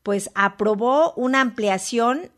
pues 0.02 0.30
aprobó 0.34 1.12
una 1.14 1.42
ampliación 1.42 2.30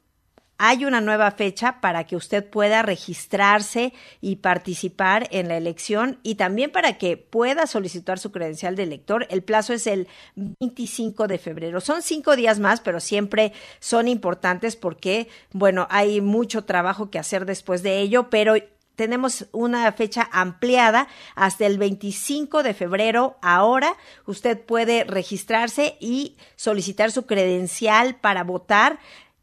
hay 0.62 0.84
una 0.84 1.00
nueva 1.00 1.30
fecha 1.30 1.80
para 1.80 2.04
que 2.04 2.16
usted 2.16 2.44
pueda 2.44 2.82
registrarse 2.82 3.94
y 4.20 4.36
participar 4.36 5.26
en 5.30 5.48
la 5.48 5.56
elección 5.56 6.18
y 6.22 6.34
también 6.34 6.70
para 6.70 6.98
que 6.98 7.16
pueda 7.16 7.66
solicitar 7.66 8.18
su 8.18 8.30
credencial 8.30 8.76
de 8.76 8.82
elector. 8.82 9.26
El 9.30 9.42
plazo 9.42 9.72
es 9.72 9.86
el 9.86 10.06
25 10.36 11.28
de 11.28 11.38
febrero. 11.38 11.80
Son 11.80 12.02
cinco 12.02 12.36
días 12.36 12.58
más, 12.58 12.82
pero 12.82 13.00
siempre 13.00 13.54
son 13.78 14.06
importantes 14.06 14.76
porque, 14.76 15.28
bueno, 15.52 15.86
hay 15.88 16.20
mucho 16.20 16.66
trabajo 16.66 17.10
que 17.10 17.18
hacer 17.18 17.46
después 17.46 17.82
de 17.82 17.98
ello, 18.00 18.28
pero 18.28 18.56
tenemos 18.96 19.46
una 19.52 19.90
fecha 19.92 20.28
ampliada 20.30 21.08
hasta 21.36 21.64
el 21.64 21.78
25 21.78 22.62
de 22.62 22.74
febrero. 22.74 23.38
Ahora 23.40 23.96
usted 24.26 24.60
puede 24.60 25.04
registrarse 25.04 25.96
y 26.00 26.36
solicitar 26.54 27.10
su 27.12 27.24
credencial 27.24 28.16
para 28.16 28.44
votar 28.44 28.98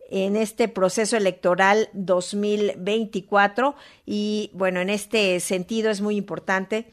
en 0.09 0.35
este 0.35 0.68
proceso 0.68 1.18
electoral 1.18 1.90
2024 1.94 3.75
y 4.06 4.51
bueno, 4.53 4.79
en 4.79 4.90
este 4.90 5.40
sentido 5.40 5.90
es 5.90 6.01
muy 6.01 6.16
importante 6.16 6.88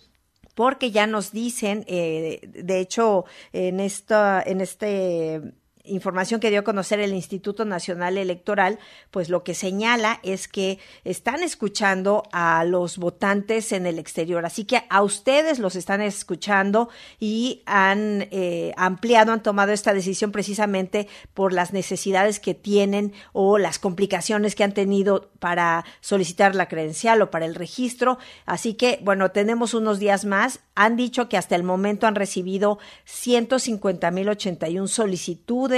porque 0.54 0.90
ya 0.90 1.06
nos 1.06 1.32
dicen, 1.32 1.84
eh, 1.88 2.40
de 2.42 2.80
hecho, 2.80 3.24
en 3.52 3.80
esta, 3.80 4.42
en 4.44 4.60
este 4.60 5.54
información 5.84 6.40
que 6.40 6.50
dio 6.50 6.60
a 6.60 6.64
conocer 6.64 6.98
el 7.00 7.12
Instituto 7.12 7.64
Nacional 7.64 8.16
Electoral, 8.16 8.78
pues 9.10 9.28
lo 9.28 9.44
que 9.44 9.54
señala 9.54 10.18
es 10.22 10.48
que 10.48 10.78
están 11.04 11.42
escuchando 11.42 12.22
a 12.32 12.64
los 12.64 12.96
votantes 12.96 13.70
en 13.72 13.86
el 13.86 13.98
exterior. 13.98 14.46
Así 14.46 14.64
que 14.64 14.84
a 14.88 15.02
ustedes 15.02 15.58
los 15.58 15.76
están 15.76 16.00
escuchando 16.00 16.88
y 17.20 17.62
han 17.66 18.28
eh, 18.30 18.72
ampliado, 18.76 19.32
han 19.32 19.42
tomado 19.42 19.72
esta 19.72 19.92
decisión 19.92 20.32
precisamente 20.32 21.06
por 21.34 21.52
las 21.52 21.72
necesidades 21.72 22.40
que 22.40 22.54
tienen 22.54 23.12
o 23.32 23.58
las 23.58 23.78
complicaciones 23.78 24.54
que 24.54 24.64
han 24.64 24.72
tenido 24.72 25.30
para 25.38 25.84
solicitar 26.00 26.54
la 26.54 26.68
credencial 26.68 27.20
o 27.20 27.30
para 27.30 27.44
el 27.44 27.54
registro. 27.54 28.18
Así 28.46 28.74
que, 28.74 29.00
bueno, 29.02 29.32
tenemos 29.32 29.74
unos 29.74 29.98
días 29.98 30.24
más. 30.24 30.60
Han 30.74 30.96
dicho 30.96 31.28
que 31.28 31.36
hasta 31.36 31.56
el 31.56 31.62
momento 31.62 32.06
han 32.06 32.14
recibido 32.14 32.78
150.081 33.06 34.88
solicitudes 34.88 35.73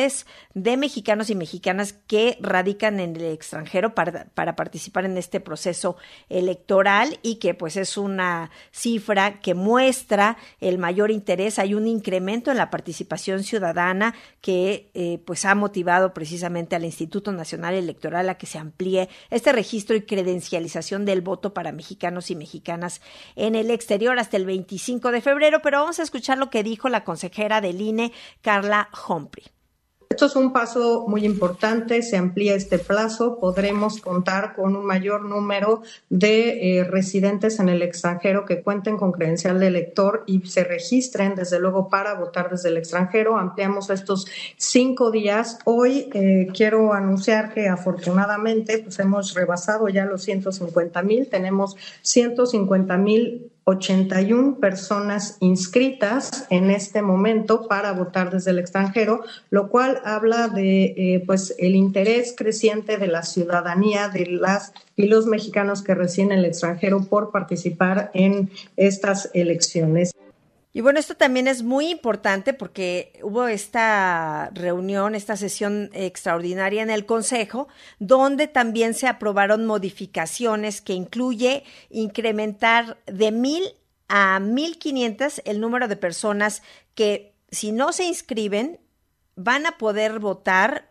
de 0.55 0.77
mexicanos 0.77 1.31
y 1.31 1.34
mexicanas 1.34 1.93
que 1.93 2.39
radican 2.41 3.01
en 3.01 3.17
el 3.17 3.25
extranjero 3.25 3.95
para, 3.95 4.57
participar 4.57 5.05
en 5.05 5.17
este 5.17 5.41
proceso 5.41 5.97
electoral 6.29 7.19
y 7.23 7.37
que 7.37 7.55
pues 7.55 7.77
es 7.77 7.97
una 7.97 8.51
cifra 8.71 9.41
que 9.41 9.55
muestra 9.55 10.37
el 10.61 10.79
mayor 10.79 11.11
interés. 11.11 11.59
Hay 11.59 11.75
un 11.75 11.87
incremento 11.87 12.51
en 12.51 12.57
la 12.57 12.71
participación 12.71 13.43
ciudadana 13.43 14.15
que 14.41 14.91
eh, 14.95 15.19
pues 15.25 15.45
ha 15.45 15.55
motivado 15.55 16.15
precisamente 16.15 16.77
al 16.77 16.84
Instituto 16.84 17.33
Nacional 17.33 17.75
Electoral 17.75 18.28
a 18.28 18.37
que 18.37 18.47
se 18.47 18.59
amplíe 18.59 19.09
este 19.31 19.53
registro 19.53 19.97
y 19.97 20.03
credencialización 20.03 21.05
del 21.05 21.23
voto 21.23 21.55
para 21.55 21.73
mexicanos 21.73 22.31
y 22.31 22.37
mexicanas 22.37 23.01
en 23.34 23.55
el 23.55 23.71
exterior 23.71 24.19
hasta 24.19 24.37
el 24.37 24.47
25 24.47 25.11
de 25.11 25.21
febrero. 25.21 25.61
Pero 25.63 25.81
vamos 25.81 25.99
a 25.99 26.03
escuchar 26.03 26.39
lo 26.39 26.51
que 26.51 26.63
dijo 26.63 26.89
la 26.89 27.05
consejera 27.05 27.61
del 27.61 27.81
INE, 27.81 28.13
Carla 28.43 28.89
Humphrey. 29.09 29.56
Esto 30.09 30.27
es 30.27 30.37
un 30.37 30.53
paso 30.53 31.05
muy 31.09 31.25
importante, 31.25 32.00
se 32.00 32.17
amplía 32.17 32.55
este 32.55 32.78
plazo, 32.78 33.39
podremos 33.39 34.00
contar 34.00 34.55
con 34.55 34.77
un 34.77 34.87
mayor 34.87 35.25
número 35.25 35.83
de 36.09 36.78
eh, 36.78 36.84
residentes 36.84 37.59
en 37.59 37.69
el 37.69 37.83
extranjero 37.83 38.45
que 38.45 38.62
cuenten 38.62 38.97
con 38.97 39.12
credencial 39.12 39.59
de 39.59 39.66
elector 39.66 40.22
y 40.27 40.41
se 40.47 40.65
registren, 40.65 41.34
desde 41.34 41.59
luego, 41.59 41.89
para 41.89 42.15
votar 42.15 42.48
desde 42.51 42.69
el 42.69 42.77
extranjero. 42.77 43.36
Ampliamos 43.36 43.91
estos 43.91 44.27
cinco 44.57 45.10
días. 45.10 45.59
Hoy 45.65 46.09
eh, 46.15 46.48
quiero 46.54 46.95
anunciar 46.95 47.53
que 47.53 47.69
afortunadamente 47.69 48.78
pues, 48.78 48.98
hemos 49.01 49.34
rebasado 49.34 49.89
ya 49.89 50.07
los 50.07 50.22
150 50.22 51.03
mil, 51.03 51.28
tenemos 51.28 51.77
150 52.03 52.97
mil 52.97 53.51
81 53.68 54.60
personas 54.60 55.39
inscritas 55.41 56.47
en 56.51 56.71
este 56.71 57.03
momento 57.03 57.66
para 57.66 57.91
votar 57.92 58.30
desde 58.30 58.53
el 58.53 58.60
extranjero, 58.60 59.24
lo 59.51 59.71
cual 59.71 60.01
habla 60.04 60.47
de 60.47 60.84
eh, 60.97 61.24
pues 61.27 61.53
el 61.59 61.74
interés 61.74 62.33
creciente 62.36 62.97
de 62.97 63.09
la 63.09 63.24
ciudadanía 63.24 64.09
de 64.09 64.27
las 64.27 64.72
y 64.95 65.07
los 65.07 65.27
mexicanos 65.27 65.83
que 65.83 65.97
residen 65.97 66.30
en 66.30 66.39
el 66.39 66.45
extranjero 66.45 67.03
por 67.03 67.33
participar 67.33 68.13
en 68.15 68.51
estas 68.77 69.30
elecciones. 69.34 70.16
Y 70.77 70.83
bueno, 70.83 71.01
esto 71.01 71.15
también 71.15 71.49
es 71.49 71.63
muy 71.63 71.89
importante 71.89 72.53
porque 72.53 73.19
hubo 73.23 73.49
esta 73.49 74.51
reunión, 74.53 75.15
esta 75.15 75.34
sesión 75.34 75.89
extraordinaria 75.95 76.83
en 76.83 76.91
el 76.91 77.07
Consejo, 77.07 77.67
donde 77.99 78.47
también 78.47 78.93
se 78.93 79.07
aprobaron 79.07 79.65
modificaciones 79.65 80.83
que 80.83 80.93
incluye 80.93 81.65
incrementar 81.89 82.99
de 83.07 83.33
mil 83.33 83.65
a 84.09 84.39
mil 84.39 84.78
quinientas 84.78 85.41
el 85.47 85.63
número 85.63 85.89
de 85.89 85.97
personas 85.97 86.63
que 86.95 87.33
si 87.51 87.72
no 87.72 87.95
se 87.95 88.05
inscriben 88.05 88.79
van 89.34 89.65
a 89.65 89.79
poder 89.79 90.19
votar 90.19 90.91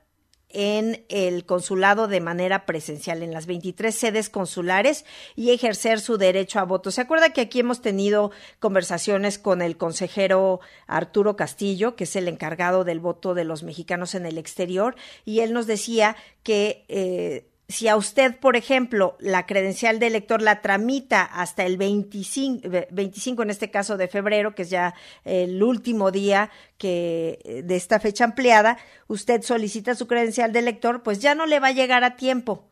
en 0.56 1.06
el 1.10 1.46
consulado 1.46 2.08
de 2.08 2.22
manera 2.22 2.66
presencial, 2.66 3.22
en 3.22 3.34
las 3.34 3.46
23 3.46 3.94
sedes 3.94 4.30
consulares 4.30 5.04
y 5.36 5.52
ejercer 5.52 6.00
su 6.00 6.18
derecho 6.18 6.60
a 6.60 6.64
voto. 6.64 6.92
¿Se 6.92 7.02
acuerda 7.02 7.34
que 7.34 7.42
aquí 7.42 7.60
hemos 7.60 7.82
tenido 7.82 8.32
conversaciones 8.60 9.38
con 9.38 9.62
el 9.62 9.76
consejero 9.76 10.62
Arturo 10.88 11.36
Castillo, 11.36 11.98
que 11.98 12.06
es 12.06 12.16
el 12.16 12.30
encargado 12.30 12.86
del 12.86 13.02
voto 13.02 13.34
de 13.34 13.44
los 13.44 13.64
mexicanos 13.64 14.16
en 14.16 14.26
el 14.26 14.38
exterior? 14.38 14.96
Y 15.26 15.42
él 15.42 15.52
nos 15.52 15.68
decía 15.68 16.16
que 16.42 16.86
eh, 16.88 17.50
si 17.68 17.88
a 17.88 17.96
usted, 17.96 18.38
por 18.38 18.56
ejemplo, 18.56 19.18
la 19.20 19.46
credencial 19.46 19.98
de 19.98 20.08
elector 20.08 20.42
la 20.42 20.62
tramita 20.62 21.24
hasta 21.24 21.66
el 21.66 21.78
25, 21.78 22.70
25 22.92 23.44
en 23.44 23.50
este 23.50 23.72
caso 23.72 23.98
de 23.98 24.08
febrero, 24.08 24.54
que 24.54 24.64
es 24.64 24.70
ya 24.70 24.94
el 25.24 25.62
último 25.64 26.12
día 26.12 26.52
que 26.78 27.40
eh, 27.44 27.64
de 27.64 27.76
esta 27.76 28.00
fecha 28.00 28.24
ampliada, 28.24 28.78
usted 29.08 29.42
solicita 29.42 29.96
su 29.96 30.06
credencial 30.08 30.52
de 30.52 30.60
elector, 30.60 31.02
pues 31.02 31.20
ya 31.20 31.34
no 31.34 31.48
le 31.48 31.60
va 31.60 31.68
a 31.68 31.72
llegar 31.72 32.04
a 32.04 32.16
tiempo. 32.16 32.66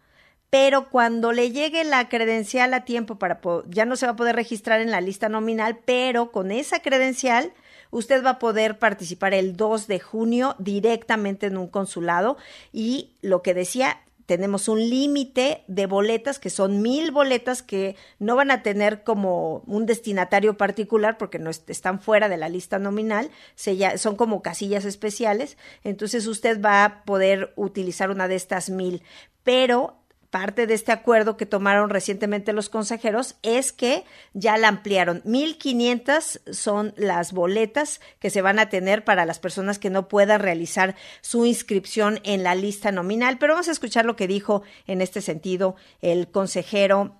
Pero 0.51 0.91
cuando 0.91 1.31
le 1.31 1.49
llegue 1.49 1.83
la 1.83 2.09
credencial 2.09 2.75
a 2.75 2.85
tiempo 2.85 3.17
para 3.17 3.41
ya 3.69 3.85
no 3.85 3.95
se 3.95 4.05
va 4.05 4.11
a 4.11 4.15
poder 4.15 4.35
registrar 4.35 4.81
en 4.81 4.91
la 4.91 5.01
lista 5.01 5.27
nominal, 5.27 5.79
pero 5.83 6.31
con 6.31 6.51
esa 6.51 6.83
credencial 6.83 7.51
usted 7.89 8.23
va 8.23 8.31
a 8.31 8.39
poder 8.39 8.77
participar 8.77 9.33
el 9.33 9.57
2 9.57 9.87
de 9.87 9.99
junio 9.99 10.55
directamente 10.59 11.47
en 11.47 11.57
un 11.57 11.67
consulado 11.67 12.37
y 12.71 13.15
lo 13.21 13.41
que 13.41 13.55
decía 13.55 13.99
tenemos 14.25 14.67
un 14.67 14.79
límite 14.79 15.63
de 15.67 15.85
boletas, 15.85 16.39
que 16.39 16.49
son 16.49 16.81
mil 16.81 17.11
boletas 17.11 17.61
que 17.61 17.95
no 18.19 18.35
van 18.35 18.51
a 18.51 18.63
tener 18.63 19.03
como 19.03 19.63
un 19.65 19.85
destinatario 19.85 20.57
particular 20.57 21.17
porque 21.17 21.39
no 21.39 21.49
están 21.49 21.99
fuera 21.99 22.29
de 22.29 22.37
la 22.37 22.49
lista 22.49 22.79
nominal, 22.79 23.29
se 23.55 23.97
son 23.97 24.15
como 24.15 24.41
casillas 24.41 24.85
especiales, 24.85 25.57
entonces 25.83 26.27
usted 26.27 26.61
va 26.61 26.85
a 26.85 27.03
poder 27.03 27.53
utilizar 27.55 28.09
una 28.09 28.27
de 28.27 28.35
estas 28.35 28.69
mil, 28.69 29.03
pero 29.43 30.02
parte 30.33 30.65
de 30.65 30.73
este 30.73 30.91
acuerdo 30.91 31.37
que 31.37 31.45
tomaron 31.45 31.91
recientemente 31.91 32.53
los 32.53 32.67
consejeros 32.67 33.35
es 33.43 33.71
que 33.71 34.03
ya 34.33 34.57
la 34.57 34.67
ampliaron. 34.67 35.21
1.500 35.25 36.51
son 36.51 36.95
las 36.97 37.33
boletas 37.33 38.01
que 38.17 38.31
se 38.31 38.41
van 38.41 38.57
a 38.57 38.67
tener 38.67 39.03
para 39.03 39.27
las 39.27 39.37
personas 39.37 39.77
que 39.77 39.91
no 39.91 40.07
puedan 40.07 40.41
realizar 40.41 40.95
su 41.21 41.45
inscripción 41.45 42.19
en 42.23 42.41
la 42.41 42.55
lista 42.55 42.91
nominal. 42.91 43.37
Pero 43.37 43.53
vamos 43.53 43.67
a 43.67 43.73
escuchar 43.73 44.05
lo 44.05 44.15
que 44.15 44.27
dijo 44.27 44.63
en 44.87 45.01
este 45.01 45.21
sentido 45.21 45.75
el 46.01 46.27
consejero 46.27 47.15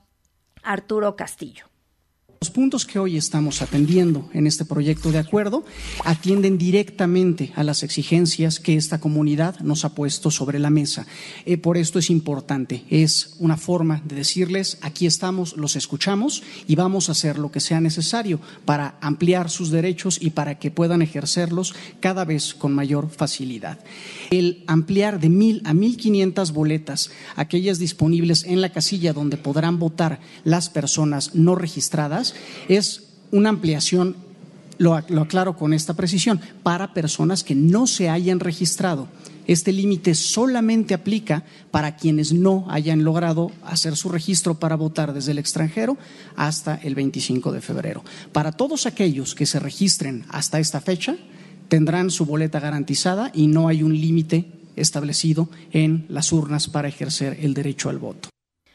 Arturo 0.64 1.16
Castillo. 1.16 1.73
Los 2.44 2.52
puntos 2.52 2.86
que 2.86 3.00
hoy 3.00 3.16
estamos 3.16 3.62
atendiendo 3.62 4.30
en 4.34 4.48
este 4.48 4.66
proyecto 4.66 5.14
de 5.14 5.18
acuerdo 5.18 5.64
atienden 6.04 6.58
directamente 6.58 7.54
a 7.56 7.64
las 7.64 7.84
exigencias 7.84 8.60
que 8.60 8.76
esta 8.76 9.00
comunidad 9.00 9.62
nos 9.62 9.86
ha 9.86 9.96
puesto 9.96 10.30
sobre 10.30 10.60
la 10.60 10.70
mesa. 10.70 11.08
Eh, 11.46 11.58
por 11.58 11.78
esto 11.78 12.00
es 12.00 12.10
importante, 12.10 12.84
es 12.90 13.38
una 13.40 13.56
forma 13.56 14.02
de 14.04 14.18
decirles, 14.18 14.78
aquí 14.82 15.06
estamos, 15.06 15.56
los 15.56 15.78
escuchamos 15.78 16.44
y 16.68 16.76
vamos 16.76 17.08
a 17.08 17.14
hacer 17.14 17.40
lo 17.40 17.50
que 17.50 17.62
sea 17.62 17.80
necesario 17.80 18.42
para 18.66 18.98
ampliar 19.00 19.50
sus 19.50 19.72
derechos 19.72 20.18
y 20.22 20.32
para 20.32 20.60
que 20.60 20.70
puedan 20.70 21.02
ejercerlos 21.02 21.74
cada 22.02 22.26
vez 22.26 22.54
con 22.54 22.74
mayor 22.76 23.10
facilidad. 23.10 23.80
El 24.32 24.66
ampliar 24.68 25.22
de 25.22 25.30
mil 25.30 25.62
a 25.64 25.74
mil 25.74 25.96
quinientas 25.96 26.52
boletas, 26.52 27.10
aquellas 27.38 27.80
disponibles 27.80 28.44
en 28.44 28.60
la 28.60 28.74
casilla 28.74 29.14
donde 29.14 29.38
podrán 29.38 29.80
votar 29.80 30.20
las 30.44 30.70
personas 30.70 31.36
no 31.36 31.56
registradas, 31.56 32.33
es 32.68 33.04
una 33.32 33.50
ampliación, 33.50 34.16
lo, 34.78 34.96
aclaro 34.96 35.56
con 35.56 35.74
esta 35.74 35.94
precisión, 35.94 36.40
para 36.62 36.94
personas 36.94 37.44
que 37.44 37.56
no 37.56 37.88
se 37.88 38.10
hayan 38.10 38.40
registrado. 38.40 39.08
Este 39.46 39.74
límite 39.74 40.16
solamente 40.16 40.94
aplica 40.94 41.44
para 41.70 41.98
quienes 41.98 42.32
no 42.32 42.66
hayan 42.70 43.04
logrado 43.04 43.52
hacer 43.64 43.98
su 43.98 44.10
registro 44.10 44.56
para 44.56 44.76
votar 44.76 45.14
desde 45.14 45.32
el 45.32 45.38
extranjero 45.38 45.98
hasta 46.36 46.76
el 46.76 46.96
25 46.96 47.52
de 47.52 47.62
febrero. 47.62 48.04
Para 48.32 48.54
todos 48.54 48.86
aquellos 48.86 49.36
que 49.36 49.46
se 49.46 49.60
registren 49.60 50.26
hasta 50.30 50.60
esta 50.60 50.80
fecha, 50.80 51.18
tendrán 51.68 52.10
su 52.10 52.26
boleta 52.26 52.60
garantizada 52.60 53.32
y 53.34 53.48
no 53.48 53.68
hay 53.68 53.84
un 53.84 54.00
límite 54.00 54.46
establecido 54.76 55.50
en 55.72 56.06
las 56.10 56.32
urnas 56.32 56.68
para 56.68 56.88
ejercer 56.88 57.38
el 57.42 57.54
derecho 57.54 57.90
al 57.90 57.98
voto. 57.98 58.33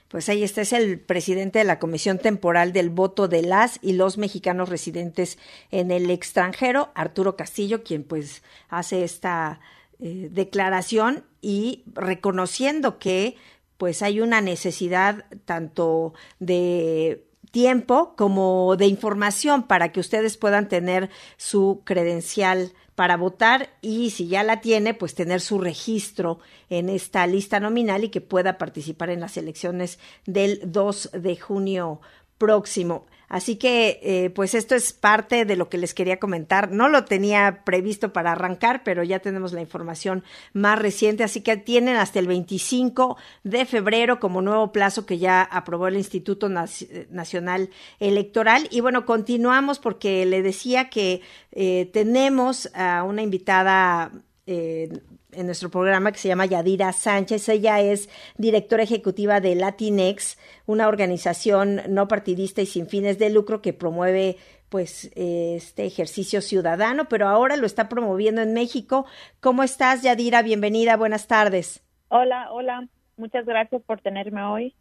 Pues 0.08 0.30
ahí 0.30 0.42
está, 0.42 0.62
es 0.62 0.72
el 0.72 0.98
presidente 0.98 1.58
de 1.58 1.66
la 1.66 1.78
Comisión 1.78 2.18
Temporal 2.18 2.72
del 2.72 2.88
Voto 2.88 3.28
de 3.28 3.42
las 3.42 3.78
y 3.82 3.92
los 3.92 4.16
mexicanos 4.16 4.70
residentes 4.70 5.38
en 5.70 5.90
el 5.90 6.10
extranjero, 6.10 6.90
Arturo 6.94 7.36
Castillo, 7.36 7.84
quien 7.84 8.04
pues 8.04 8.42
hace 8.70 9.04
esta 9.04 9.60
eh, 10.00 10.28
declaración 10.30 11.24
y 11.42 11.84
reconociendo 11.94 12.98
que 12.98 13.36
pues 13.76 14.02
hay 14.02 14.20
una 14.20 14.40
necesidad 14.40 15.26
tanto 15.44 16.14
de 16.38 17.24
tiempo 17.50 18.14
como 18.16 18.76
de 18.76 18.86
información 18.86 19.64
para 19.64 19.92
que 19.92 20.00
ustedes 20.00 20.36
puedan 20.36 20.68
tener 20.68 21.10
su 21.36 21.82
credencial 21.84 22.72
para 22.98 23.16
votar 23.16 23.70
y 23.80 24.10
si 24.10 24.26
ya 24.26 24.42
la 24.42 24.60
tiene, 24.60 24.92
pues 24.92 25.14
tener 25.14 25.40
su 25.40 25.60
registro 25.60 26.40
en 26.68 26.88
esta 26.88 27.24
lista 27.28 27.60
nominal 27.60 28.02
y 28.02 28.08
que 28.08 28.20
pueda 28.20 28.58
participar 28.58 29.10
en 29.10 29.20
las 29.20 29.36
elecciones 29.36 30.00
del 30.26 30.60
2 30.64 31.10
de 31.12 31.36
junio 31.36 32.00
próximo. 32.38 33.06
Así 33.28 33.56
que, 33.56 34.00
eh, 34.02 34.30
pues 34.30 34.54
esto 34.54 34.74
es 34.74 34.92
parte 34.92 35.44
de 35.44 35.56
lo 35.56 35.68
que 35.68 35.78
les 35.78 35.94
quería 35.94 36.18
comentar. 36.18 36.70
No 36.72 36.88
lo 36.88 37.04
tenía 37.04 37.62
previsto 37.64 38.12
para 38.12 38.32
arrancar, 38.32 38.82
pero 38.84 39.02
ya 39.02 39.18
tenemos 39.18 39.52
la 39.52 39.60
información 39.60 40.24
más 40.54 40.78
reciente. 40.78 41.24
Así 41.24 41.42
que 41.42 41.56
tienen 41.56 41.96
hasta 41.96 42.18
el 42.18 42.26
25 42.26 43.16
de 43.44 43.66
febrero 43.66 44.18
como 44.18 44.40
nuevo 44.40 44.72
plazo 44.72 45.04
que 45.04 45.18
ya 45.18 45.42
aprobó 45.42 45.88
el 45.88 45.96
Instituto 45.96 46.48
Nacional 46.48 47.70
Electoral. 48.00 48.66
Y 48.70 48.80
bueno, 48.80 49.04
continuamos 49.04 49.78
porque 49.78 50.24
le 50.24 50.42
decía 50.42 50.88
que 50.88 51.20
eh, 51.52 51.90
tenemos 51.92 52.70
a 52.74 53.02
una 53.02 53.22
invitada 53.22 54.10
eh, 54.46 54.88
en 55.32 55.46
nuestro 55.46 55.70
programa 55.70 56.12
que 56.12 56.18
se 56.18 56.28
llama 56.28 56.46
Yadira 56.46 56.92
Sánchez. 56.92 57.48
Ella 57.48 57.80
es 57.80 58.08
directora 58.36 58.82
ejecutiva 58.82 59.40
de 59.40 59.54
Latinex, 59.54 60.38
una 60.66 60.88
organización 60.88 61.82
no 61.88 62.08
partidista 62.08 62.62
y 62.62 62.66
sin 62.66 62.86
fines 62.86 63.18
de 63.18 63.30
lucro 63.30 63.60
que 63.60 63.72
promueve 63.72 64.36
pues 64.68 65.10
este 65.14 65.86
ejercicio 65.86 66.42
ciudadano, 66.42 67.08
pero 67.08 67.28
ahora 67.28 67.56
lo 67.56 67.66
está 67.66 67.88
promoviendo 67.88 68.42
en 68.42 68.52
México. 68.52 69.06
¿Cómo 69.40 69.62
estás, 69.62 70.02
Yadira? 70.02 70.42
Bienvenida, 70.42 70.96
buenas 70.96 71.26
tardes. 71.26 71.82
Hola, 72.08 72.48
hola. 72.52 72.88
Muchas 73.16 73.46
gracias 73.46 73.82
por 73.82 74.00
tenerme 74.00 74.42
hoy. 74.42 74.74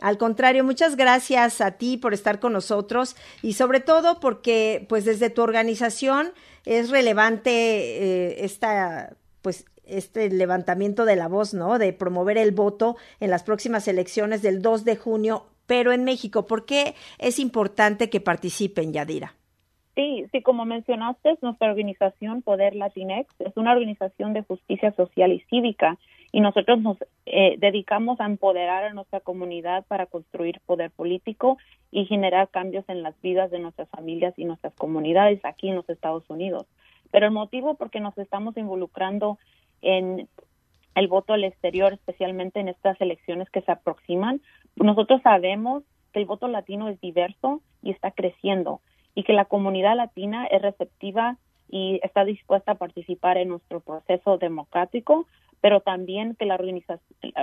Al 0.00 0.16
contrario, 0.16 0.64
muchas 0.64 0.96
gracias 0.96 1.60
a 1.60 1.72
ti 1.72 1.98
por 1.98 2.14
estar 2.14 2.40
con 2.40 2.54
nosotros 2.54 3.14
y 3.42 3.54
sobre 3.54 3.80
todo 3.80 4.20
porque 4.20 4.86
pues 4.88 5.04
desde 5.04 5.28
tu 5.28 5.42
organización 5.42 6.32
es 6.64 6.90
relevante 6.90 7.50
eh, 7.50 8.44
esta 8.44 9.16
pues 9.42 9.66
este 9.96 10.30
levantamiento 10.30 11.04
de 11.04 11.16
la 11.16 11.28
voz, 11.28 11.54
¿no? 11.54 11.78
De 11.78 11.92
promover 11.92 12.38
el 12.38 12.52
voto 12.52 12.96
en 13.20 13.30
las 13.30 13.42
próximas 13.42 13.86
elecciones 13.88 14.42
del 14.42 14.62
2 14.62 14.84
de 14.84 14.96
junio, 14.96 15.46
pero 15.66 15.92
en 15.92 16.04
México. 16.04 16.46
¿Por 16.46 16.64
qué 16.64 16.94
es 17.18 17.38
importante 17.38 18.10
que 18.10 18.20
participen, 18.20 18.92
Yadira? 18.92 19.34
Sí, 19.94 20.24
sí, 20.32 20.40
como 20.40 20.64
mencionaste, 20.64 21.36
nuestra 21.42 21.70
organización 21.70 22.40
Poder 22.40 22.74
Latinex 22.74 23.28
es 23.40 23.54
una 23.56 23.72
organización 23.72 24.32
de 24.32 24.42
justicia 24.42 24.92
social 24.92 25.32
y 25.32 25.40
cívica 25.50 25.98
y 26.32 26.40
nosotros 26.40 26.80
nos 26.80 26.96
eh, 27.26 27.56
dedicamos 27.58 28.18
a 28.18 28.24
empoderar 28.24 28.84
a 28.84 28.94
nuestra 28.94 29.20
comunidad 29.20 29.84
para 29.86 30.06
construir 30.06 30.60
poder 30.64 30.90
político 30.90 31.58
y 31.90 32.06
generar 32.06 32.48
cambios 32.48 32.86
en 32.88 33.02
las 33.02 33.20
vidas 33.20 33.50
de 33.50 33.58
nuestras 33.58 33.88
familias 33.90 34.32
y 34.38 34.46
nuestras 34.46 34.72
comunidades 34.74 35.44
aquí 35.44 35.68
en 35.68 35.76
los 35.76 35.88
Estados 35.90 36.24
Unidos. 36.30 36.66
Pero 37.10 37.26
el 37.26 37.32
motivo 37.32 37.74
por 37.74 37.90
qué 37.90 38.00
nos 38.00 38.16
estamos 38.16 38.56
involucrando 38.56 39.38
en 39.82 40.28
el 40.94 41.08
voto 41.08 41.32
al 41.32 41.44
exterior, 41.44 41.92
especialmente 41.92 42.60
en 42.60 42.68
estas 42.68 43.00
elecciones 43.00 43.48
que 43.50 43.62
se 43.62 43.72
aproximan. 43.72 44.40
Nosotros 44.76 45.20
sabemos 45.22 45.84
que 46.12 46.20
el 46.20 46.26
voto 46.26 46.48
latino 46.48 46.88
es 46.88 47.00
diverso 47.00 47.60
y 47.82 47.90
está 47.90 48.10
creciendo 48.10 48.80
y 49.14 49.24
que 49.24 49.32
la 49.32 49.44
comunidad 49.44 49.96
latina 49.96 50.46
es 50.46 50.62
receptiva 50.62 51.36
y 51.68 52.00
está 52.02 52.24
dispuesta 52.24 52.72
a 52.72 52.76
participar 52.76 53.38
en 53.38 53.48
nuestro 53.48 53.80
proceso 53.80 54.36
democrático, 54.36 55.26
pero 55.60 55.80
también 55.80 56.34
que 56.34 56.44
las 56.44 56.60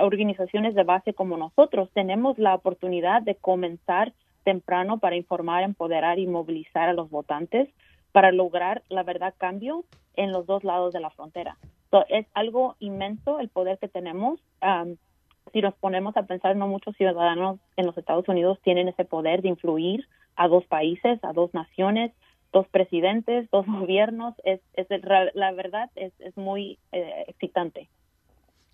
organizaciones 0.00 0.74
de 0.74 0.84
base 0.84 1.14
como 1.14 1.36
nosotros 1.36 1.90
tenemos 1.92 2.38
la 2.38 2.54
oportunidad 2.54 3.22
de 3.22 3.34
comenzar 3.34 4.12
temprano 4.44 4.98
para 4.98 5.16
informar, 5.16 5.64
empoderar 5.64 6.18
y 6.18 6.26
movilizar 6.26 6.88
a 6.88 6.92
los 6.92 7.10
votantes 7.10 7.68
para 8.12 8.32
lograr 8.32 8.82
la 8.88 9.02
verdad 9.02 9.34
cambio 9.36 9.84
en 10.14 10.32
los 10.32 10.46
dos 10.46 10.64
lados 10.64 10.92
de 10.92 11.00
la 11.00 11.10
frontera 11.10 11.56
es 12.08 12.26
algo 12.34 12.76
inmenso 12.78 13.40
el 13.40 13.48
poder 13.48 13.78
que 13.78 13.88
tenemos. 13.88 14.40
si 15.52 15.60
nos 15.60 15.74
ponemos 15.74 16.16
a 16.16 16.24
pensar, 16.24 16.54
no 16.56 16.68
muchos 16.68 16.96
ciudadanos 16.96 17.58
en 17.76 17.86
los 17.86 17.96
Estados 17.98 18.28
Unidos 18.28 18.58
tienen 18.62 18.88
ese 18.88 19.04
poder 19.04 19.42
de 19.42 19.48
influir 19.48 20.06
a 20.36 20.48
dos 20.48 20.64
países, 20.66 21.18
a 21.24 21.32
dos 21.32 21.52
naciones, 21.54 22.12
dos 22.52 22.68
presidentes, 22.68 23.50
dos 23.50 23.66
gobiernos. 23.80 24.34
Es, 24.44 24.60
es 24.74 24.86
la 25.34 25.52
verdad 25.52 25.90
es, 25.96 26.12
es 26.20 26.36
muy 26.36 26.78
eh, 26.92 27.24
excitante. 27.28 27.88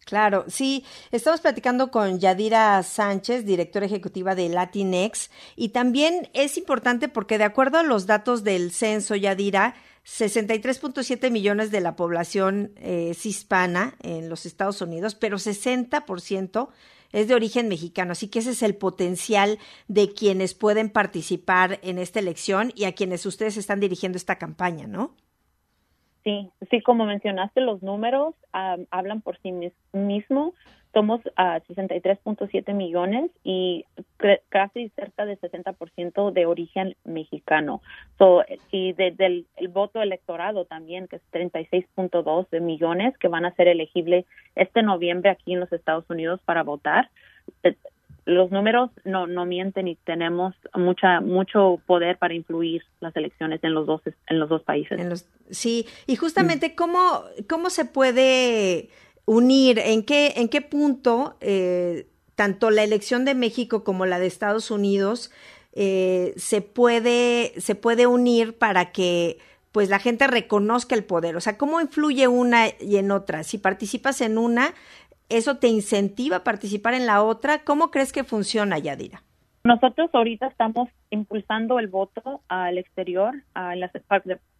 Claro, 0.07 0.45
sí, 0.47 0.85
estamos 1.11 1.41
platicando 1.41 1.91
con 1.91 2.21
Yadira 2.21 2.81
Sánchez, 2.85 3.45
directora 3.45 3.87
ejecutiva 3.87 4.37
de 4.37 4.49
Latinex, 4.49 5.33
y 5.57 5.71
también 5.71 6.29
es 6.33 6.57
importante 6.57 7.09
porque 7.09 7.39
de 7.39 7.45
acuerdo 7.45 7.79
a 7.79 7.83
los 7.83 8.07
datos 8.07 8.45
del 8.45 8.71
censo, 8.71 9.17
Yadira, 9.17 9.75
63.7 10.07 11.33
millones 11.33 11.73
de 11.73 11.81
la 11.81 11.97
población 11.97 12.71
eh, 12.77 13.09
es 13.11 13.27
hispana 13.27 13.95
en 14.05 14.29
los 14.29 14.47
Estados 14.47 14.81
Unidos, 14.81 15.17
pero 15.17 15.37
60% 15.37 16.69
es 17.13 17.27
de 17.27 17.35
origen 17.35 17.67
mexicano, 17.67 18.13
así 18.13 18.29
que 18.29 18.39
ese 18.39 18.51
es 18.51 18.63
el 18.63 18.77
potencial 18.77 19.59
de 19.89 20.13
quienes 20.13 20.55
pueden 20.55 20.91
participar 20.91 21.81
en 21.83 21.99
esta 21.99 22.21
elección 22.21 22.73
y 22.77 22.85
a 22.85 22.95
quienes 22.95 23.27
ustedes 23.27 23.57
están 23.57 23.81
dirigiendo 23.81 24.17
esta 24.17 24.37
campaña, 24.37 24.87
¿no? 24.87 25.17
Sí, 26.23 26.51
sí, 26.71 26.81
como 26.83 27.05
mencionaste, 27.05 27.61
los 27.61 27.83
números 27.83 28.35
hablan 28.53 29.23
por 29.23 29.39
sí 29.43 29.53
mismos. 29.93 30.55
Somos 30.97 31.21
a 31.37 31.61
63.7 31.61 32.73
millones 32.73 33.31
y 33.45 33.85
casi 34.49 34.89
cerca 34.97 35.27
de 35.27 35.39
60% 35.39 36.33
de 36.33 36.47
origen 36.47 36.97
mexicano. 37.05 37.83
y 38.73 38.95
desde 38.95 39.27
el, 39.27 39.69
voto 39.69 40.01
electorado 40.01 40.65
también, 40.65 41.07
que 41.07 41.17
es 41.17 41.23
36.2 41.33 42.49
de 42.49 42.61
millones 42.61 43.13
que 43.19 43.29
van 43.29 43.45
a 43.45 43.55
ser 43.57 43.69
elegibles 43.69 44.25
este 44.55 44.83
noviembre 44.83 45.29
aquí 45.29 45.53
en 45.53 45.61
los 45.61 45.71
Estados 45.71 46.07
Unidos 46.09 46.41
para 46.47 46.63
votar 46.63 47.11
los 48.25 48.51
números 48.51 48.91
no, 49.05 49.27
no 49.27 49.45
mienten 49.45 49.89
y 49.89 49.97
tenemos 49.97 50.55
mucha 50.75 51.21
mucho 51.21 51.79
poder 51.87 52.17
para 52.19 52.35
influir 52.35 52.83
las 53.01 53.15
elecciones 53.17 53.63
en 53.63 53.73
los 53.73 53.87
dos 53.87 54.01
en 54.27 54.39
los 54.41 54.49
dos 54.49 54.63
países. 54.63 55.29
sí, 55.51 55.87
y 56.07 56.17
justamente 56.17 56.75
cómo 56.75 57.23
cómo 57.49 57.71
se 57.71 57.85
puede 57.85 58.89
unir 59.27 59.79
en 59.79 60.03
qué 60.03 60.35
en 60.37 60.49
qué 60.49 60.63
punto 60.63 61.37
eh, 61.41 62.09
tanto 62.35 62.71
la 62.71 62.83
elección 62.83 63.25
de 63.25 63.35
México 63.35 63.85
como 63.85 64.07
la 64.07 64.19
de 64.19 64.27
Estados 64.27 64.71
Unidos 64.71 65.31
eh, 65.73 66.33
se 66.37 66.63
puede 66.63 67.53
se 67.59 67.75
puede 67.75 68.07
unir 68.07 68.57
para 68.57 68.93
que 68.93 69.39
pues 69.73 69.91
la 69.91 69.99
gente 69.99 70.27
reconozca 70.27 70.95
el 70.95 71.05
poder, 71.05 71.37
o 71.37 71.41
sea, 71.43 71.59
cómo 71.59 71.83
influye 71.83 72.29
una 72.29 72.69
y 72.81 72.97
en 72.97 73.11
otra. 73.11 73.45
Si 73.45 73.59
participas 73.59 74.23
en 74.23 74.39
una, 74.39 74.73
¿Eso 75.29 75.57
te 75.57 75.67
incentiva 75.67 76.37
a 76.37 76.45
participar 76.45 76.95
en 76.95 77.07
la 77.07 77.23
otra? 77.23 77.65
¿Cómo 77.65 77.91
crees 77.91 78.13
que 78.13 78.23
funciona, 78.23 78.79
Yadira? 78.79 79.23
Nosotros 79.65 80.09
ahorita 80.13 80.47
estamos 80.47 80.89
impulsando 81.11 81.81
el 81.81 81.89
voto 81.89 82.43
al 82.49 82.79
exterior, 82.79 83.35
a 83.55 83.75
las, 83.75 83.91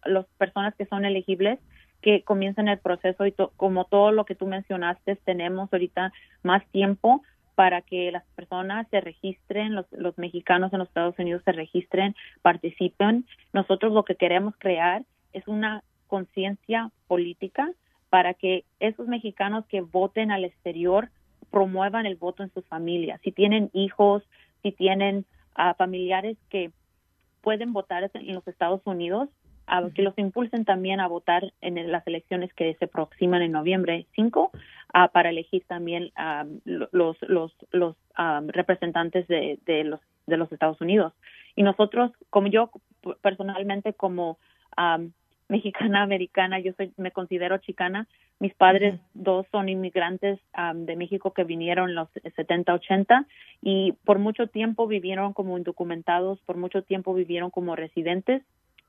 las 0.05 0.25
personas 0.37 0.75
que 0.75 0.85
son 0.85 1.05
elegibles 1.05 1.59
que 2.01 2.23
comiencen 2.23 2.67
el 2.67 2.79
proceso 2.79 3.25
y 3.25 3.33
como 3.55 3.85
todo 3.85 4.11
lo 4.11 4.25
que 4.25 4.35
tú 4.35 4.47
mencionaste, 4.47 5.15
tenemos 5.17 5.71
ahorita 5.71 6.13
más 6.43 6.65
tiempo 6.67 7.23
para 7.55 7.81
que 7.81 8.11
las 8.11 8.23
personas 8.35 8.87
se 8.91 9.01
registren, 9.01 9.73
los, 9.73 9.85
los 9.91 10.17
mexicanos 10.17 10.71
en 10.73 10.79
los 10.79 10.89
Estados 10.89 11.17
Unidos 11.17 11.41
se 11.43 11.53
registren, 11.53 12.15
participen. 12.43 13.25
Nosotros 13.51 13.93
lo 13.93 14.03
que 14.03 14.15
queremos 14.15 14.53
crear 14.59 15.03
es 15.33 15.47
una 15.47 15.83
conciencia 16.07 16.91
política 17.07 17.71
para 18.09 18.33
que 18.33 18.63
esos 18.79 19.07
mexicanos 19.07 19.65
que 19.67 19.81
voten 19.81 20.31
al 20.31 20.45
exterior 20.45 21.09
promuevan 21.51 22.05
el 22.05 22.15
voto 22.15 22.43
en 22.43 22.53
sus 22.53 22.65
familias. 22.67 23.19
Si 23.23 23.31
tienen 23.31 23.69
hijos, 23.73 24.23
si 24.61 24.71
tienen 24.71 25.25
ah, 25.55 25.73
familiares 25.73 26.37
que 26.49 26.71
pueden 27.41 27.73
votar 27.73 28.09
en 28.13 28.35
los 28.35 28.47
Estados 28.47 28.81
Unidos, 28.85 29.29
que 29.93 30.01
los 30.01 30.17
impulsen 30.17 30.65
también 30.65 30.99
a 30.99 31.07
votar 31.07 31.53
en 31.61 31.91
las 31.91 32.05
elecciones 32.07 32.53
que 32.53 32.75
se 32.75 32.85
aproximan 32.85 33.41
en 33.41 33.51
noviembre 33.51 34.07
5 34.15 34.51
ah, 34.93 35.09
para 35.09 35.29
elegir 35.29 35.63
también 35.67 36.11
los, 36.65 37.17
los, 37.21 37.53
los 37.71 37.95
representantes 38.47 39.27
de, 39.27 39.59
de, 39.65 39.83
los, 39.83 39.99
de 40.25 40.37
los 40.37 40.51
Estados 40.51 40.79
Unidos. 40.81 41.13
Y 41.55 41.63
nosotros, 41.63 42.11
como 42.29 42.47
yo 42.47 42.71
personalmente, 43.21 43.93
como 43.93 44.37
mexicana 45.49 46.01
americana, 46.03 46.59
yo 46.59 46.73
soy, 46.73 46.93
me 46.97 47.11
considero 47.11 47.57
chicana. 47.57 48.07
Mis 48.39 48.53
padres 48.53 48.99
dos 49.13 49.47
son 49.51 49.67
inmigrantes 49.67 50.39
de 50.75 50.95
México 50.95 51.33
que 51.33 51.43
vinieron 51.43 51.89
en 51.89 51.95
los 51.95 52.09
70, 52.35 52.73
80 52.73 53.25
y 53.61 53.93
por 54.05 54.19
mucho 54.19 54.47
tiempo 54.47 54.87
vivieron 54.87 55.33
como 55.33 55.57
indocumentados, 55.57 56.39
por 56.41 56.55
mucho 56.55 56.83
tiempo 56.83 57.13
vivieron 57.13 57.49
como 57.49 57.75
residentes 57.75 58.43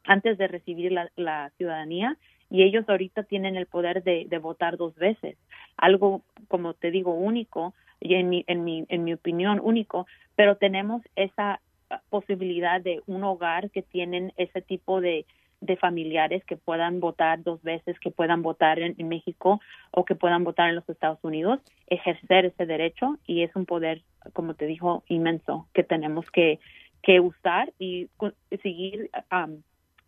antes 0.08 0.38
de 0.38 0.48
recibir 0.48 0.92
la, 0.92 1.50
ciudadanía 1.56 2.16
y 2.50 2.62
ellos 2.62 2.88
ahorita 2.88 3.22
tienen 3.24 3.56
el 3.56 3.66
poder 3.66 4.02
de, 4.02 4.26
votar 4.38 4.76
dos 4.76 4.94
veces. 4.96 5.36
Algo, 5.76 6.22
como 6.48 6.74
te 6.74 6.90
digo, 6.90 7.14
único 7.14 7.74
y 8.00 8.14
en 8.14 8.28
mi, 8.28 8.44
en 8.48 8.64
mi, 8.64 8.84
en 8.88 9.04
mi 9.04 9.12
opinión 9.12 9.60
único, 9.62 10.06
pero 10.34 10.56
tenemos 10.56 11.02
esa 11.14 11.60
posibilidad 12.10 12.80
de 12.80 13.02
un 13.06 13.22
hogar 13.24 13.70
que 13.70 13.82
tienen 13.82 14.32
ese 14.36 14.62
tipo 14.62 15.00
de 15.00 15.26
de 15.60 15.76
familiares 15.76 16.44
que 16.44 16.56
puedan 16.56 17.00
votar 17.00 17.42
dos 17.42 17.62
veces, 17.62 17.98
que 17.98 18.10
puedan 18.10 18.42
votar 18.42 18.78
en, 18.78 18.96
México 19.08 19.60
o 19.90 20.04
que 20.04 20.14
puedan 20.14 20.44
votar 20.44 20.68
en 20.68 20.76
los 20.76 20.88
Estados 20.88 21.18
Unidos, 21.22 21.60
ejercer 21.88 22.44
ese 22.44 22.66
derecho 22.66 23.18
y 23.26 23.42
es 23.42 23.54
un 23.56 23.66
poder, 23.66 24.02
como 24.32 24.54
te 24.54 24.66
dijo, 24.66 25.02
inmenso 25.08 25.66
que 25.74 25.82
tenemos 25.82 26.30
que, 26.30 26.60
que 27.02 27.20
usar 27.20 27.72
y 27.78 28.08
seguir 28.62 29.10
um, 29.32 29.62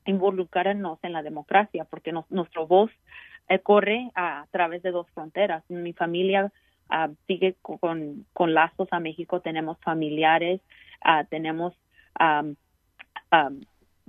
involucrarnos 0.05 0.99
en 1.03 1.13
la 1.13 1.23
democracia 1.23 1.85
porque 1.85 2.13
nuestra 2.13 2.63
voz 2.63 2.91
eh, 3.49 3.59
corre 3.59 4.11
a, 4.15 4.47
través 4.51 4.83
de 4.83 4.91
dos 4.91 5.09
fronteras. 5.11 5.63
Mi 5.69 5.93
familia 5.93 6.53
sigue 7.27 7.55
con, 7.63 8.27
lazos 8.53 8.89
a 8.91 8.99
México, 8.99 9.41
tenemos 9.41 9.79
familiares, 9.81 10.61
tenemos 11.29 11.73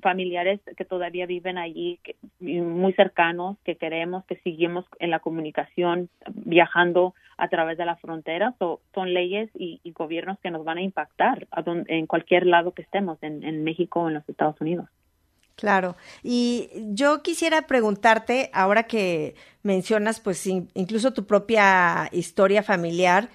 familiares 0.01 0.59
que 0.75 0.85
todavía 0.85 1.25
viven 1.25 1.57
allí, 1.57 1.99
muy 2.39 2.93
cercanos, 2.93 3.57
que 3.63 3.75
queremos, 3.75 4.25
que 4.25 4.37
seguimos 4.37 4.85
en 4.99 5.11
la 5.11 5.19
comunicación, 5.19 6.09
viajando 6.33 7.13
a 7.37 7.47
través 7.47 7.77
de 7.77 7.85
la 7.85 7.95
frontera. 7.95 8.53
son 8.59 9.13
leyes 9.13 9.49
y, 9.55 9.79
gobiernos 9.93 10.39
que 10.39 10.51
nos 10.51 10.65
van 10.65 10.77
a 10.77 10.81
impactar 10.81 11.47
en 11.87 12.07
cualquier 12.07 12.45
lado 12.45 12.73
que 12.73 12.81
estemos, 12.81 13.17
en, 13.21 13.63
México 13.63 14.01
o 14.01 14.07
en 14.09 14.15
los 14.15 14.27
Estados 14.27 14.59
Unidos. 14.59 14.89
Claro. 15.55 15.95
Y 16.23 16.69
yo 16.93 17.21
quisiera 17.21 17.67
preguntarte, 17.67 18.49
ahora 18.53 18.83
que 18.83 19.35
mencionas, 19.63 20.19
pues, 20.19 20.47
incluso 20.47 21.13
tu 21.13 21.25
propia 21.25 22.09
historia 22.11 22.63
familiar, 22.63 23.29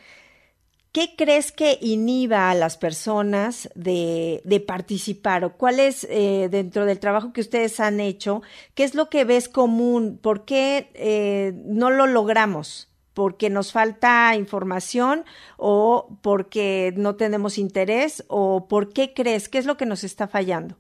¿qué 0.97 1.15
crees 1.17 1.53
que 1.53 1.79
inhiba 1.83 2.51
a 2.51 2.55
las 2.55 2.79
personas 2.79 3.69
de, 3.75 4.65
participar? 4.67 5.45
¿O 5.45 5.53
cuál 5.57 5.79
es, 5.79 6.05
eh, 6.11 6.49
dentro 6.51 6.87
del 6.87 6.99
trabajo 6.99 7.33
que 7.33 7.43
ustedes 7.43 7.81
han 7.81 8.01
hecho, 8.01 8.43
qué 8.75 8.85
es 8.85 8.95
lo 8.95 9.11
que 9.11 9.25
ves 9.25 9.49
común? 9.49 10.19
¿Por 10.21 10.45
qué 10.45 10.91
eh, 10.95 11.53
no 11.67 11.91
lo 11.91 12.07
logramos? 12.07 12.89
¿Porque 13.15 13.51
nos 13.51 13.73
falta 13.73 14.35
información 14.37 15.25
o 15.59 16.19
porque 16.23 16.93
no 16.97 17.17
tenemos 17.17 17.59
interés? 17.59 18.25
¿O 18.29 18.67
por 18.69 18.93
qué 18.93 19.15
crees? 19.15 19.49
¿Qué 19.49 19.59
es 19.59 19.67
lo 19.67 19.77
que 19.77 19.87
nos 19.87 20.03
está 20.03 20.29
fallando? 20.29 20.77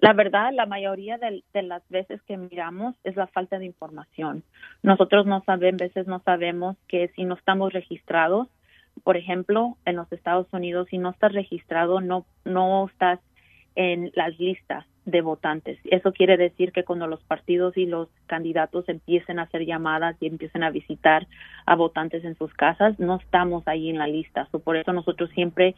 La 0.00 0.12
verdad, 0.12 0.52
la 0.52 0.66
mayoría 0.66 1.18
de, 1.18 1.42
las 1.62 1.82
veces 1.88 2.22
que 2.22 2.36
miramos 2.36 2.94
es 3.02 3.16
la 3.16 3.26
falta 3.26 3.58
de 3.58 3.66
información. 3.66 4.44
Nosotros 4.82 5.26
no 5.26 5.42
sabemos, 5.44 5.80
veces 5.80 6.06
no 6.06 6.20
sabemos 6.20 6.76
que 6.86 7.08
si 7.16 7.24
no 7.24 7.34
estamos 7.34 7.72
registrados, 7.72 8.48
por 9.02 9.16
ejemplo, 9.16 9.76
en 9.84 9.96
los 9.96 10.10
Estados 10.12 10.46
Unidos, 10.52 10.88
si 10.90 10.98
no 10.98 11.10
estás 11.10 11.32
registrado, 11.32 12.00
no, 12.00 12.26
no 12.44 12.86
estás 12.86 13.18
en 13.74 14.10
las 14.14 14.38
listas 14.38 14.84
de 15.04 15.20
votantes. 15.20 15.78
Eso 15.84 16.12
quiere 16.12 16.36
decir 16.36 16.72
que 16.72 16.84
cuando 16.84 17.06
los 17.06 17.22
partidos 17.24 17.76
y 17.76 17.86
los 17.86 18.08
candidatos 18.26 18.88
empiecen 18.88 19.38
a 19.38 19.44
hacer 19.44 19.64
llamadas 19.64 20.16
y 20.20 20.26
empiecen 20.26 20.62
a 20.62 20.70
visitar 20.70 21.26
a 21.64 21.74
votantes 21.76 22.24
en 22.24 22.36
sus 22.36 22.52
casas, 22.54 22.98
no 22.98 23.16
estamos 23.16 23.66
ahí 23.66 23.88
en 23.88 23.98
la 23.98 24.06
lista. 24.06 24.46
por 24.64 24.76
eso 24.76 24.92
nosotros 24.92 25.30
siempre 25.30 25.74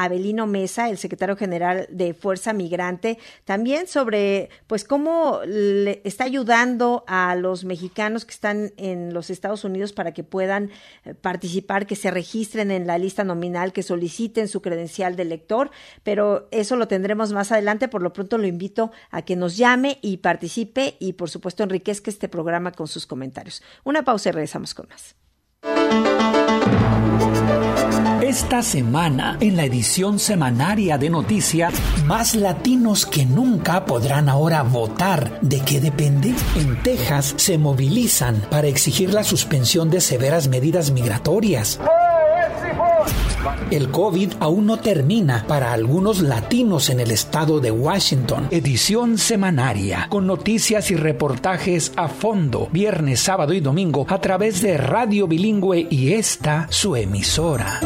Mesa, 0.47 0.89
el 0.89 0.99
secretario 0.99 1.37
general 1.37 1.87
de 1.91 2.15
Fuerza 2.15 2.53
Migrante, 2.53 3.19
también 3.45 3.87
sobre 3.87 4.51
pues 4.67 4.85
cómo 4.85 5.41
le 5.47 6.01
está 6.05 6.25
ayudando 6.25 7.05
a 7.07 7.35
los 7.35 7.65
mexicanos 7.65 8.25
que 8.25 8.33
están 8.33 8.73
en 8.77 9.13
los 9.13 9.31
Estados 9.31 9.65
Unidos 9.65 9.93
para 9.93 10.13
que 10.13 10.25
puedan 10.25 10.71
eh, 11.05 11.15
participar, 11.15 11.87
que 11.87 11.97
se 11.97 12.11
registren 12.11 12.71
en 12.71 12.87
la 12.87 12.99
lista 12.99 13.25
nominal, 13.25 13.73
que 13.73 13.83
soliciten 13.83 14.49
su 14.49 14.63
credencial 14.63 15.17
de 15.17 15.25
lector, 15.25 15.71
pero 16.03 16.49
eso 16.51 16.77
lo 16.77 16.89
tendremos 16.89 17.33
más 17.33 17.53
adelante. 17.53 17.89
Por 17.89 18.03
lo 18.03 18.13
pronto 18.13 18.39
lo 18.39 18.47
invito 18.47 18.93
a 19.11 19.23
que 19.23 19.37
nos 19.37 19.57
llame 19.57 19.99
y 20.03 20.19
participe 20.19 20.97
y 20.99 21.15
por 21.15 21.31
supuesto 21.31 21.63
enriquezca 21.63 22.11
este 22.11 22.29
programa 22.29 22.73
con 22.73 22.89
sus 22.89 23.07
comentarios. 23.07 23.63
Una 23.85 24.05
pausa 24.05 24.29
y 24.29 24.33
regresamos 24.33 24.75
con 24.75 24.89
más. 24.89 25.26
Esta 28.23 28.63
semana, 28.63 29.37
en 29.41 29.57
la 29.57 29.65
edición 29.65 30.19
semanaria 30.19 30.97
de 30.97 31.11
noticias, 31.11 31.75
más 32.07 32.35
latinos 32.35 33.05
que 33.05 33.27
nunca 33.27 33.85
podrán 33.85 34.29
ahora 34.29 34.63
votar. 34.63 35.39
¿De 35.43 35.61
qué 35.61 35.81
depende? 35.81 36.35
En 36.57 36.83
Texas 36.83 37.35
se 37.37 37.59
movilizan 37.59 38.43
para 38.51 38.69
exigir 38.69 39.13
la 39.13 39.23
suspensión 39.23 39.91
de 39.91 40.01
severas 40.01 40.49
medidas 40.49 40.91
migratorias. 40.91 41.79
El 43.71 43.91
COVID 43.91 44.35
aún 44.41 44.67
no 44.67 44.79
termina 44.79 45.45
para 45.47 45.73
algunos 45.73 46.21
latinos 46.21 46.89
en 46.91 47.01
el 47.01 47.11
estado 47.11 47.61
de 47.61 47.71
Washington. 47.71 48.49
Edición 48.51 49.19
semanaria 49.19 50.07
con 50.09 50.27
noticias 50.27 50.91
y 50.91 50.97
reportajes 50.97 51.93
a 51.97 52.09
fondo, 52.09 52.69
viernes, 52.73 53.21
sábado 53.21 53.53
y 53.53 53.61
domingo 53.61 54.07
a 54.09 54.21
través 54.21 54.63
de 54.63 54.79
Radio 54.79 55.27
Bilingüe 55.27 55.87
y 55.91 56.13
esta 56.15 56.67
su 56.71 56.97
emisora. 56.97 57.81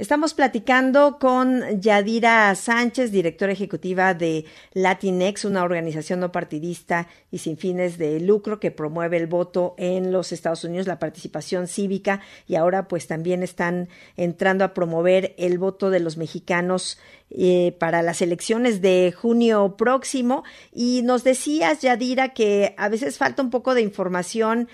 Estamos 0.00 0.32
platicando 0.32 1.18
con 1.18 1.78
Yadira 1.78 2.54
Sánchez, 2.54 3.10
directora 3.10 3.52
ejecutiva 3.52 4.14
de 4.14 4.46
Latinex, 4.72 5.44
una 5.44 5.62
organización 5.62 6.20
no 6.20 6.32
partidista 6.32 7.06
y 7.30 7.36
sin 7.36 7.58
fines 7.58 7.98
de 7.98 8.18
lucro 8.18 8.60
que 8.60 8.70
promueve 8.70 9.18
el 9.18 9.26
voto 9.26 9.74
en 9.76 10.10
los 10.10 10.32
Estados 10.32 10.64
Unidos, 10.64 10.86
la 10.86 10.98
participación 10.98 11.68
cívica 11.68 12.22
y 12.48 12.54
ahora 12.54 12.88
pues 12.88 13.08
también 13.08 13.42
están 13.42 13.90
entrando 14.16 14.64
a 14.64 14.72
promover 14.72 15.34
el 15.36 15.58
voto 15.58 15.90
de 15.90 16.00
los 16.00 16.16
mexicanos 16.16 16.98
eh, 17.28 17.76
para 17.78 18.00
las 18.00 18.22
elecciones 18.22 18.80
de 18.80 19.12
junio 19.14 19.76
próximo. 19.76 20.44
Y 20.72 21.02
nos 21.02 21.24
decías, 21.24 21.82
Yadira, 21.82 22.30
que 22.30 22.74
a 22.78 22.88
veces 22.88 23.18
falta 23.18 23.42
un 23.42 23.50
poco 23.50 23.74
de 23.74 23.82
información 23.82 24.66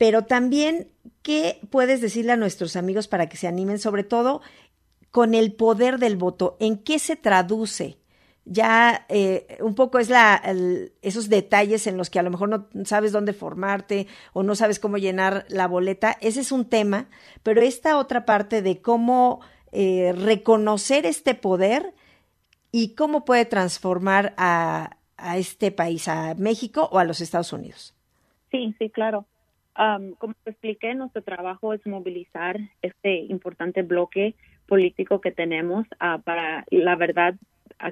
pero 0.00 0.24
también, 0.24 0.88
¿qué 1.20 1.60
puedes 1.68 2.00
decirle 2.00 2.32
a 2.32 2.38
nuestros 2.38 2.74
amigos 2.74 3.06
para 3.06 3.28
que 3.28 3.36
se 3.36 3.46
animen? 3.46 3.78
Sobre 3.78 4.02
todo 4.02 4.40
con 5.10 5.34
el 5.34 5.52
poder 5.52 5.98
del 5.98 6.16
voto, 6.16 6.56
¿en 6.60 6.78
qué 6.78 6.98
se 6.98 7.16
traduce? 7.16 7.96
Ya 8.44 9.06
eh, 9.08 9.58
un 9.60 9.74
poco 9.74 9.98
es 9.98 10.08
la, 10.08 10.42
esos 11.02 11.28
detalles 11.28 11.86
en 11.86 11.96
los 11.96 12.10
que 12.10 12.18
a 12.18 12.22
lo 12.22 12.30
mejor 12.30 12.48
no 12.48 12.84
sabes 12.84 13.12
dónde 13.12 13.32
formarte 13.32 14.06
o 14.32 14.42
no 14.42 14.54
sabes 14.54 14.80
cómo 14.80 14.98
llenar 14.98 15.44
la 15.48 15.68
boleta. 15.68 16.16
Ese 16.20 16.40
es 16.40 16.50
un 16.50 16.64
tema, 16.64 17.08
pero 17.42 17.60
esta 17.60 17.98
otra 17.98 18.24
parte 18.24 18.62
de 18.62 18.80
cómo 18.80 19.40
eh, 19.72 20.12
reconocer 20.16 21.06
este 21.06 21.34
poder 21.34 21.92
y 22.72 22.94
cómo 22.94 23.24
puede 23.24 23.44
transformar 23.44 24.34
a, 24.36 24.96
a, 25.16 25.38
este 25.38 25.70
país, 25.70 26.08
a 26.08 26.34
México 26.34 26.88
o 26.90 26.98
a 26.98 27.04
los 27.04 27.20
Estados 27.20 27.52
Unidos. 27.52 27.94
Sí, 28.50 28.74
sí, 28.78 28.90
claro. 28.90 29.26
como 30.18 30.34
te 30.44 30.50
expliqué, 30.50 30.94
nuestro 30.94 31.22
trabajo 31.22 31.72
es 31.72 31.86
movilizar 31.86 32.58
este 32.82 33.16
importante 33.16 33.82
bloque 33.82 34.34
político 34.70 35.20
que 35.20 35.32
tenemos 35.32 35.84
uh, 36.00 36.22
para 36.22 36.64
la 36.70 36.94
verdad 36.94 37.34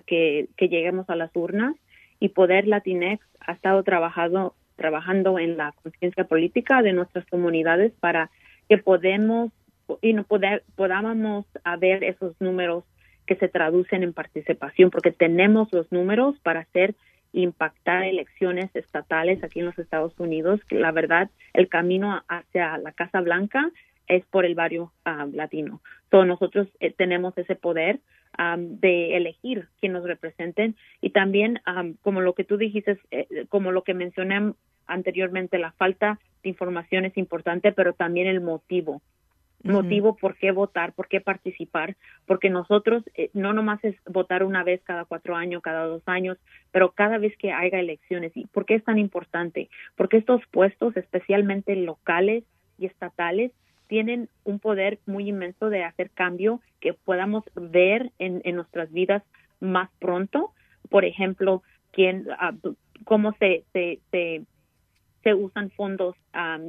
que, 0.06 0.48
que, 0.56 0.68
lleguemos 0.68 1.10
a 1.10 1.16
las 1.16 1.34
urnas 1.34 1.74
y 2.20 2.28
Poder 2.28 2.68
Latinex 2.68 3.20
ha 3.40 3.52
estado 3.52 3.82
trabajando 3.82 4.54
trabajando 4.76 5.40
en 5.40 5.56
la 5.56 5.72
conciencia 5.82 6.24
política 6.24 6.82
de 6.82 6.92
nuestras 6.92 7.26
comunidades 7.26 7.92
para 7.98 8.30
que 8.68 8.78
podemos 8.78 9.50
y 10.00 10.12
no 10.12 10.22
poder, 10.22 10.62
podamos 10.76 11.46
ver 11.80 12.04
esos 12.04 12.40
números 12.40 12.84
que 13.26 13.34
se 13.34 13.48
traducen 13.48 14.04
en 14.04 14.12
participación 14.12 14.90
porque 14.90 15.10
tenemos 15.10 15.72
los 15.72 15.90
números 15.90 16.38
para 16.44 16.60
hacer 16.60 16.94
impactar 17.32 18.04
elecciones 18.04 18.70
estatales 18.74 19.42
aquí 19.42 19.58
en 19.58 19.66
los 19.66 19.78
Estados 19.78 20.18
Unidos. 20.18 20.60
La 20.70 20.92
verdad, 20.92 21.28
el 21.52 21.68
camino 21.68 22.22
hacia 22.28 22.78
la 22.78 22.92
Casa 22.92 23.20
Blanca 23.20 23.70
es 24.08 24.24
por 24.26 24.44
el 24.44 24.54
barrio 24.54 24.92
ah, 25.04 25.26
latino. 25.32 25.80
So, 26.10 26.24
nosotros 26.24 26.68
eh, 26.80 26.92
tenemos 26.92 27.36
ese 27.38 27.54
poder 27.54 28.00
de 28.58 29.16
elegir 29.16 29.66
quién 29.80 29.92
nos 29.92 30.04
representen 30.04 30.76
y 31.00 31.10
también, 31.10 31.60
como 32.02 32.20
lo 32.20 32.34
que 32.34 32.44
tú 32.44 32.56
dijiste, 32.56 32.98
eh, 33.10 33.46
como 33.48 33.72
lo 33.72 33.82
que 33.82 33.94
mencioné 33.94 34.52
anteriormente, 34.86 35.58
la 35.58 35.72
falta 35.72 36.20
de 36.42 36.50
información 36.50 37.04
es 37.04 37.16
importante, 37.16 37.72
pero 37.72 37.94
también 37.94 38.28
el 38.28 38.40
motivo. 38.40 39.02
Motivo 39.64 40.16
por 40.16 40.36
qué 40.36 40.52
votar, 40.52 40.92
por 40.92 41.08
qué 41.08 41.20
participar, 41.20 41.96
porque 42.26 42.48
nosotros 42.48 43.02
eh, 43.14 43.28
no 43.34 43.52
nomás 43.52 43.82
es 43.84 43.96
votar 44.06 44.44
una 44.44 44.62
vez 44.62 44.80
cada 44.84 45.04
cuatro 45.04 45.34
años, 45.34 45.62
cada 45.62 45.84
dos 45.84 46.02
años, 46.06 46.38
pero 46.70 46.92
cada 46.92 47.18
vez 47.18 47.36
que 47.36 47.50
haya 47.50 47.80
elecciones. 47.80 48.30
¿Y 48.36 48.46
por 48.46 48.66
qué 48.66 48.76
es 48.76 48.84
tan 48.84 48.98
importante? 48.98 49.68
Porque 49.96 50.18
estos 50.18 50.40
puestos, 50.52 50.96
especialmente 50.96 51.74
locales 51.74 52.44
y 52.78 52.86
estatales, 52.86 53.50
tienen 53.88 54.28
un 54.44 54.60
poder 54.60 54.98
muy 55.06 55.28
inmenso 55.28 55.70
de 55.70 55.82
hacer 55.82 56.10
cambio 56.10 56.60
que 56.80 56.92
podamos 56.92 57.44
ver 57.54 58.12
en, 58.18 58.42
nuestras 58.54 58.92
vidas 58.92 59.22
más 59.60 59.90
pronto. 59.98 60.52
Por 60.88 61.04
ejemplo, 61.04 61.62
quién, 61.90 62.26
ah, 62.38 62.52
cómo 63.04 63.32
se, 63.40 63.64
se, 63.72 63.98
se, 64.10 64.44
usan 65.34 65.68
fondos 65.72 66.16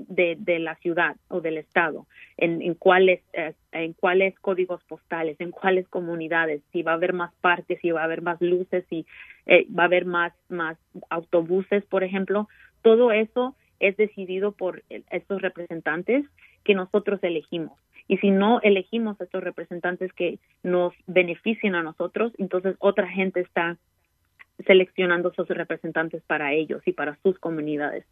de, 0.10 0.36
de, 0.38 0.60
la 0.60 0.76
ciudad 0.76 1.16
o 1.30 1.40
del 1.40 1.58
estado, 1.58 2.08
en, 2.36 2.62
en 2.62 2.74
cuáles 2.74 3.22
eh, 3.32 3.54
en 3.72 3.94
cuáles 3.94 4.38
códigos 4.40 4.84
postales, 4.84 5.40
en 5.40 5.52
cuáles 5.52 5.88
comunidades, 5.88 6.62
si 6.74 6.84
va 6.84 6.92
a 6.92 6.96
haber 6.96 7.14
más 7.14 7.34
parques, 7.36 7.80
si 7.82 7.92
va 7.92 8.02
a 8.02 8.04
haber 8.04 8.22
más 8.22 8.42
luces, 8.42 8.84
si 8.90 9.06
eh, 9.46 9.66
va 9.72 9.84
a 9.84 9.86
haber 9.86 10.04
más 10.04 10.34
más 10.50 10.78
autobuses, 11.10 11.86
por 11.86 12.04
ejemplo, 12.04 12.50
todo 12.82 13.14
eso 13.14 13.56
es 13.80 13.96
decidido 13.96 14.52
por 14.52 14.84
estos 14.90 15.42
representantes 15.42 16.26
que 16.64 16.76
nosotros 16.76 17.20
elegimos. 17.24 17.78
Y 18.08 18.18
si 18.18 18.32
no 18.32 18.60
elegimos 18.62 19.22
a 19.22 19.24
estos 19.24 19.44
representantes 19.44 20.12
que 20.14 20.40
nos 20.64 20.94
beneficien 21.06 21.76
a 21.76 21.84
nosotros, 21.84 22.34
entonces 22.38 22.76
otra 22.80 23.08
gente 23.08 23.40
está 23.42 23.78
seleccionando 24.66 25.32
sus 25.34 25.48
representantes 25.48 26.22
para 26.24 26.54
ellos 26.54 26.82
y 26.86 26.92
para 26.92 27.18
sus 27.24 27.38
comunidades. 27.40 28.06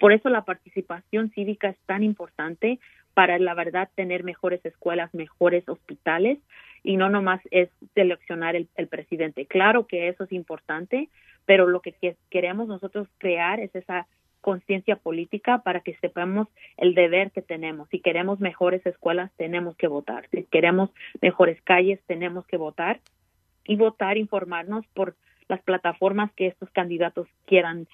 por 0.00 0.12
eso 0.12 0.28
la 0.30 0.44
participación 0.44 1.30
cívica 1.30 1.68
es 1.68 1.78
tan 1.86 2.02
importante 2.02 2.80
para, 3.14 3.38
la 3.38 3.54
verdad, 3.54 3.88
tener 3.94 4.24
mejores 4.24 4.64
escuelas, 4.64 5.12
mejores 5.14 5.68
hospitales 5.68 6.38
y 6.82 6.96
no 6.96 7.08
nomás 7.08 7.40
es 7.50 7.68
seleccionar 7.94 8.56
el, 8.56 8.68
el 8.76 8.88
presidente. 8.88 9.46
Claro 9.46 9.86
que 9.86 10.08
eso 10.08 10.24
es 10.24 10.32
importante, 10.32 11.08
pero 11.44 11.68
lo 11.68 11.80
que 11.80 11.94
queremos 12.30 12.68
nosotros 12.68 13.06
crear 13.18 13.60
es 13.60 13.74
esa 13.74 14.06
conciencia 14.42 14.96
política 14.96 15.62
para 15.62 15.80
que 15.80 15.96
sepamos 16.02 16.48
el 16.76 16.94
deber 16.94 17.30
que 17.30 17.40
tenemos. 17.40 17.88
Si 17.88 18.00
queremos 18.00 18.40
mejores 18.40 18.84
escuelas, 18.84 19.32
tenemos 19.38 19.74
que 19.76 19.86
votar. 19.86 20.28
Si 20.30 20.44
queremos 20.44 20.90
mejores 21.22 21.62
calles, 21.62 21.98
tenemos 22.06 22.46
que 22.46 22.58
votar. 22.58 23.00
Y 23.64 23.76
votar, 23.76 24.18
informarnos 24.18 24.84
por 24.88 25.14
las 25.48 25.62
plataformas 25.62 26.32
que 26.32 26.48
estos 26.48 26.68
candidatos 26.70 27.28
quieran 27.46 27.86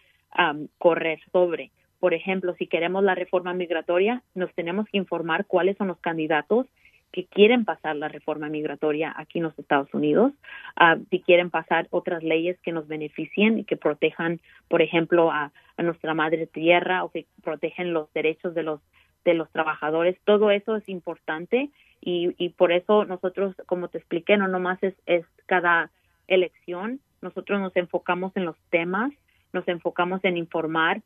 correr 0.78 1.20
sobre. 1.30 1.70
Por 2.00 2.14
ejemplo, 2.14 2.54
si 2.58 2.66
queremos 2.66 3.04
la 3.04 3.14
reforma 3.14 3.52
migratoria, 3.54 4.22
nos 4.34 4.52
tenemos 4.54 4.86
que 4.88 4.98
informar 4.98 5.46
cuáles 5.46 5.76
son 5.76 5.88
los 5.88 5.98
candidatos 5.98 6.66
que 7.12 7.26
quieren 7.26 7.64
pasar 7.64 7.96
la 7.96 8.08
reforma 8.08 8.48
migratoria 8.48 9.14
aquí 9.16 9.38
en 9.38 9.44
los 9.44 9.58
Estados 9.58 9.92
Unidos, 9.94 10.32
ah, 10.76 10.96
si 11.10 11.20
quieren 11.20 11.50
pasar 11.50 11.86
otras 11.90 12.22
leyes 12.22 12.58
que 12.60 12.72
nos 12.72 12.86
beneficien 12.86 13.58
y 13.58 13.64
que 13.64 13.76
protejan, 13.76 14.40
por 14.68 14.82
ejemplo, 14.82 15.30
a, 15.30 15.52
nuestra 15.78 16.12
madre 16.12 16.48
tierra 16.48 17.04
o 17.04 17.10
que 17.12 17.26
protegen 17.44 17.92
los 17.92 18.12
derechos 18.12 18.52
de 18.52 18.64
los 18.64 18.80
de 19.24 19.34
los 19.34 19.48
trabajadores, 19.50 20.16
todo 20.24 20.50
eso 20.50 20.74
es 20.74 20.88
importante 20.88 21.70
y, 22.00 22.34
y 22.36 22.48
por 22.48 22.72
eso 22.72 23.04
nosotros, 23.04 23.54
como 23.66 23.86
te 23.86 23.98
expliqué, 23.98 24.36
no 24.36 24.48
nomás 24.48 24.82
es, 24.82 24.94
es 25.06 25.24
cada 25.46 25.90
elección, 26.26 27.00
nosotros 27.20 27.60
nos 27.60 27.76
enfocamos 27.76 28.36
en 28.36 28.44
los 28.44 28.56
temas, 28.70 29.12
nos 29.52 29.68
enfocamos 29.68 30.24
en 30.24 30.36
informar 30.36 31.02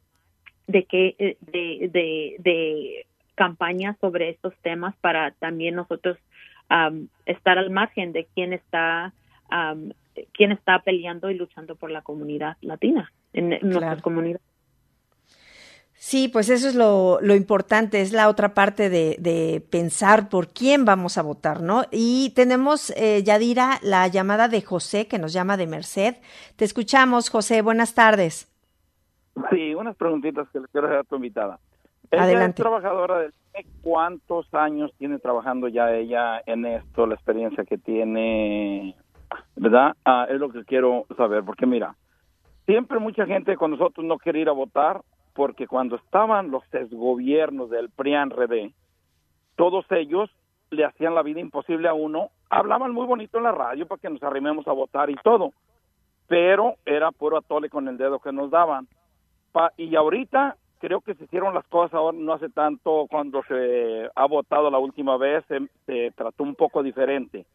de 0.66 0.84
qué 0.84 1.16
eh, 1.18 1.36
de, 1.40 1.88
de, 1.92 2.36
de 2.38 3.06
campañas 3.34 3.96
sobre 4.00 4.30
estos 4.30 4.54
temas 4.62 4.94
para 5.00 5.32
también 5.32 5.74
nosotros 5.74 6.18
estar 7.26 7.58
al 7.58 7.70
margen 7.70 8.12
de 8.12 8.26
quién 8.34 8.52
está 8.52 9.12
quién 10.32 10.52
está 10.52 10.78
peleando 10.80 11.30
y 11.30 11.34
luchando 11.34 11.76
por 11.76 11.90
la 11.90 12.02
comunidad 12.02 12.56
latina 12.60 13.12
en, 13.32 13.50
nuestra 13.62 13.96
comunidad. 14.00 14.40
Sí, 15.94 16.26
pues 16.26 16.50
eso 16.50 16.66
es 16.66 16.74
lo, 16.74 17.20
lo 17.20 17.36
importante, 17.36 18.00
es 18.00 18.12
la 18.12 18.28
otra 18.28 18.54
parte 18.54 18.90
de, 18.90 19.16
de, 19.20 19.64
pensar 19.70 20.28
por 20.28 20.48
quién 20.48 20.84
vamos 20.84 21.16
a 21.16 21.22
votar, 21.22 21.62
¿no? 21.62 21.84
Y 21.92 22.32
tenemos, 22.34 22.90
eh, 22.96 23.22
Yadira, 23.22 23.78
la 23.82 24.08
llamada 24.08 24.48
de 24.48 24.62
José, 24.62 25.06
que 25.06 25.20
nos 25.20 25.32
llama 25.32 25.56
de 25.56 25.68
Merced. 25.68 26.16
Te 26.56 26.64
escuchamos, 26.64 27.30
José, 27.30 27.62
buenas 27.62 27.94
tardes. 27.94 28.52
Sí, 29.50 29.76
unas 29.76 29.94
preguntitas 29.96 30.48
que 30.52 30.58
le 30.58 30.66
quiero 30.72 30.88
hacer 30.88 30.98
a 30.98 31.04
tu 31.04 31.14
invitada. 31.14 31.60
Ella 32.12 32.44
es 32.44 32.54
trabajadora 32.54 33.18
del 33.20 33.32
¿Cuántos 33.82 34.52
años 34.54 34.92
tiene 34.98 35.18
trabajando 35.18 35.68
ya 35.68 35.92
ella 35.92 36.42
en 36.46 36.66
esto, 36.66 37.06
la 37.06 37.14
experiencia 37.14 37.64
que 37.64 37.78
tiene? 37.78 38.94
¿Verdad? 39.56 39.96
Ah, 40.04 40.26
es 40.28 40.38
lo 40.38 40.50
que 40.50 40.64
quiero 40.64 41.06
saber, 41.16 41.42
porque 41.42 41.66
mira, 41.66 41.96
siempre 42.66 42.98
mucha 42.98 43.24
gente 43.26 43.56
con 43.56 43.70
nosotros 43.72 44.06
no 44.06 44.18
quiere 44.18 44.40
ir 44.40 44.48
a 44.48 44.52
votar 44.52 45.02
porque 45.34 45.66
cuando 45.66 45.96
estaban 45.96 46.50
los 46.50 46.62
gobiernos 46.90 47.70
del 47.70 47.88
PRIAN-RD, 47.90 48.72
todos 49.56 49.86
ellos 49.90 50.30
le 50.70 50.84
hacían 50.84 51.14
la 51.14 51.22
vida 51.22 51.40
imposible 51.40 51.88
a 51.88 51.94
uno, 51.94 52.30
hablaban 52.50 52.92
muy 52.92 53.06
bonito 53.06 53.38
en 53.38 53.44
la 53.44 53.52
radio 53.52 53.86
para 53.86 54.00
que 54.00 54.10
nos 54.10 54.22
arrimemos 54.22 54.68
a 54.68 54.72
votar 54.72 55.08
y 55.08 55.16
todo, 55.16 55.52
pero 56.28 56.76
era 56.84 57.10
puro 57.10 57.38
atole 57.38 57.70
con 57.70 57.88
el 57.88 57.96
dedo 57.96 58.18
que 58.18 58.32
nos 58.32 58.50
daban. 58.50 58.86
y 59.76 59.94
ahorita 59.96 60.56
creo 60.82 61.00
que 61.00 61.14
se 61.14 61.24
hicieron 61.24 61.54
las 61.54 61.64
cosas 61.68 61.94
ahora 61.94 62.18
no 62.18 62.32
hace 62.32 62.48
tanto 62.48 63.06
cuando 63.08 63.44
se 63.44 64.10
ha 64.16 64.26
votado 64.26 64.68
la 64.68 64.78
última 64.78 65.16
vez 65.16 65.44
se, 65.86 66.10
trató 66.16 66.42
un 66.42 66.56
poco 66.56 66.82
diferente. 66.82 67.46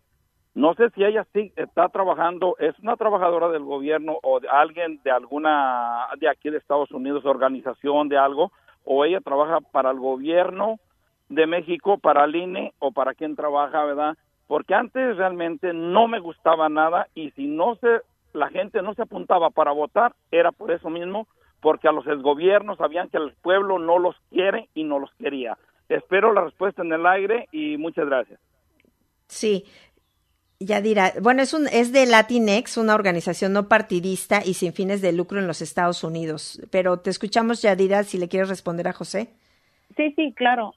No 0.56 0.74
sé 0.76 0.90
si 0.92 1.04
ella 1.04 1.28
sí 1.34 1.52
está 1.58 1.90
trabajando 1.90 2.56
es 2.58 2.80
una 2.80 2.96
trabajadora 2.96 3.50
del 3.50 3.64
gobierno 3.64 4.18
o 4.24 4.40
de 4.40 4.48
alguien 4.48 5.02
de 5.04 5.12
alguna 5.12 6.08
de 6.22 6.30
aquí 6.30 6.50
de 6.50 6.58
Estados 6.58 6.90
Unidos 6.92 7.26
organización 7.26 8.08
de 8.08 8.18
algo 8.18 8.54
o 8.86 9.04
ella 9.04 9.20
trabaja 9.20 9.60
para 9.60 9.92
el 9.92 10.00
gobierno 10.00 10.80
de 11.28 11.48
México 11.48 11.98
para 11.98 12.24
el 12.24 12.36
INE 12.36 12.74
o 12.80 12.94
para 12.94 13.14
quien 13.14 13.36
trabaja 13.36 13.84
verdad 13.84 14.18
porque 14.48 14.74
antes 14.74 15.18
realmente 15.18 15.74
no 15.74 16.08
me 16.08 16.20
gustaba 16.20 16.70
nada 16.70 17.08
y 17.14 17.32
si 17.32 17.46
no 17.46 17.76
se 17.76 18.00
la 18.32 18.48
gente 18.50 18.82
no 18.82 18.94
se 18.94 19.02
apuntaba 19.02 19.50
para 19.50 19.74
votar 19.74 20.14
era 20.32 20.54
por 20.54 20.72
eso 20.72 20.90
mismo 20.90 21.28
porque 21.62 21.88
a 21.88 21.92
los 21.92 22.06
gobiernos 22.22 22.78
sabían 22.78 23.10
que 23.10 23.18
el 23.18 23.34
pueblo 23.42 23.80
no 23.80 24.00
los 24.00 24.16
quiere 24.30 24.70
y 24.74 24.84
no 24.84 25.00
los 25.00 25.12
quería. 25.16 25.58
Espero 25.90 26.34
la 26.34 26.44
respuesta 26.46 26.82
en 26.82 26.92
el 26.92 27.06
aire 27.06 27.48
y 27.52 27.78
muchas 27.78 28.06
gracias. 28.06 28.40
Sí, 29.28 29.66
ya 30.60 30.82
dirá, 30.82 31.14
bueno, 31.22 31.42
es, 31.42 31.54
un, 31.54 31.68
es 31.68 31.92
de 31.92 32.06
Latinex, 32.06 32.78
una 32.78 32.96
organización 32.96 33.54
no 33.54 33.68
partidista 33.68 34.42
y 34.44 34.56
sin 34.56 34.74
fines 34.74 35.02
de 35.02 35.14
lucro 35.14 35.40
en 35.40 35.48
los 35.48 35.62
Estados 35.62 36.04
Unidos. 36.04 36.62
Pero 36.72 37.00
te 37.00 37.10
escuchamos, 37.10 37.62
Yadira, 37.62 38.04
si 38.04 38.18
le 38.18 38.28
quieres 38.28 38.50
responder 38.50 38.88
a 38.88 38.94
José. 38.94 39.30
Sí, 39.96 40.14
sí, 40.16 40.34
claro. 40.34 40.74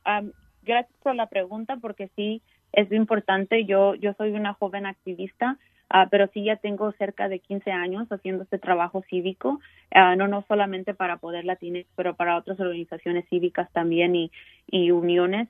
gracias 0.62 0.96
por 1.02 1.14
la 1.14 1.26
pregunta, 1.26 1.76
porque 1.80 2.10
sí, 2.14 2.42
es 2.72 2.92
importante. 2.92 3.64
Yo, 3.64 3.94
yo 3.94 4.12
soy 4.14 4.32
una 4.32 4.54
joven 4.54 4.86
activista 4.86 5.58
Ah, 5.92 6.06
pero 6.08 6.28
sí 6.28 6.44
ya 6.44 6.54
tengo 6.54 6.92
cerca 6.92 7.28
de 7.28 7.40
15 7.40 7.72
años 7.72 8.06
haciendo 8.12 8.44
este 8.44 8.60
trabajo 8.60 9.02
cívico, 9.10 9.58
uh, 9.92 10.16
no, 10.16 10.28
no 10.28 10.44
solamente 10.46 10.94
para 10.94 11.16
Poder 11.16 11.44
Latines, 11.44 11.86
pero 11.96 12.14
para 12.14 12.36
otras 12.36 12.60
organizaciones 12.60 13.28
cívicas 13.28 13.68
también 13.72 14.14
y, 14.14 14.30
y 14.68 14.92
uniones. 14.92 15.48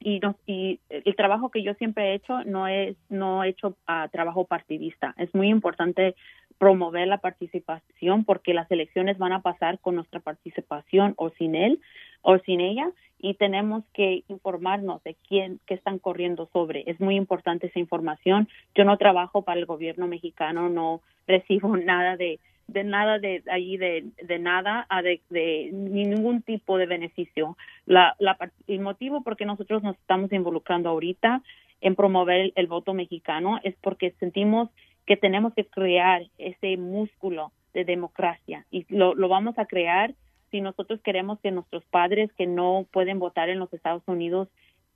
Y, 0.00 0.20
no, 0.20 0.36
y 0.46 0.80
el 0.88 1.16
trabajo 1.16 1.50
que 1.50 1.62
yo 1.62 1.74
siempre 1.74 2.10
he 2.10 2.14
hecho 2.14 2.44
no 2.44 2.68
es 2.68 2.96
no 3.08 3.42
he 3.42 3.48
hecho 3.48 3.76
uh, 3.88 4.08
trabajo 4.10 4.44
partidista. 4.44 5.14
Es 5.18 5.34
muy 5.34 5.48
importante 5.48 6.14
promover 6.58 7.08
la 7.08 7.18
participación 7.18 8.24
porque 8.24 8.54
las 8.54 8.70
elecciones 8.70 9.18
van 9.18 9.32
a 9.32 9.42
pasar 9.42 9.78
con 9.78 9.94
nuestra 9.94 10.20
participación 10.20 11.14
o 11.16 11.30
sin 11.30 11.54
él 11.54 11.80
o 12.22 12.38
sin 12.40 12.60
ella 12.60 12.90
y 13.20 13.34
tenemos 13.34 13.84
que 13.92 14.24
informarnos 14.28 15.02
de 15.04 15.16
quién 15.28 15.60
qué 15.66 15.74
están 15.74 15.98
corriendo 15.98 16.48
sobre. 16.52 16.84
Es 16.86 17.00
muy 17.00 17.16
importante 17.16 17.68
esa 17.68 17.78
información. 17.78 18.48
Yo 18.74 18.84
no 18.84 18.96
trabajo 18.96 19.42
para 19.42 19.58
el 19.58 19.66
gobierno 19.66 20.06
mexicano, 20.06 20.68
no 20.68 21.00
recibo 21.26 21.76
nada 21.76 22.16
de 22.16 22.38
de 22.68 22.84
nada 22.84 23.18
de 23.18 23.42
allí 23.50 23.78
de, 23.78 24.04
de 24.22 24.38
nada 24.38 24.86
a 24.90 25.00
de, 25.00 25.22
de, 25.30 25.70
ningún 25.72 26.42
tipo 26.42 26.76
de 26.76 26.84
beneficio. 26.84 27.56
La, 27.86 28.14
la, 28.18 28.36
el 28.66 28.80
motivo 28.80 29.22
por 29.22 29.38
qué 29.38 29.46
nosotros 29.46 29.82
nos 29.82 29.96
estamos 29.96 30.30
involucrando 30.32 30.90
ahorita 30.90 31.42
en 31.80 31.94
promover 31.94 32.52
el, 32.54 32.66
voto 32.66 32.94
mexicano 32.94 33.58
es 33.62 33.74
porque 33.80 34.14
sentimos 34.20 34.68
que 35.08 35.16
tenemos 35.16 35.54
que 35.54 35.64
crear 35.64 36.26
ese 36.36 36.76
músculo 36.76 37.50
de 37.72 37.86
democracia 37.86 38.66
y 38.70 38.84
lo, 38.94 39.14
lo 39.14 39.28
vamos 39.28 39.58
a 39.58 39.64
crear 39.64 40.12
si 40.50 40.60
nosotros 40.60 41.00
queremos 41.00 41.40
que 41.40 41.50
nuestros 41.50 41.82
padres 41.86 42.30
que 42.34 42.46
no 42.46 42.84
pueden 42.92 43.18
votar 43.18 43.48
en 43.48 43.58
los 43.58 43.72
Estados 43.72 44.02
Unidos 44.06 44.48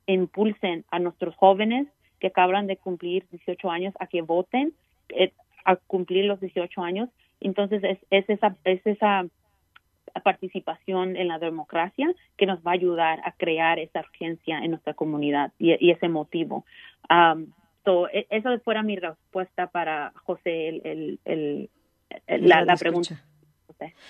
impulsen 0.07 0.85
a 0.91 0.99
nuestros 0.99 1.35
jóvenes 1.37 1.89
que 2.21 2.27
acaban 2.27 2.67
de 2.67 2.77
cumplir 2.77 3.25
18 3.31 3.71
años 3.71 3.95
a 4.01 4.07
que 4.07 4.21
voten 4.21 4.75
eh, 5.09 5.33
a 5.65 5.77
cumplir 5.77 6.27
los 6.27 6.41
18 6.41 6.83
años. 6.83 7.09
Entonces 7.41 7.83
es, 7.83 7.99
es 8.11 8.29
esa 8.29 8.55
es 8.65 8.87
esa 8.87 9.25
participación 10.23 11.17
en 11.17 11.29
la 11.29 11.39
democracia 11.39 12.13
que 12.37 12.45
nos 12.45 12.59
va 12.59 12.73
a 12.73 12.75
ayudar 12.75 13.21
a 13.25 13.33
crear 13.33 13.79
esa 13.79 14.01
urgencia 14.01 14.59
en 14.59 14.73
nuestra 14.73 14.93
comunidad 14.93 15.53
y, 15.59 15.91
ese 15.91 16.11
motivo. 16.11 16.67
Um, 17.09 17.47
so, 17.85 18.09
e, 18.09 18.27
eso 18.31 18.59
fuera 18.61 18.83
mi 18.83 18.97
respuesta 18.97 19.67
para 19.69 20.13
José 20.25 20.69
el, 20.69 21.21
el, 21.25 21.71
la, 22.27 22.65
la 22.65 22.77
pregunta. 22.77 23.25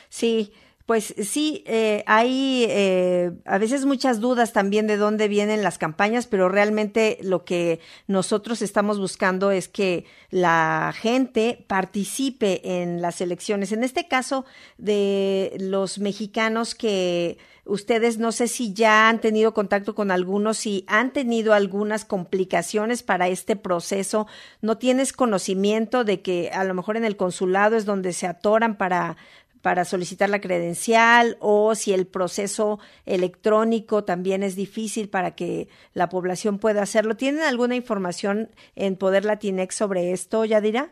Sí, 0.08 0.52
pues 0.86 1.14
sí, 1.22 1.62
eh, 1.66 2.02
hay 2.06 2.66
eh, 2.68 3.32
a 3.44 3.58
veces 3.58 3.84
muchas 3.84 4.20
dudas 4.20 4.52
también 4.52 4.86
de 4.86 4.96
dónde 4.96 5.28
vienen 5.28 5.62
las 5.62 5.78
campañas, 5.78 6.26
pero 6.26 6.48
realmente 6.48 7.18
lo 7.22 7.44
que 7.44 7.80
nosotros 8.08 8.62
estamos 8.62 8.98
buscando 8.98 9.52
es 9.52 9.68
que 9.68 10.04
la 10.30 10.92
gente 10.96 11.64
participe 11.68 12.82
en 12.82 13.00
las 13.00 13.20
elecciones. 13.20 13.70
En 13.70 13.84
este 13.84 14.08
caso 14.08 14.44
de 14.76 15.56
los 15.58 15.98
mexicanos 15.98 16.74
que 16.74 17.38
ustedes 17.64 18.18
no 18.18 18.32
sé 18.32 18.48
si 18.48 18.72
ya 18.72 19.08
han 19.08 19.20
tenido 19.20 19.54
contacto 19.54 19.94
con 19.94 20.10
algunos, 20.10 20.58
si 20.58 20.84
han 20.88 21.12
tenido 21.12 21.54
algunas 21.54 22.04
complicaciones 22.04 23.02
para 23.02 23.28
este 23.28 23.56
proceso, 23.56 24.26
no 24.60 24.78
tienes 24.78 25.12
conocimiento 25.12 26.04
de 26.04 26.22
que 26.22 26.50
a 26.50 26.64
lo 26.64 26.74
mejor 26.74 26.96
en 26.96 27.04
el 27.04 27.16
consulado 27.16 27.76
es 27.76 27.84
donde 27.84 28.12
se 28.12 28.26
atoran 28.26 28.76
para 28.76 29.16
para 29.62 29.84
solicitar 29.84 30.28
la 30.28 30.40
credencial 30.40 31.36
o 31.40 31.74
si 31.74 31.94
el 31.94 32.06
proceso 32.06 32.78
electrónico 33.06 34.04
también 34.04 34.42
es 34.42 34.56
difícil 34.56 35.08
para 35.08 35.36
que 35.36 35.68
la 35.94 36.08
población 36.08 36.58
pueda 36.58 36.82
hacerlo. 36.82 37.16
¿Tienen 37.16 37.42
alguna 37.42 37.76
información 37.76 38.48
en 38.74 38.96
Poder 38.96 39.24
Latinex 39.24 39.74
sobre 39.74 40.12
esto, 40.12 40.44
Yadira? 40.44 40.90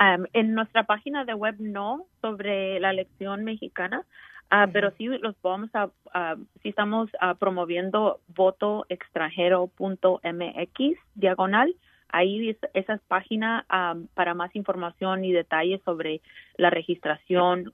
Um, 0.00 0.24
en 0.32 0.54
nuestra 0.54 0.82
página 0.84 1.24
de 1.24 1.34
web 1.34 1.54
no 1.60 2.06
sobre 2.20 2.80
la 2.80 2.90
elección 2.90 3.44
mexicana, 3.44 4.04
uh, 4.50 4.68
pero 4.72 4.90
sí 4.98 5.06
los 5.06 5.36
vamos 5.40 5.70
a, 5.74 5.84
uh, 5.86 6.36
sí 6.62 6.70
estamos 6.70 7.08
uh, 7.22 7.36
promoviendo 7.36 8.20
votoextranjero.mx 8.28 10.98
diagonal 11.14 11.76
ahí 12.08 12.56
esa 12.74 13.00
página 13.08 13.66
para 14.14 14.34
más 14.34 14.54
información 14.54 15.24
y 15.24 15.32
detalles 15.32 15.80
sobre 15.84 16.20
la 16.56 16.70
registración, 16.70 17.72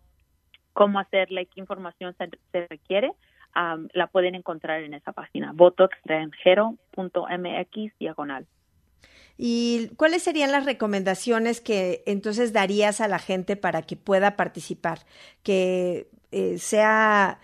cómo 0.73 0.99
hacerla 0.99 1.43
y 1.43 1.47
qué 1.47 1.61
información 1.61 2.16
se, 2.16 2.31
requiere, 2.69 3.12
la 3.55 4.07
pueden 4.07 4.35
encontrar 4.35 4.83
en 4.83 4.95
esa 4.95 5.12
página, 5.12 5.53
votoextranjero.mx 5.53 7.99
diagonal. 7.99 8.47
¿Y 9.43 9.88
cuáles 9.97 10.23
serían 10.23 10.53
las 10.53 10.66
recomendaciones 10.66 11.62
que 11.62 12.03
entonces 12.07 12.53
darías 12.53 13.01
a 13.01 13.09
la 13.09 13.19
gente 13.19 13.57
para 13.57 13.81
que 13.83 13.97
pueda 13.97 14.37
participar? 14.37 14.99
Que 15.43 16.09
eh, 16.31 16.59
sea, 16.59 17.40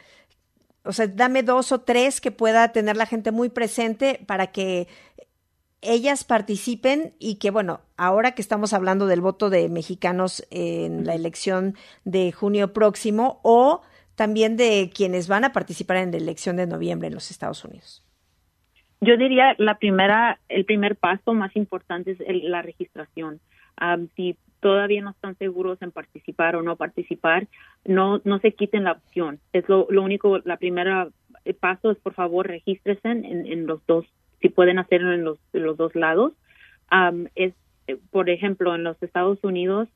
o 0.84 0.92
sea, 0.92 1.06
dame 1.06 1.42
dos 1.42 1.72
o 1.72 1.80
tres 1.80 2.20
que 2.20 2.30
pueda 2.30 2.70
tener 2.72 2.98
la 2.98 3.06
gente 3.06 3.32
muy 3.32 3.48
presente 3.48 4.20
para 4.26 4.48
que 4.48 4.88
ellas 5.82 6.24
participen 6.24 7.14
y 7.18 7.38
que, 7.38 7.50
bueno, 7.50 7.80
ahora 7.96 8.32
que 8.32 8.42
estamos 8.42 8.72
hablando 8.72 9.06
del 9.06 9.20
voto 9.20 9.50
de 9.50 9.68
mexicanos 9.68 10.46
en 10.50 11.04
la 11.04 11.14
elección 11.14 11.74
de 12.04 12.32
junio 12.32 12.72
próximo 12.72 13.40
o 13.42 13.82
también 14.14 14.56
de 14.56 14.90
quienes 14.94 15.28
van 15.28 15.44
a 15.44 15.52
participar 15.52 15.98
en 15.98 16.10
la 16.10 16.16
elección 16.16 16.56
de 16.56 16.66
noviembre 16.66 17.08
en 17.08 17.14
los 17.14 17.30
Estados 17.30 17.64
Unidos. 17.64 18.02
Yo 19.00 19.16
diría 19.16 19.54
la 19.58 19.78
primera, 19.78 20.40
el 20.48 20.64
primer 20.64 20.96
paso 20.96 21.34
más 21.34 21.54
importante 21.54 22.12
es 22.12 22.18
la 22.44 22.62
registración. 22.62 23.40
si 24.16 24.36
todavía 24.60 25.02
no 25.02 25.10
están 25.10 25.36
seguros 25.36 25.80
en 25.82 25.92
participar 25.92 26.56
o 26.56 26.62
no 26.62 26.76
participar, 26.76 27.46
no, 27.84 28.20
no 28.24 28.38
se 28.40 28.52
quiten 28.52 28.84
la 28.84 28.92
opción. 28.92 29.38
Es 29.52 29.68
lo, 29.68 29.86
lo 29.90 30.02
único, 30.02 30.38
la 30.38 30.56
primera 30.56 31.08
paso 31.54 31.90
es 31.90 31.98
por 31.98 32.14
favor 32.14 32.46
regístrese 32.46 33.08
en, 33.08 33.46
en 33.46 33.66
los 33.66 33.84
dos, 33.86 34.06
si 34.46 34.50
pueden 34.50 34.78
hacerlo 34.78 35.12
en 35.12 35.24
los, 35.24 35.38
los 35.52 35.76
dos 35.76 35.94
lados. 35.96 36.32
es, 37.34 37.52
por 38.10 38.30
ejemplo, 38.30 38.76
en 38.76 38.84
los 38.84 39.00
Estados 39.02 39.42
Unidos, 39.42 39.88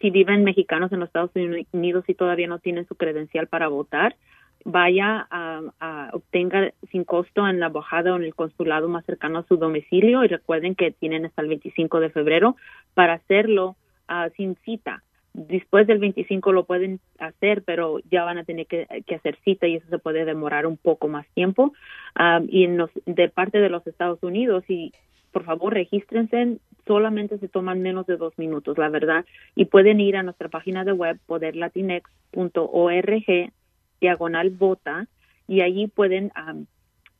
si 0.00 0.10
viven 0.10 0.42
mexicanos 0.42 0.90
en 0.92 1.00
los 1.00 1.08
Estados 1.08 1.32
Unidos 1.72 2.04
y 2.08 2.14
todavía 2.14 2.46
no 2.46 2.58
tienen 2.58 2.86
su 2.86 2.94
credencial 2.94 3.46
para 3.46 3.68
votar, 3.68 4.16
vaya 4.64 5.26
a, 5.30 6.10
obtenga 6.14 6.72
sin 6.90 7.04
costo 7.04 7.46
en 7.46 7.60
la 7.60 7.66
embajada 7.66 8.14
o 8.14 8.16
en 8.16 8.24
el 8.24 8.34
consulado 8.34 8.88
más 8.88 9.04
cercano 9.04 9.40
a 9.40 9.46
su 9.46 9.58
domicilio 9.58 10.24
y 10.24 10.28
recuerden 10.28 10.74
que 10.74 10.92
tienen 10.92 11.26
hasta 11.26 11.42
el 11.42 11.48
25 11.48 12.00
de 12.00 12.10
febrero 12.10 12.56
para 12.94 13.14
hacerlo 13.14 13.76
ah, 14.08 14.30
sin 14.34 14.56
cita. 14.64 15.02
Después 15.38 15.86
del 15.86 15.98
25 15.98 16.50
lo 16.52 16.64
pueden 16.64 16.98
hacer, 17.18 17.62
pero 17.62 17.98
ya 18.10 18.24
van 18.24 18.38
a 18.38 18.44
tener 18.44 18.66
que, 18.66 18.86
hacer 19.14 19.36
cita 19.44 19.66
y 19.66 19.76
eso 19.76 19.86
se 19.90 19.98
puede 19.98 20.24
demorar 20.24 20.66
un 20.66 20.78
poco 20.78 21.08
más 21.08 21.26
tiempo. 21.34 21.74
Ah, 22.14 22.40
y 22.48 22.64
en 22.64 22.82
de 23.04 23.28
parte 23.28 23.58
de 23.58 23.68
los 23.68 23.86
Estados 23.86 24.22
Unidos, 24.22 24.64
y 24.68 24.94
por 25.32 25.44
favor 25.44 25.74
regístrense, 25.74 26.56
solamente 26.86 27.36
se 27.36 27.48
toman 27.48 27.82
menos 27.82 28.06
de 28.06 28.16
dos 28.16 28.32
minutos, 28.38 28.78
la 28.78 28.88
verdad, 28.88 29.26
y 29.54 29.66
pueden 29.66 30.00
ir 30.00 30.16
a 30.16 30.22
nuestra 30.22 30.48
página 30.48 30.84
de 30.84 30.92
web 30.92 31.18
poderlatinex.org 31.26 33.52
diagonal 34.00 34.50
vota 34.50 35.06
y 35.46 35.60
allí 35.60 35.86
pueden 35.86 36.32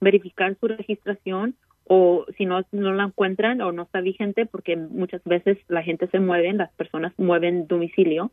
verificar 0.01 0.57
su 0.59 0.69
registración 0.69 1.55
o 1.89 2.27
si 2.37 2.47
no, 2.47 2.63
no 2.73 2.93
la 2.93 3.05
encuentran 3.05 3.61
o 3.61 3.71
no 3.71 3.85
está 3.85 4.01
vigente, 4.01 4.45
porque 4.45 4.77
muchas 4.77 5.23
veces 5.25 5.59
la 5.69 5.83
gente 5.83 6.09
se 6.09 6.19
mueve, 6.19 6.53
las 6.53 6.73
personas 6.73 7.13
mueven 7.17 7.69
domicilio 7.69 8.33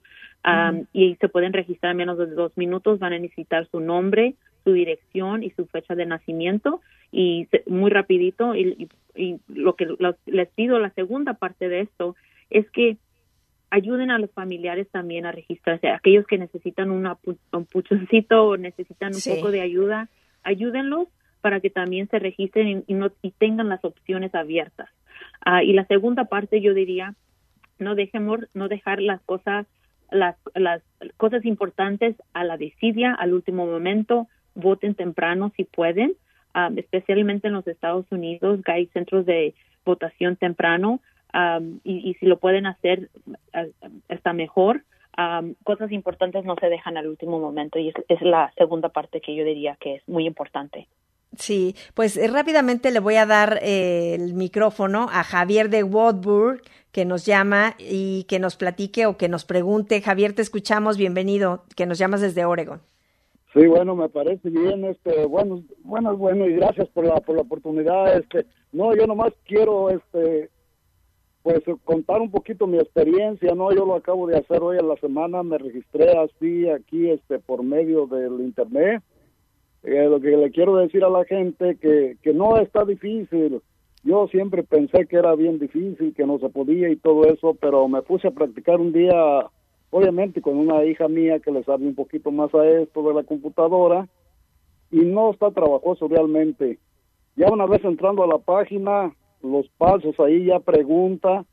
y 0.92 1.16
se 1.16 1.30
pueden 1.30 1.54
registrar 1.54 1.92
en 1.92 1.98
menos 1.98 2.18
de 2.18 2.26
dos 2.28 2.52
minutos, 2.58 3.00
van 3.00 3.14
a 3.14 3.20
necesitar 3.20 3.68
su 3.70 3.80
nombre, 3.80 4.34
su 4.64 4.74
dirección 4.74 5.44
y 5.44 5.52
su 5.52 5.68
fecha 5.68 5.94
de 5.94 6.06
nacimiento 6.06 6.82
y 7.12 7.48
muy 7.68 7.92
rapidito 7.92 8.56
y, 8.56 8.90
y, 9.16 9.40
lo 9.48 9.76
que 9.76 9.88
les 10.26 10.50
pido, 10.50 10.80
la 10.80 10.90
segunda 10.90 11.36
parte 11.36 11.70
de 11.70 11.82
esto 11.82 12.16
es 12.50 12.70
que 12.72 12.98
ayuden 13.70 14.10
a 14.10 14.18
los 14.18 14.32
familiares 14.32 14.88
también 14.90 15.26
a 15.26 15.32
registrarse. 15.32 15.90
Aquellos 15.90 16.26
que 16.26 16.40
necesitan 16.40 16.90
una, 16.90 17.18
un 17.52 17.66
puchoncito 17.66 18.48
o 18.48 18.58
necesitan 18.58 19.14
un 19.14 19.36
poco 19.36 19.52
de 19.52 19.62
ayuda, 19.62 20.10
ayúdenlos 20.44 21.08
para 21.44 21.60
que 21.60 21.70
también 21.70 22.08
se 22.08 22.20
registren 22.20 22.86
y, 22.88 22.94
no, 22.94 23.12
y 23.22 23.32
tengan 23.32 23.68
las 23.68 23.84
opciones 23.84 24.34
abiertas. 24.34 24.90
Ah, 25.46 25.62
y 25.62 25.74
la 25.74 25.86
segunda 25.86 26.24
parte 26.24 26.62
yo 26.62 26.74
diría, 26.74 27.16
no 27.80 27.96
dejemos, 27.96 28.40
no 28.54 28.70
dejar 28.70 29.02
las 29.02 29.22
cosas, 29.24 29.68
las, 30.10 30.38
las 30.56 30.82
cosas 31.18 31.44
importantes 31.44 32.16
a 32.34 32.46
la 32.46 32.56
desidia, 32.56 33.14
al 33.14 33.34
último 33.34 33.66
momento, 33.66 34.28
voten 34.56 34.96
temprano 34.96 35.52
si 35.58 35.66
pueden, 35.66 36.14
ah, 36.54 36.70
especialmente 36.78 37.50
en 37.50 37.54
los 37.56 37.68
Estados 37.68 38.06
Unidos, 38.10 38.62
hay 38.68 38.86
centros 38.88 39.26
de 39.26 39.54
votación 39.84 40.38
temprano 40.38 41.02
y, 41.84 42.16
si 42.20 42.26
lo 42.26 42.38
pueden 42.38 42.68
hacer 42.68 43.10
está 44.08 44.34
mejor. 44.34 44.84
cosas 45.64 45.92
importantes 45.92 46.46
no 46.46 46.56
se 46.56 46.70
dejan 46.70 46.96
al 46.96 47.08
último 47.08 47.40
momento 47.40 47.80
y 47.80 47.90
es, 47.90 48.22
la 48.22 48.54
segunda 48.58 48.90
parte 48.90 49.20
que 49.20 49.36
yo 49.36 49.44
diría 49.44 49.76
que 49.80 49.96
es 49.96 50.08
muy 50.08 50.26
importante. 50.26 50.88
Sí, 51.38 51.76
pues 51.94 52.18
eh, 52.18 52.28
rápidamente 52.28 52.92
le 52.92 53.00
voy 53.00 53.16
a 53.16 53.26
dar 53.26 53.60
eh, 53.62 54.16
el 54.16 54.34
micrófono 54.34 55.08
a 55.12 55.24
Javier 55.24 55.70
de 55.70 55.84
Wartburg 55.84 56.62
que 56.92 57.06
nos 57.06 57.26
llama 57.26 57.76
y 57.80 58.26
que 58.26 58.40
nos 58.40 58.56
platique 58.56 59.08
o 59.08 59.18
que 59.18 59.28
nos 59.28 59.46
pregunte. 59.46 60.02
Javier, 60.02 60.34
te 60.34 60.44
escuchamos, 60.44 60.98
bienvenido, 60.98 61.64
que 61.76 61.88
nos 61.88 61.98
llamas 61.98 62.22
desde 62.22 62.46
Oregon. 62.46 62.82
Sí, 63.54 63.66
bueno, 63.68 63.96
me 63.96 64.10
parece 64.10 64.50
bien, 64.50 64.86
este, 64.86 65.26
bueno, 65.26 65.64
bueno, 65.84 66.16
bueno, 66.18 66.48
y 66.48 66.56
gracias 66.56 66.88
por 66.90 67.06
la, 67.06 67.20
por 67.22 67.36
la 67.36 67.44
oportunidad, 67.44 68.18
este, 68.18 68.48
no, 68.72 68.96
yo 68.96 69.06
nomás 69.06 69.32
quiero, 69.46 69.92
este, 69.92 70.50
pues 71.44 71.60
contar 71.84 72.20
un 72.22 72.32
poquito 72.32 72.66
mi 72.66 72.78
experiencia, 72.78 73.54
¿no? 73.54 73.72
Yo 73.72 73.86
lo 73.86 73.96
acabo 73.96 74.26
de 74.26 74.38
hacer 74.38 74.62
hoy 74.62 74.78
en 74.80 74.88
la 74.88 74.96
semana, 74.96 75.44
me 75.44 75.60
registré 75.60 76.18
así 76.18 76.68
aquí 76.70 77.10
este 77.10 77.38
por 77.38 77.64
medio 77.64 78.08
del 78.08 78.40
internet. 78.40 79.04
Eh, 79.84 80.08
lo 80.10 80.20
que 80.22 80.30
le 80.38 80.50
quiero 80.52 80.78
decir 80.78 81.04
a 81.04 81.10
la 81.10 81.26
gente 81.26 81.76
que, 81.76 82.18
que 82.22 82.34
no 82.34 82.58
está 82.58 82.86
difícil. 82.86 83.62
Yo 84.04 84.28
siempre 84.28 84.64
pensé 84.64 85.06
que 85.06 85.18
era 85.18 85.36
bien 85.36 85.60
difícil, 85.60 86.14
que 86.14 86.26
no 86.26 86.40
se 86.40 86.50
podía 86.50 86.90
y 86.90 86.96
todo 86.96 87.26
eso, 87.26 87.56
pero 87.60 87.88
me 87.88 88.02
puse 88.02 88.28
a 88.28 88.32
practicar 88.32 88.80
un 88.80 88.92
día, 88.92 89.14
obviamente 89.92 90.42
con 90.42 90.58
una 90.58 90.84
hija 90.84 91.08
mía 91.08 91.40
que 91.40 91.52
le 91.52 91.64
sabe 91.64 91.86
un 91.86 91.96
poquito 91.96 92.32
más 92.32 92.54
a 92.54 92.68
esto 92.68 93.02
de 93.08 93.14
la 93.14 93.24
computadora 93.24 94.08
y 94.92 95.00
no 95.00 95.32
está 95.32 95.52
trabajoso 95.52 96.08
realmente. 96.08 96.80
Ya 97.36 97.50
una 97.50 97.66
vez 97.66 97.84
entrando 97.84 98.24
a 98.24 98.28
la 98.28 98.38
página, 98.38 99.14
los 99.42 99.68
pasos 99.78 100.20
ahí 100.20 100.46
ya 100.46 100.60
pregunta 100.60 101.46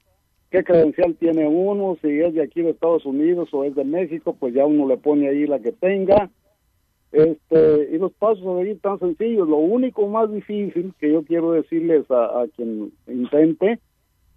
qué 0.51 0.65
credencial 0.65 1.15
tiene 1.15 1.47
uno, 1.47 1.97
si 2.03 2.21
es 2.21 2.35
de 2.35 2.43
aquí 2.43 2.63
de 2.63 2.71
Estados 2.71 3.07
Unidos 3.07 3.49
o 3.53 3.65
es 3.65 3.75
de 3.75 3.85
México, 3.85 4.37
pues 4.39 4.53
ya 4.53 4.67
uno 4.67 4.87
le 4.87 4.97
pone 4.97 5.29
ahí 5.29 5.47
la 5.47 5.61
que 5.61 5.73
tenga. 5.73 6.31
Este, 7.13 7.89
y 7.93 7.99
los 7.99 8.13
pasos 8.13 8.47
ahí 8.59 8.75
tan 8.77 8.99
sencillos. 8.99 9.49
Lo 9.49 9.57
único 9.57 10.07
más 10.07 10.33
difícil 10.33 10.95
que 10.99 11.13
yo 11.13 11.25
quiero 11.25 11.53
decirles 11.53 12.05
a, 12.11 12.45
quien 12.55 12.93
intente 13.09 13.81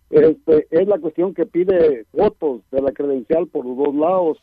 este, 0.10 0.68
es 0.72 0.88
la 0.88 0.98
cuestión 1.00 1.34
que 1.34 1.46
pide 1.46 2.06
fotos 2.06 2.62
de 2.72 2.82
la 2.82 2.92
credencial 2.92 3.48
por 3.48 3.66
los 3.66 3.78
dos 3.78 3.96
lados. 3.96 4.38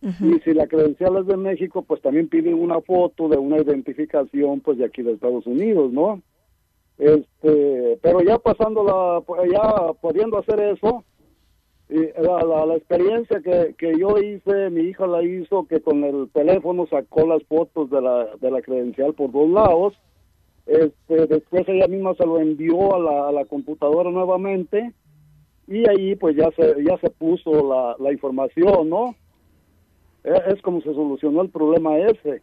Y 0.00 0.40
si 0.40 0.52
la 0.52 0.66
credencial 0.66 1.16
es 1.18 1.26
de 1.26 1.36
México, 1.36 1.82
pues 1.82 2.02
también 2.02 2.28
pide 2.28 2.52
una 2.52 2.80
foto 2.80 3.28
de 3.28 3.36
una 3.36 3.58
identificación, 3.58 4.60
pues 4.60 4.78
de 4.78 4.84
aquí 4.84 5.02
de 5.02 5.12
Estados 5.12 5.46
Unidos, 5.46 5.92
¿no? 5.92 6.20
Este, 6.98 7.98
pero 8.02 8.20
ya 8.20 8.38
pasando 8.38 8.82
la, 8.82 9.22
ya 9.48 9.92
pudiendo 10.00 10.38
hacer 10.38 10.60
eso, 10.60 11.04
la, 11.92 12.66
la, 12.66 12.76
experiencia 12.76 13.40
que, 13.40 13.74
que 13.76 13.98
yo 13.98 14.16
hice, 14.18 14.70
mi 14.70 14.82
hija 14.82 15.06
la 15.06 15.22
hizo, 15.22 15.66
que 15.66 15.80
con 15.80 16.04
el 16.04 16.30
teléfono 16.30 16.86
sacó 16.86 17.26
las 17.26 17.42
fotos 17.44 17.90
de 17.90 18.00
la, 18.00 18.28
de 18.40 18.50
la 18.50 18.62
credencial 18.62 19.14
por 19.14 19.30
dos 19.30 19.50
lados, 19.50 19.94
este, 20.66 21.26
después 21.26 21.68
ella 21.68 21.88
misma 21.88 22.14
se 22.14 22.24
lo 22.24 22.38
envió 22.38 22.94
a 22.94 22.98
la, 22.98 23.28
a 23.28 23.32
la 23.32 23.44
computadora 23.44 24.10
nuevamente 24.10 24.92
y 25.66 25.88
ahí 25.88 26.14
pues 26.14 26.36
ya 26.36 26.50
se, 26.52 26.82
ya 26.84 26.96
se 26.98 27.10
puso 27.10 27.50
la, 27.68 27.96
la 27.98 28.12
información, 28.12 28.88
¿no? 28.88 29.14
Es, 30.24 30.54
es 30.54 30.62
como 30.62 30.80
se 30.80 30.94
solucionó 30.94 31.42
el 31.42 31.50
problema 31.50 31.98
ese. 31.98 32.42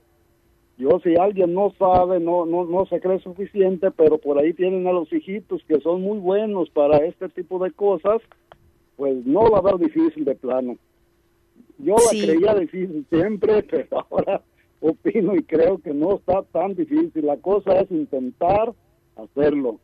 Yo 0.77 0.99
si 1.03 1.15
alguien 1.17 1.53
no 1.53 1.73
sabe, 1.77 2.19
no, 2.19 2.45
no, 2.45 2.65
no 2.65 2.85
se 2.85 3.01
cree 3.01 3.19
suficiente, 3.19 3.91
pero 3.91 4.17
por 4.17 4.37
ahí 4.37 4.53
tienen 4.53 4.87
a 4.87 4.93
los 4.93 5.11
hijitos 5.11 5.61
que 5.67 5.79
son 5.81 6.01
muy 6.01 6.19
buenos 6.19 6.69
para 6.69 6.97
este 6.99 7.27
tipo 7.29 7.59
de 7.59 7.71
cosas, 7.71 8.21
pues 8.99 9.25
no 9.25 9.49
va 9.49 9.59
a 9.59 9.61
dar 9.61 9.79
difícil 9.79 10.25
de 10.25 10.35
plano. 10.35 10.77
Yo 11.77 11.95
la 11.95 12.09
creía 12.09 12.53
difícil 12.53 13.05
siempre, 13.09 13.63
pero 13.71 14.05
ahora 14.09 14.41
opino 14.81 15.35
y 15.35 15.43
creo 15.43 15.77
que 15.79 15.93
no 15.93 16.17
está 16.17 16.43
tan 16.51 16.75
difícil. 16.75 17.25
La 17.25 17.37
cosa 17.37 17.79
es 17.79 17.89
intentar 17.89 18.73
hacerlo. 19.15 19.79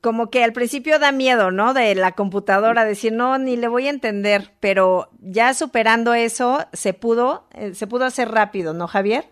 Como 0.00 0.30
que 0.30 0.42
al 0.42 0.52
principio 0.52 0.98
da 0.98 1.12
miedo, 1.12 1.52
¿no? 1.52 1.72
De 1.72 1.94
la 1.94 2.12
computadora, 2.12 2.84
decir, 2.84 3.12
no, 3.12 3.38
ni 3.38 3.56
le 3.56 3.68
voy 3.68 3.86
a 3.86 3.90
entender, 3.90 4.50
pero 4.58 5.08
ya 5.20 5.54
superando 5.54 6.12
eso, 6.12 6.58
se 6.72 6.92
pudo, 6.92 7.44
eh, 7.54 7.74
se 7.74 7.86
pudo 7.86 8.04
hacer 8.04 8.28
rápido, 8.28 8.74
¿no, 8.74 8.88
Javier? 8.88 9.24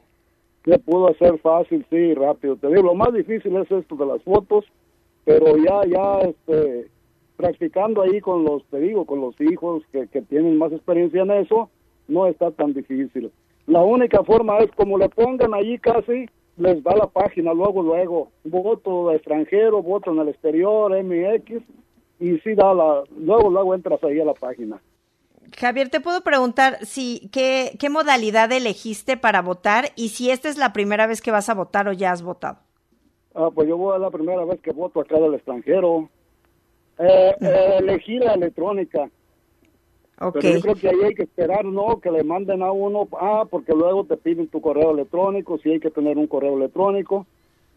que 0.63 0.79
pudo 0.79 1.09
hacer 1.09 1.39
fácil, 1.39 1.85
sí, 1.91 2.15
rápido. 2.15 2.57
Te 2.57 2.69
digo, 2.69 2.83
lo 2.83 2.95
más 2.95 3.13
difícil 3.13 3.57
es 3.57 3.71
esto 3.71 3.97
de 3.97 4.07
las 4.07 4.23
fotos, 4.23 4.65
pero 5.25 5.57
ya, 5.57 5.81
ya, 5.87 6.29
este, 6.29 6.91
practicando 7.41 8.03
ahí 8.03 8.21
con 8.21 8.45
los, 8.45 8.65
te 8.67 8.79
digo, 8.79 9.07
con 9.07 9.21
los 9.21 9.41
hijos 9.41 9.83
que, 9.93 10.07
que 10.09 10.21
tienen 10.23 10.59
más 10.59 10.73
experiencia 10.73 11.23
en 11.23 11.31
eso, 11.31 11.71
no 12.07 12.27
está 12.27 12.51
tan 12.51 12.75
difícil. 12.75 13.33
La 13.67 13.83
única 13.83 14.23
forma 14.25 14.59
es 14.59 14.71
como 14.73 14.99
le 14.99 15.09
pongan 15.09 15.55
allí 15.55 15.79
casi, 15.79 16.27
les 16.57 16.83
va 16.83 16.97
la 16.97 17.07
página 17.07 17.55
luego, 17.55 17.83
luego, 17.83 18.31
voto 18.45 19.13
extranjero, 19.13 19.83
voto 19.83 20.13
en 20.13 20.19
el 20.19 20.29
exterior, 20.29 20.93
MX, 21.03 21.63
y 22.19 22.39
sí 22.41 22.55
da 22.55 22.75
la, 22.75 23.03
luego, 23.17 23.49
luego 23.49 23.75
entras 23.75 24.03
ahí 24.05 24.21
a 24.21 24.25
la 24.25 24.35
página. 24.35 24.81
Javier, 25.57 25.89
te 25.89 26.01
puedo 26.01 26.21
preguntar 26.21 26.85
si 26.85 27.29
qué, 27.33 27.77
qué 27.79 27.91
modalidad 27.91 28.53
elegiste 28.53 29.17
para 29.17 29.43
votar 29.43 29.87
y 29.97 30.11
si 30.11 30.31
esta 30.31 30.49
es 30.49 30.59
la 30.59 30.73
primera 30.73 31.07
vez 31.07 31.23
que 31.23 31.31
vas 31.31 31.49
a 31.49 31.55
votar 31.55 31.89
o 31.89 31.93
ya 31.93 32.13
has 32.13 32.23
votado. 32.23 32.59
Ah, 33.35 33.49
pues 33.55 33.69
yo 33.69 33.77
voy 33.77 33.95
a 33.95 33.99
la 33.99 34.11
primera 34.11 34.45
vez 34.45 34.61
que 34.61 34.73
voto 34.73 35.01
acá 35.01 35.19
del 35.19 35.35
extranjero. 35.35 36.09
Eh, 37.03 37.35
eh, 37.41 37.77
elegí 37.79 38.19
la 38.19 38.35
electrónica. 38.35 39.09
Okay. 40.19 40.43
Pero 40.43 40.55
yo 40.55 40.61
creo 40.61 40.75
que 40.75 40.89
ahí 40.89 41.07
hay 41.07 41.15
que 41.15 41.23
esperar, 41.23 41.65
¿no? 41.65 41.99
Que 41.99 42.11
le 42.11 42.23
manden 42.23 42.63
a 42.63 42.73
uno, 42.73 43.09
ah, 43.19 43.47
porque 43.51 43.73
luego 43.73 44.05
te 44.05 44.19
piden 44.19 44.49
tu 44.49 44.61
correo 44.61 44.91
electrónico, 44.91 45.57
si 45.59 45.71
hay 45.71 45.81
que 45.81 45.91
tener 45.91 46.19
un 46.19 46.27
correo 46.27 46.59
electrónico. 46.59 47.27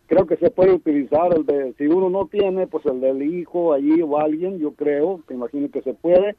Creo 0.07 0.27
que 0.27 0.35
se 0.35 0.51
puede 0.51 0.73
utilizar 0.73 1.33
el 1.33 1.45
de, 1.45 1.73
si 1.77 1.85
uno 1.85 2.09
no 2.09 2.27
tiene, 2.27 2.67
pues 2.67 2.85
el 2.85 2.99
del 2.99 3.23
hijo 3.23 3.71
allí 3.71 4.01
o 4.01 4.19
alguien, 4.19 4.59
yo 4.59 4.73
creo, 4.73 5.21
te 5.25 5.35
imagino 5.35 5.71
que 5.71 5.81
se 5.81 5.93
puede. 5.93 6.35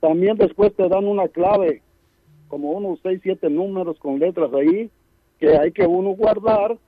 También 0.00 0.38
después 0.38 0.74
te 0.74 0.88
dan 0.88 1.06
una 1.06 1.28
clave, 1.28 1.82
como 2.48 2.70
unos 2.70 2.98
seis, 3.02 3.20
siete 3.22 3.50
números 3.50 3.98
con 3.98 4.18
letras 4.18 4.50
ahí, 4.54 4.90
que 5.38 5.58
hay 5.58 5.70
que 5.72 5.86
uno 5.86 6.12
guardar 6.12 6.78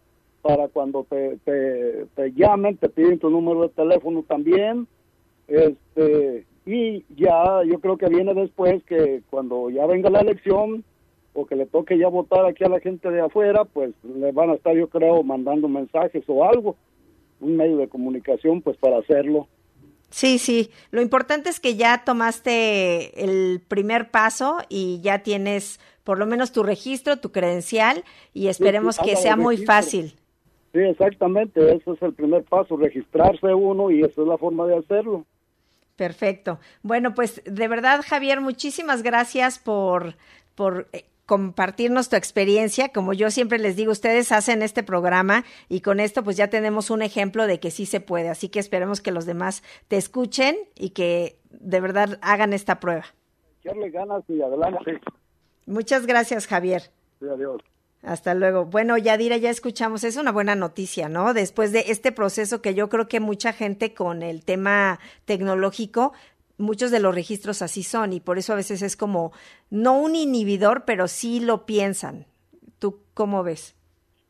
para 0.40 0.68
cuando 0.68 1.04
te, 1.04 1.36
te, 1.44 2.06
te 2.14 2.32
llamen, 2.32 2.78
te 2.78 2.88
piden 2.88 3.18
tu 3.18 3.28
número 3.28 3.60
de 3.60 3.68
teléfono 3.68 4.24
también 4.26 4.88
este, 5.48 6.46
y 6.66 7.04
ya 7.14 7.62
yo 7.66 7.78
creo 7.80 7.96
que 7.96 8.08
viene 8.08 8.34
después 8.34 8.82
que 8.84 9.22
cuando 9.30 9.70
ya 9.70 9.86
venga 9.86 10.10
la 10.10 10.20
elección 10.20 10.84
o 11.34 11.46
que 11.46 11.56
le 11.56 11.66
toque 11.66 11.98
ya 11.98 12.08
votar 12.08 12.46
aquí 12.46 12.64
a 12.64 12.68
la 12.68 12.80
gente 12.80 13.10
de 13.10 13.20
afuera, 13.20 13.64
pues 13.64 13.92
le 14.02 14.32
van 14.32 14.50
a 14.50 14.54
estar 14.54 14.74
yo 14.74 14.88
creo 14.88 15.22
mandando 15.22 15.68
mensajes 15.68 16.24
o 16.28 16.44
algo, 16.44 16.76
un 17.40 17.56
medio 17.56 17.76
de 17.76 17.88
comunicación 17.88 18.62
pues 18.62 18.76
para 18.76 18.98
hacerlo. 18.98 19.48
Sí, 20.10 20.38
sí, 20.38 20.70
lo 20.92 21.02
importante 21.02 21.50
es 21.50 21.58
que 21.58 21.74
ya 21.74 22.04
tomaste 22.04 23.24
el 23.24 23.60
primer 23.66 24.12
paso 24.12 24.58
y 24.68 25.00
ya 25.00 25.24
tienes 25.24 25.80
por 26.04 26.18
lo 26.18 26.26
menos 26.26 26.52
tu 26.52 26.62
registro, 26.62 27.16
tu 27.16 27.32
credencial 27.32 28.04
y 28.32 28.46
esperemos 28.46 28.98
que 28.98 29.16
sea 29.16 29.36
muy 29.36 29.56
fácil. 29.56 30.14
Sí, 30.72 30.80
exactamente, 30.80 31.60
ese 31.74 31.90
es 31.90 32.02
el 32.02 32.14
primer 32.14 32.44
paso, 32.44 32.76
registrarse 32.76 33.52
uno 33.54 33.90
y 33.90 34.02
esa 34.02 34.22
es 34.22 34.28
la 34.28 34.38
forma 34.38 34.66
de 34.66 34.76
hacerlo. 34.76 35.24
Perfecto. 35.96 36.58
Bueno, 36.82 37.14
pues 37.14 37.42
de 37.44 37.68
verdad, 37.68 38.04
Javier, 38.06 38.40
muchísimas 38.40 39.02
gracias 39.02 39.58
por, 39.58 40.16
por 40.54 40.88
eh, 40.92 41.04
compartirnos 41.26 42.08
tu 42.08 42.16
experiencia. 42.16 42.88
Como 42.88 43.12
yo 43.12 43.30
siempre 43.30 43.58
les 43.58 43.76
digo, 43.76 43.92
ustedes 43.92 44.32
hacen 44.32 44.62
este 44.62 44.82
programa 44.82 45.44
y 45.68 45.80
con 45.80 46.00
esto 46.00 46.24
pues 46.24 46.36
ya 46.36 46.48
tenemos 46.48 46.90
un 46.90 47.02
ejemplo 47.02 47.46
de 47.46 47.60
que 47.60 47.70
sí 47.70 47.86
se 47.86 48.00
puede. 48.00 48.28
Así 48.28 48.48
que 48.48 48.58
esperemos 48.58 49.00
que 49.00 49.12
los 49.12 49.24
demás 49.24 49.62
te 49.88 49.96
escuchen 49.96 50.56
y 50.74 50.90
que 50.90 51.38
de 51.50 51.80
verdad 51.80 52.18
hagan 52.22 52.52
esta 52.52 52.80
prueba. 52.80 53.04
ganas 53.62 54.24
y 54.28 54.42
adelante. 54.42 55.00
Muchas 55.66 56.06
gracias, 56.06 56.46
Javier. 56.46 56.90
Sí, 57.20 57.26
adiós. 57.28 57.62
Hasta 58.04 58.34
luego. 58.34 58.66
Bueno, 58.66 58.98
Yadira, 58.98 59.38
ya 59.38 59.48
escuchamos, 59.48 60.04
es 60.04 60.16
una 60.16 60.30
buena 60.30 60.54
noticia, 60.54 61.08
¿no? 61.08 61.32
Después 61.32 61.72
de 61.72 61.84
este 61.88 62.12
proceso 62.12 62.60
que 62.60 62.74
yo 62.74 62.90
creo 62.90 63.08
que 63.08 63.18
mucha 63.18 63.54
gente 63.54 63.94
con 63.94 64.22
el 64.22 64.44
tema 64.44 64.98
tecnológico, 65.24 66.12
muchos 66.58 66.90
de 66.90 67.00
los 67.00 67.14
registros 67.14 67.62
así 67.62 67.82
son 67.82 68.12
y 68.12 68.20
por 68.20 68.36
eso 68.36 68.52
a 68.52 68.56
veces 68.56 68.82
es 68.82 68.96
como, 68.96 69.32
no 69.70 69.98
un 69.98 70.16
inhibidor, 70.16 70.84
pero 70.84 71.08
sí 71.08 71.40
lo 71.40 71.64
piensan. 71.64 72.26
¿Tú 72.78 73.00
cómo 73.14 73.42
ves? 73.42 73.74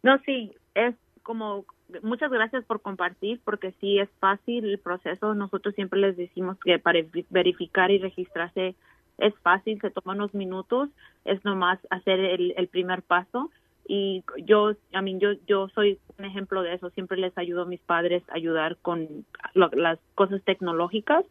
No, 0.04 0.18
sí, 0.24 0.52
es 0.76 0.94
como, 1.24 1.64
muchas 2.02 2.30
gracias 2.30 2.64
por 2.66 2.80
compartir, 2.80 3.40
porque 3.44 3.72
sí 3.80 3.98
es 3.98 4.08
fácil 4.20 4.66
el 4.66 4.78
proceso. 4.78 5.34
Nosotros 5.34 5.74
siempre 5.74 5.98
les 5.98 6.16
decimos 6.16 6.56
que 6.64 6.78
para 6.78 7.00
verificar 7.30 7.90
y 7.90 7.98
registrarse 7.98 8.76
es 9.18 9.34
fácil, 9.42 9.80
se 9.80 9.90
toma 9.90 10.12
unos 10.12 10.32
minutos, 10.32 10.90
es 11.24 11.44
nomás 11.44 11.80
hacer 11.90 12.20
el, 12.20 12.54
el 12.56 12.68
primer 12.68 13.02
paso 13.02 13.50
y 13.86 14.24
yo, 14.44 14.72
a 14.92 15.02
mí, 15.02 15.18
yo, 15.18 15.32
yo 15.46 15.68
soy 15.68 15.98
un 16.18 16.24
ejemplo 16.24 16.62
de 16.62 16.74
eso. 16.74 16.90
Siempre 16.90 17.18
les 17.18 17.36
ayudo 17.36 17.62
a 17.62 17.66
mis 17.66 17.80
padres 17.80 18.22
a 18.28 18.36
ayudar 18.36 18.76
con 18.80 19.26
las 19.54 19.98
cosas 20.14 20.42
tecnológicas, 20.42 21.24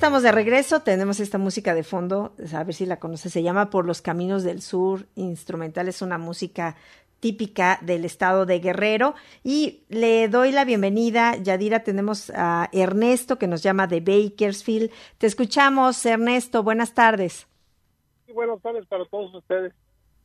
Estamos 0.09 0.23
de 0.23 0.31
regreso, 0.31 0.81
tenemos 0.81 1.19
esta 1.19 1.37
música 1.37 1.75
de 1.75 1.83
fondo, 1.83 2.33
a 2.51 2.63
ver 2.63 2.73
si 2.73 2.87
la 2.87 2.97
conoces, 2.97 3.31
se 3.31 3.43
llama 3.43 3.69
Por 3.69 3.85
los 3.85 4.01
Caminos 4.01 4.43
del 4.43 4.63
Sur, 4.63 5.05
instrumental, 5.13 5.87
es 5.87 6.01
una 6.01 6.17
música 6.17 6.75
típica 7.19 7.77
del 7.83 8.05
estado 8.05 8.47
de 8.47 8.57
Guerrero. 8.57 9.13
Y 9.43 9.83
le 9.87 10.27
doy 10.27 10.51
la 10.51 10.65
bienvenida, 10.65 11.35
Yadira, 11.35 11.83
tenemos 11.83 12.31
a 12.33 12.69
Ernesto 12.73 13.37
que 13.37 13.45
nos 13.45 13.61
llama 13.61 13.85
de 13.85 13.99
Bakersfield. 13.99 14.89
Te 15.19 15.27
escuchamos, 15.27 16.03
Ernesto, 16.07 16.63
buenas 16.63 16.95
tardes. 16.95 17.47
buenas 18.33 18.59
tardes 18.63 18.87
para 18.87 19.05
todos 19.05 19.31
ustedes. 19.35 19.75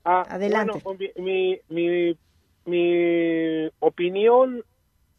Ah, 0.03 0.25
Adelante. 0.31 0.83
Mi, 1.19 1.61
mi, 1.69 2.17
mi 2.65 3.71
opinión 3.81 4.65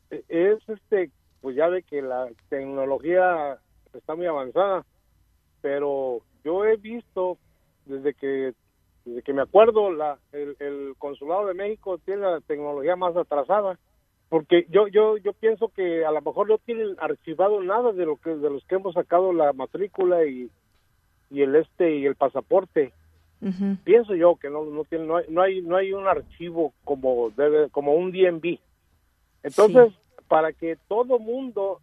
es, 0.10 0.58
este, 0.68 1.12
pues 1.42 1.56
ya 1.56 1.68
ve 1.68 1.84
que 1.84 2.02
la 2.02 2.30
tecnología 2.50 3.60
está 3.98 4.16
muy 4.16 4.26
avanzada, 4.26 4.86
pero 5.62 6.22
yo 6.44 6.66
he 6.66 6.78
visto 6.78 7.38
desde 7.86 8.14
que 8.14 8.54
desde 9.06 9.22
que 9.22 9.34
me 9.34 9.44
acuerdo, 9.44 9.92
la, 9.92 10.18
el, 10.32 10.96
consulado 10.98 11.46
de 11.46 11.54
México 11.54 12.00
tiene 12.00 12.24
la 12.24 12.42
tecnología 12.42 12.96
más 12.96 13.16
atrasada, 13.16 13.78
porque 14.30 14.66
yo 14.70 14.88
yo 14.88 15.18
yo 15.18 15.34
pienso 15.34 15.70
que 15.70 16.04
a 16.04 16.12
lo 16.12 16.22
mejor 16.22 16.50
no 16.50 16.58
tienen 16.58 16.96
archivado 17.00 17.62
nada 17.62 17.92
de 17.92 18.06
lo 18.06 18.18
que 18.18 18.32
de 18.32 18.50
los 18.50 18.66
que 18.66 18.76
hemos 18.76 18.96
sacado 18.96 19.32
la 19.32 19.54
matrícula 19.54 20.26
y, 20.26 20.50
y 21.30 21.42
el 21.42 21.56
este 21.56 21.98
y 21.98 22.06
el 22.06 22.16
pasaporte. 22.16 22.94
Pienso 23.84 24.16
yo 24.16 24.38
que 24.38 24.50
no 24.50 24.66
no 24.66 24.86
tiene 24.86 25.06
no 25.06 25.18
hay, 25.18 25.26
no 25.30 25.42
hay 25.44 25.62
no 25.62 25.76
hay 25.76 25.94
un 25.94 26.08
archivo 26.08 26.74
como 26.84 27.30
debe 27.30 27.70
como 27.70 27.94
un 27.94 28.12
DMV. 28.12 28.58
Entonces, 29.44 29.94
para 30.28 30.52
que 30.52 30.78
todo 30.88 31.20
mundo 31.20 31.80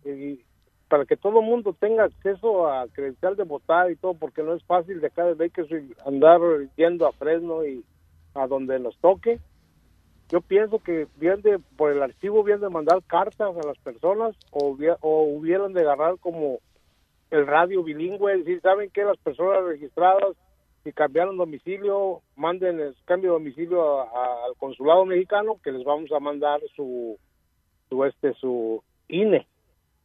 para 0.93 1.07
que 1.07 1.17
todo 1.17 1.41
mundo 1.41 1.73
tenga 1.73 2.05
acceso 2.05 2.69
a 2.69 2.87
credencial 2.87 3.35
de 3.35 3.45
votar 3.45 3.91
y 3.91 3.97
todo, 3.97 4.13
porque 4.13 4.43
no 4.43 4.53
es 4.53 4.63
fácil 4.65 5.01
de 5.01 5.07
acá 5.07 5.25
de 5.25 5.49
que 5.49 5.65
andar 6.05 6.39
yendo 6.77 7.07
a 7.07 7.13
Fresno 7.13 7.65
y 7.65 7.83
a 8.35 8.47
donde 8.47 8.79
nos 8.79 8.95
toque. 8.99 9.41
Yo 10.29 10.43
pienso 10.43 10.81
que 10.81 11.07
bien 11.17 11.41
de, 11.41 11.59
por 11.79 11.93
el 11.93 12.03
archivo, 12.03 12.45
bien 12.45 12.61
de 12.61 12.69
mandar 12.69 13.03
cartas 13.07 13.57
a 13.57 13.67
las 13.67 13.79
personas 13.79 14.37
o, 14.51 14.77
o 15.01 15.23
hubieran 15.23 15.73
de 15.73 15.81
agarrar 15.81 16.19
como 16.19 16.59
el 17.31 17.47
radio 17.47 17.83
bilingüe, 17.83 18.45
si 18.45 18.61
saben 18.61 18.91
que 18.91 19.05
las 19.05 19.17
personas 19.17 19.65
registradas 19.65 20.37
si 20.85 20.93
cambiaron 20.93 21.39
domicilio, 21.39 22.21
manden 22.37 22.81
el 22.81 22.95
cambio 23.07 23.31
de 23.31 23.39
domicilio 23.39 24.03
al 24.03 24.55
consulado 24.59 25.07
mexicano 25.07 25.59
que 25.65 25.73
les 25.73 25.85
vamos 25.85 26.13
a 26.13 26.21
mandar 26.21 26.61
su, 26.77 27.17
su 27.89 28.05
este 28.05 28.35
su 28.35 28.85
INE 29.09 29.47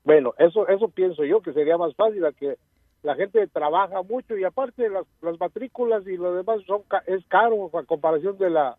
bueno, 0.07 0.33
eso 0.37 0.65
eso 0.69 0.87
pienso 0.87 1.25
yo 1.25 1.41
que 1.41 1.51
sería 1.51 1.77
más 1.77 1.93
fácil, 1.93 2.23
a 2.25 2.31
que 2.31 2.57
la 3.03 3.15
gente 3.15 3.45
trabaja 3.47 4.01
mucho 4.03 4.37
y 4.37 4.45
aparte 4.45 4.87
las, 4.87 5.05
las 5.21 5.37
matrículas 5.37 6.07
y 6.07 6.15
lo 6.15 6.33
demás 6.33 6.61
son 6.65 6.83
es 7.07 7.25
caro 7.27 7.69
a 7.77 7.83
comparación 7.83 8.37
de 8.37 8.49
la 8.49 8.77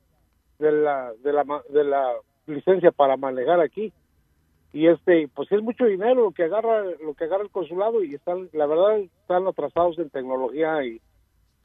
de 0.59 0.73
la 0.73 1.13
de 1.23 1.33
la 1.35 1.45
de 1.69 1.85
la 1.85 2.15
licencia 2.47 2.93
para 2.93 3.19
manejar 3.19 3.61
aquí. 3.61 3.93
Y 4.73 4.87
este 4.87 5.29
pues 5.35 5.53
es 5.53 5.61
mucho 5.61 5.85
dinero 5.85 6.23
lo 6.23 6.33
que 6.33 6.45
agarra 6.45 6.83
lo 7.05 7.13
que 7.13 7.25
agarra 7.25 7.43
el 7.43 7.51
consulado 7.51 8.03
y 8.03 8.15
están 8.15 8.49
la 8.55 8.65
verdad 8.65 8.97
están 8.97 9.47
atrasados 9.47 9.99
en 9.99 10.09
tecnología 10.09 10.83
y 10.83 10.99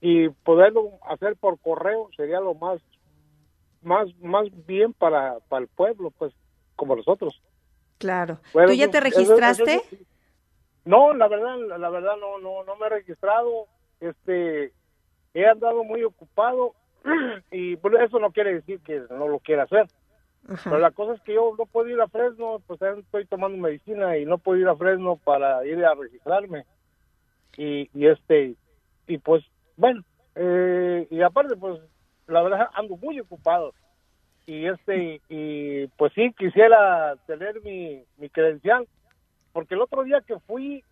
y 0.01 0.27
poderlo 0.43 0.99
hacer 1.07 1.37
por 1.37 1.57
correo 1.57 2.09
sería 2.17 2.41
lo 2.41 2.53
más 2.53 2.81
más 3.81 4.13
más 4.19 4.45
bien 4.67 4.91
para 4.91 5.39
para 5.47 5.61
el 5.61 5.69
pueblo 5.69 6.11
pues 6.11 6.33
como 6.75 6.97
nosotros 6.97 7.41
Claro. 8.03 8.39
¿Tú 8.51 8.73
ya 8.73 8.91
te 8.91 8.99
registraste? 8.99 9.81
no, 10.83 11.13
la 11.13 11.29
verdad, 11.29 11.55
la 11.79 11.89
verdad 11.89 12.17
no, 12.19 12.37
no, 12.37 12.65
no 12.65 12.75
me 12.75 12.87
he 12.87 12.89
registrado. 12.89 13.67
Este, 14.01 14.73
he 15.33 15.47
andado 15.47 15.85
muy 15.85 16.03
ocupado 16.03 16.73
y 17.51 17.77
pues, 17.77 17.93
eso 18.01 18.19
no 18.19 18.31
quiere 18.31 18.55
decir 18.55 18.81
que 18.81 19.03
no 19.09 19.29
lo 19.29 19.39
quiera 19.39 19.63
hacer. 19.63 19.87
Pero 20.65 20.79
la 20.79 20.91
cosa 20.91 21.13
es 21.13 21.21
que 21.21 21.35
yo 21.35 21.55
no 21.57 21.65
puedo 21.65 21.87
ir 21.87 22.01
a 22.01 22.09
Fresno, 22.09 22.61
pues 22.67 22.81
estoy 22.81 23.25
tomando 23.25 23.57
medicina 23.57 24.17
y 24.17 24.25
no 24.25 24.37
puedo 24.37 24.59
ir 24.59 24.67
a 24.67 24.75
Fresno 24.75 25.15
para 25.15 25.65
ir 25.65 25.85
a 25.85 25.95
registrarme. 25.95 26.65
Y, 27.55 27.89
y 27.93 28.07
este, 28.07 28.55
y 29.07 29.17
pues, 29.19 29.45
bueno, 29.77 30.03
eh, 30.35 31.07
y 31.09 31.21
aparte, 31.21 31.55
pues, 31.55 31.79
la 32.27 32.41
verdad 32.41 32.67
ando 32.73 32.97
muy 32.97 33.21
ocupado 33.21 33.73
y 34.45 34.67
este 34.67 35.21
y 35.29 35.87
pues 35.97 36.11
sí 36.13 36.33
quisiera 36.37 37.15
tener 37.27 37.61
mi, 37.61 38.03
mi 38.17 38.29
credencial 38.29 38.87
porque 39.53 39.75
el 39.75 39.81
otro 39.81 40.03
día 40.03 40.21
que 40.21 40.39
fui 40.39 40.83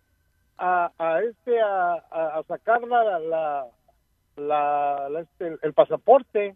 a, 0.56 0.90
a 0.98 1.20
este 1.22 1.60
a, 1.60 1.94
a, 2.10 2.42
sacar 2.44 2.82
la 2.82 3.18
la, 3.18 3.66
la, 4.36 5.20
este, 5.20 5.58
el 5.62 5.72
pasaporte 5.72 6.54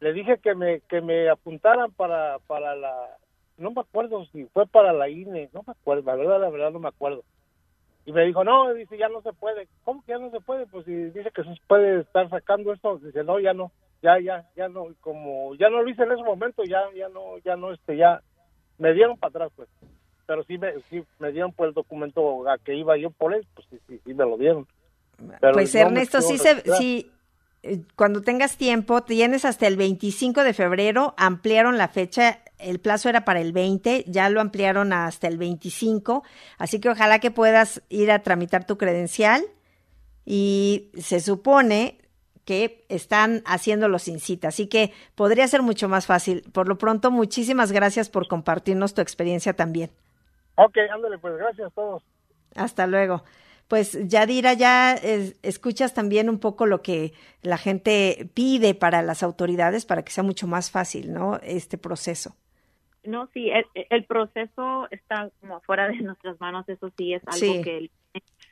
le 0.00 0.12
dije 0.12 0.38
que 0.38 0.54
me 0.54 0.80
que 0.82 1.00
me 1.00 1.28
apuntaran 1.28 1.92
para 1.92 2.38
para 2.46 2.74
la 2.76 3.16
no 3.58 3.70
me 3.70 3.80
acuerdo 3.80 4.26
si 4.26 4.44
fue 4.46 4.66
para 4.66 4.92
la 4.92 5.08
INE 5.08 5.50
no 5.52 5.62
me 5.66 5.72
acuerdo 5.72 6.02
la 6.04 6.16
verdad 6.16 6.40
la 6.40 6.50
verdad 6.50 6.70
no 6.70 6.80
me 6.80 6.88
acuerdo. 6.88 7.22
Y 8.04 8.12
me 8.12 8.24
dijo 8.24 8.44
no 8.44 8.72
dice 8.74 8.98
ya 8.98 9.08
no 9.08 9.20
se 9.22 9.32
puede. 9.32 9.66
Cómo 9.84 10.04
que 10.04 10.12
ya 10.12 10.18
no 10.18 10.30
se 10.30 10.40
puede 10.40 10.66
pues 10.66 10.84
si 10.84 10.92
dice 10.92 11.30
que 11.32 11.42
se 11.42 11.54
puede 11.66 12.00
estar 12.00 12.28
sacando 12.28 12.72
esto 12.72 12.98
dice 12.98 13.24
no 13.24 13.40
ya 13.40 13.52
no 13.52 13.72
ya 14.06 14.20
ya 14.20 14.44
ya 14.54 14.68
no 14.68 14.86
como 15.00 15.54
ya 15.56 15.68
no 15.68 15.82
lo 15.82 15.88
hice 15.88 16.04
en 16.04 16.12
ese 16.12 16.22
momento 16.22 16.62
ya 16.64 16.80
ya 16.94 17.08
no 17.08 17.38
ya 17.44 17.56
no 17.56 17.72
este 17.72 17.96
ya 17.96 18.22
me 18.78 18.92
dieron 18.92 19.16
para 19.16 19.30
atrás 19.30 19.52
pues. 19.56 19.68
Pero 20.26 20.44
sí 20.44 20.58
me 20.58 20.72
sí 20.90 21.04
me 21.18 21.32
dieron 21.32 21.52
por 21.52 21.68
el 21.68 21.74
documento 21.74 22.48
a 22.48 22.58
que 22.58 22.74
iba 22.74 22.96
yo 22.96 23.10
por 23.10 23.34
él 23.34 23.46
pues 23.54 23.66
sí 23.70 23.78
sí, 23.88 24.00
sí 24.04 24.14
me 24.14 24.24
lo 24.24 24.36
dieron. 24.36 24.66
Pues 25.52 25.74
Ernesto 25.74 26.20
sí 26.20 26.38
se 26.38 26.60
sí 26.78 27.10
eh, 27.62 27.80
cuando 27.96 28.22
tengas 28.22 28.56
tiempo 28.56 29.02
tienes 29.02 29.44
hasta 29.44 29.66
el 29.66 29.76
25 29.76 30.44
de 30.44 30.52
febrero 30.52 31.14
ampliaron 31.16 31.78
la 31.78 31.88
fecha 31.88 32.40
el 32.58 32.80
plazo 32.80 33.10
era 33.10 33.26
para 33.26 33.40
el 33.40 33.52
20, 33.52 34.04
ya 34.06 34.30
lo 34.30 34.40
ampliaron 34.40 34.94
hasta 34.94 35.28
el 35.28 35.36
25, 35.36 36.24
así 36.56 36.80
que 36.80 36.88
ojalá 36.88 37.18
que 37.18 37.30
puedas 37.30 37.82
ir 37.90 38.10
a 38.10 38.22
tramitar 38.22 38.66
tu 38.66 38.78
credencial 38.78 39.44
y 40.24 40.90
se 40.96 41.20
supone 41.20 41.98
que 42.46 42.86
están 42.88 43.42
haciéndolo 43.44 43.98
sin 43.98 44.20
cita. 44.20 44.48
Así 44.48 44.68
que 44.68 44.92
podría 45.16 45.46
ser 45.48 45.62
mucho 45.62 45.88
más 45.88 46.06
fácil. 46.06 46.44
Por 46.52 46.68
lo 46.68 46.78
pronto, 46.78 47.10
muchísimas 47.10 47.72
gracias 47.72 48.08
por 48.08 48.28
compartirnos 48.28 48.94
tu 48.94 49.02
experiencia 49.02 49.52
también. 49.52 49.90
Ok, 50.54 50.78
ándale, 50.90 51.18
pues 51.18 51.36
gracias 51.36 51.66
a 51.66 51.70
todos. 51.70 52.02
Hasta 52.54 52.86
luego. 52.86 53.24
Pues 53.68 53.98
Yadira, 54.08 54.52
ya 54.52 54.94
escuchas 54.94 55.92
también 55.92 56.30
un 56.30 56.38
poco 56.38 56.66
lo 56.66 56.82
que 56.82 57.12
la 57.42 57.58
gente 57.58 58.30
pide 58.32 58.74
para 58.74 59.02
las 59.02 59.24
autoridades 59.24 59.84
para 59.84 60.04
que 60.04 60.12
sea 60.12 60.22
mucho 60.22 60.46
más 60.46 60.70
fácil, 60.70 61.12
¿no? 61.12 61.40
Este 61.42 61.78
proceso. 61.78 62.36
No, 63.02 63.28
sí, 63.34 63.50
el, 63.90 64.04
proceso 64.04 64.86
está 64.92 65.30
como 65.40 65.60
fuera 65.60 65.88
de 65.88 65.96
nuestras 65.96 66.40
manos, 66.40 66.68
eso 66.68 66.90
sí 66.96 67.12
es 67.12 67.22
algo 67.26 67.62
que 67.62 67.78
él 67.78 67.90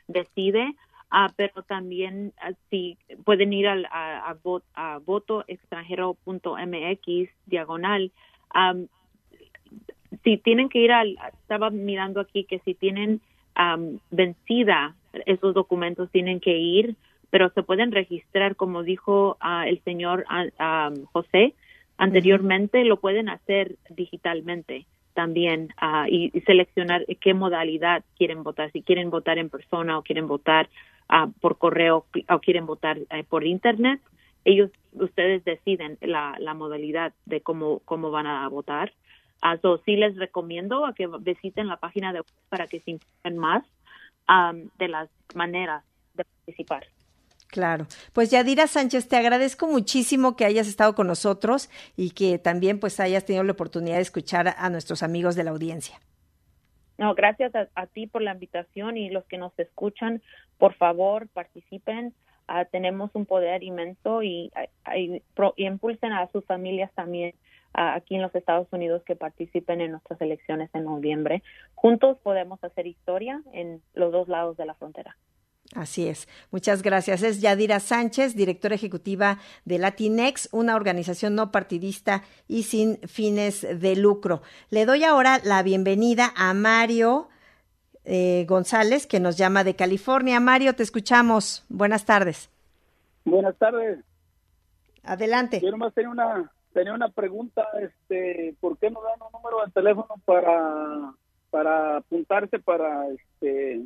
decide 0.07 0.75
Ah, 1.09 1.31
pero 1.35 1.63
también 1.63 2.33
ah, 2.41 2.51
si 2.69 2.97
pueden 3.23 3.51
ir 3.53 3.67
al, 3.67 3.85
a, 3.85 4.29
a, 4.29 4.37
a 4.73 4.99
votoextranjero.mx 4.99 7.29
diagonal. 7.45 8.11
si 10.23 10.37
tienen 10.37 10.69
que 10.69 10.79
ir 10.79 10.91
al, 10.91 11.17
estaba 11.41 11.69
mirando 11.69 12.19
aquí 12.19 12.45
que 12.45 12.57
si 12.59 12.73
tienen 12.73 13.21
vencida 14.11 14.95
esos 15.25 15.53
documentos 15.53 16.11
tienen 16.11 16.41
que 16.41 16.57
ir, 16.57 16.95
pero 17.29 17.49
se 17.51 17.63
pueden 17.63 17.91
registrar, 17.91 18.55
como 18.55 18.83
dijo 18.83 19.37
ah, 19.39 19.67
el 19.67 19.81
señor 19.83 20.25
José 21.11 21.53
anteriormente, 21.97 22.83
lo 22.83 22.99
pueden 22.99 23.29
hacer 23.29 23.75
digitalmente 23.89 24.85
también 25.13 25.69
y, 26.07 26.29
seleccionar 26.41 27.05
qué 27.21 27.33
modalidad 27.33 28.03
quieren 28.17 28.43
votar, 28.43 28.71
si 28.71 28.81
quieren 28.81 29.09
votar 29.09 29.37
en 29.37 29.49
persona 29.49 29.97
o 29.97 30.03
quieren 30.03 30.27
votar 30.27 30.69
Ah, 31.07 31.29
por 31.39 31.57
correo 31.57 32.05
o 32.29 32.39
quieren 32.39 32.65
votar 32.65 32.97
eh, 32.97 33.23
por 33.23 33.45
internet, 33.45 34.01
ellos, 34.43 34.71
ustedes 34.93 35.43
deciden 35.43 35.97
la, 36.01 36.35
la 36.39 36.53
modalidad 36.53 37.13
de 37.25 37.41
cómo, 37.41 37.79
cómo 37.85 38.11
van 38.11 38.27
a 38.27 38.47
votar. 38.47 38.93
Uh, 39.43 39.77
sí 39.85 39.95
les 39.95 40.15
recomiendo 40.15 40.85
a 40.85 40.93
que 40.93 41.07
visiten 41.19 41.67
la 41.67 41.77
página 41.77 42.13
de 42.13 42.23
para 42.49 42.67
que 42.67 42.79
se 42.79 42.91
informen 42.91 43.37
más 43.37 43.63
de 44.79 44.87
las 44.87 45.09
maneras 45.35 45.83
de 46.15 46.23
participar. 46.23 46.87
Claro. 47.47 47.85
Pues 48.11 48.31
Yadira 48.31 48.65
Sánchez, 48.65 49.07
te 49.07 49.17
agradezco 49.17 49.67
muchísimo 49.67 50.35
que 50.35 50.45
hayas 50.45 50.67
estado 50.67 50.95
con 50.95 51.05
nosotros 51.05 51.69
y 51.95 52.11
que 52.11 52.39
también 52.39 52.79
pues 52.79 52.99
hayas 52.99 53.25
tenido 53.25 53.43
la 53.43 53.51
oportunidad 53.51 53.97
de 53.97 54.01
escuchar 54.01 54.55
a 54.57 54.69
nuestros 54.71 55.03
amigos 55.03 55.35
de 55.35 55.43
la 55.43 55.51
audiencia. 55.51 55.99
No, 56.97 57.13
gracias 57.13 57.53
a, 57.55 57.87
ti 57.87 58.07
por 58.07 58.21
la 58.21 58.33
invitación 58.33 58.97
y 58.97 59.09
los 59.09 59.25
que 59.25 59.37
nos 59.37 59.57
escuchan, 59.59 60.21
por 60.57 60.73
favor, 60.75 61.27
participen. 61.27 62.13
Ah, 62.47 62.65
tenemos 62.65 63.11
un 63.15 63.25
poder 63.25 63.63
inmenso 63.63 64.23
y, 64.23 64.51
impulsen 65.57 66.13
a 66.13 66.27
sus 66.31 66.45
familias 66.45 66.91
también 66.93 67.33
ah, 67.73 67.95
aquí 67.95 68.15
en 68.15 68.21
los 68.21 68.33
Estados 68.33 68.67
Unidos 68.71 69.03
que 69.03 69.15
participen 69.15 69.81
en 69.81 69.91
nuestras 69.91 70.21
elecciones 70.21 70.69
en 70.73 70.85
noviembre. 70.85 71.43
Juntos 71.73 72.17
podemos 72.19 72.63
hacer 72.63 72.87
historia 72.87 73.41
en 73.51 73.81
los 73.93 74.11
dos 74.11 74.27
lados 74.29 74.55
de 74.57 74.65
la 74.65 74.75
frontera. 74.75 75.17
Así 75.73 76.07
es. 76.07 76.27
Muchas 76.51 76.83
gracias. 76.83 77.23
Es 77.23 77.41
Yadira 77.41 77.79
Sánchez, 77.79 78.35
directora 78.35 78.75
ejecutiva 78.75 79.39
de 79.65 79.79
Latinex, 79.79 80.49
una 80.51 80.75
organización 80.75 81.35
no 81.35 81.51
partidista 81.51 82.23
y 82.47 82.63
sin 82.63 82.97
fines 83.07 83.61
de 83.61 83.95
lucro. 83.95 84.41
Le 84.69 84.85
doy 84.85 85.03
ahora 85.03 85.39
la 85.43 85.63
bienvenida 85.63 86.31
a 86.35 86.53
Mario 86.53 87.29
eh, 88.03 88.45
González, 88.47 89.07
que 89.07 89.19
nos 89.19 89.37
llama 89.37 89.63
de 89.63 89.75
California. 89.75 90.39
Mario, 90.39 90.75
te 90.75 90.83
escuchamos. 90.83 91.65
Buenas 91.67 92.05
tardes. 92.05 92.49
Buenas 93.23 93.55
tardes. 93.57 93.99
Adelante. 95.03 95.59
Yo 95.61 95.71
nomás 95.71 95.93
tenía 95.95 96.11
una, 96.11 96.51
tenía 96.73 96.93
una 96.93 97.09
pregunta, 97.09 97.65
este, 97.81 98.55
¿por 98.59 98.77
qué 98.77 98.91
no 98.91 99.01
dan 99.01 99.19
un 99.21 99.31
número 99.31 99.65
de 99.65 99.71
teléfono 99.71 100.15
para, 100.25 101.13
para 101.49 101.97
apuntarse 101.97 102.59
para 102.59 103.07
este 103.09 103.81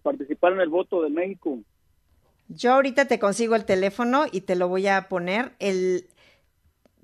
participar 0.00 0.52
en 0.52 0.60
el 0.60 0.68
voto 0.68 1.02
de 1.02 1.10
México. 1.10 1.58
Yo 2.48 2.72
ahorita 2.72 3.06
te 3.06 3.18
consigo 3.18 3.54
el 3.54 3.64
teléfono 3.64 4.24
y 4.30 4.40
te 4.40 4.56
lo 4.56 4.68
voy 4.68 4.88
a 4.88 5.08
poner. 5.08 5.52
El, 5.60 6.08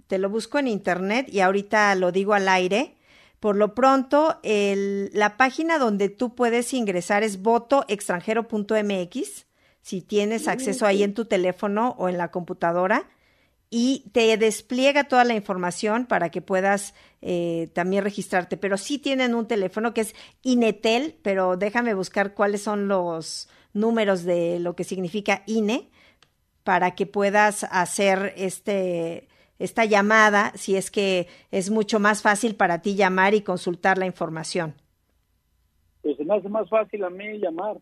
te 0.06 0.18
lo 0.18 0.28
busco 0.28 0.58
en 0.58 0.68
internet 0.68 1.28
y 1.30 1.40
ahorita 1.40 1.94
lo 1.94 2.12
digo 2.12 2.34
al 2.34 2.48
aire. 2.48 2.96
Por 3.40 3.56
lo 3.56 3.74
pronto, 3.74 4.38
el, 4.42 5.10
la 5.12 5.36
página 5.36 5.78
donde 5.78 6.08
tú 6.08 6.34
puedes 6.34 6.72
ingresar 6.74 7.22
es 7.22 7.42
votoextranjero.mx, 7.42 9.46
si 9.82 10.02
tienes 10.02 10.48
acceso 10.48 10.84
ahí 10.86 11.04
en 11.04 11.14
tu 11.14 11.26
teléfono 11.26 11.94
o 11.98 12.08
en 12.08 12.18
la 12.18 12.32
computadora, 12.32 13.08
y 13.70 14.08
te 14.12 14.36
despliega 14.36 15.04
toda 15.04 15.24
la 15.24 15.34
información 15.34 16.06
para 16.06 16.30
que 16.30 16.40
puedas 16.40 16.94
eh, 17.20 17.68
también 17.74 18.04
registrarte. 18.04 18.56
Pero 18.56 18.76
sí 18.76 18.98
tienen 18.98 19.34
un 19.34 19.48
teléfono 19.48 19.92
que 19.92 20.02
es 20.02 20.14
Inetel, 20.42 21.16
pero 21.22 21.56
déjame 21.56 21.94
buscar 21.94 22.34
cuáles 22.34 22.62
son 22.62 22.88
los 22.88 23.48
números 23.72 24.24
de 24.24 24.60
lo 24.60 24.74
que 24.76 24.84
significa 24.84 25.42
INE 25.46 25.90
para 26.64 26.94
que 26.94 27.06
puedas 27.06 27.64
hacer 27.64 28.32
este 28.36 29.28
esta 29.58 29.86
llamada 29.86 30.52
si 30.54 30.76
es 30.76 30.90
que 30.90 31.28
es 31.50 31.70
mucho 31.70 31.98
más 31.98 32.22
fácil 32.22 32.56
para 32.56 32.82
ti 32.82 32.94
llamar 32.94 33.34
y 33.34 33.40
consultar 33.40 33.96
la 33.96 34.04
información. 34.04 34.74
Pues 36.02 36.16
se 36.16 36.24
me 36.24 36.36
hace 36.36 36.48
más 36.48 36.68
fácil 36.68 37.04
a 37.04 37.10
mí 37.10 37.38
llamar. 37.38 37.78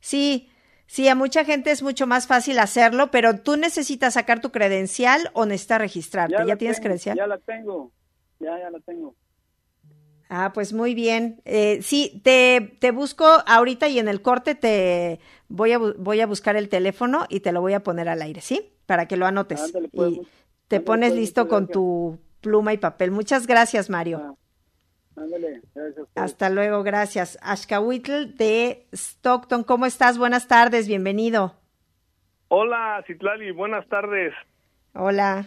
Sí, 0.00 0.48
sí, 0.86 1.08
a 1.08 1.14
mucha 1.14 1.44
gente 1.44 1.70
es 1.70 1.82
mucho 1.82 2.06
más 2.06 2.26
fácil 2.26 2.58
hacerlo, 2.58 3.10
pero 3.10 3.40
tú 3.40 3.56
necesitas 3.56 4.14
sacar 4.14 4.40
tu 4.40 4.50
credencial 4.50 5.30
o 5.32 5.46
necesitas 5.46 5.80
registrarte. 5.80 6.46
¿Ya, 6.46 6.56
tienes 6.56 6.80
credencial? 6.80 7.16
Ya 7.16 7.26
la 7.26 7.38
tengo, 7.38 7.92
ya, 8.38 8.58
ya 8.58 8.70
la 8.70 8.80
tengo. 8.80 9.14
Ah, 10.28 10.52
pues 10.52 10.72
muy 10.72 10.94
bien. 10.94 11.40
Eh, 11.44 11.80
sí, 11.82 12.20
te, 12.24 12.76
te 12.80 12.90
busco 12.90 13.24
ahorita 13.46 13.88
y 13.88 13.98
en 13.98 14.08
el 14.08 14.22
corte 14.22 14.54
te 14.54 15.20
voy 15.48 15.72
a, 15.72 15.78
voy 15.78 16.20
a 16.20 16.26
buscar 16.26 16.56
el 16.56 16.68
teléfono 16.68 17.26
y 17.28 17.40
te 17.40 17.52
lo 17.52 17.60
voy 17.60 17.74
a 17.74 17.82
poner 17.82 18.08
al 18.08 18.22
aire, 18.22 18.40
¿sí? 18.40 18.72
Para 18.86 19.06
que 19.06 19.16
lo 19.16 19.26
anotes. 19.26 19.72
Pues, 19.92 20.12
y 20.12 20.22
te 20.68 20.80
pones 20.80 21.10
pues, 21.10 21.20
listo 21.20 21.48
con 21.48 21.68
tu 21.68 22.18
pluma 22.40 22.72
y 22.72 22.78
papel. 22.78 23.12
Muchas 23.12 23.46
gracias, 23.46 23.88
Mario. 23.88 24.20
Ah, 24.22 24.34
ándale, 25.16 25.60
gracias. 25.74 26.06
Hasta 26.14 26.50
luego, 26.50 26.82
gracias. 26.82 27.38
Ashkawitl 27.42 28.36
de 28.36 28.86
Stockton, 28.92 29.64
¿cómo 29.64 29.86
estás? 29.86 30.18
Buenas 30.18 30.48
tardes, 30.48 30.88
bienvenido. 30.88 31.54
Am, 32.48 33.02
Citlali, 33.06 33.50
buenas 33.50 33.86
tardes. 33.88 34.32
Hola, 34.94 35.46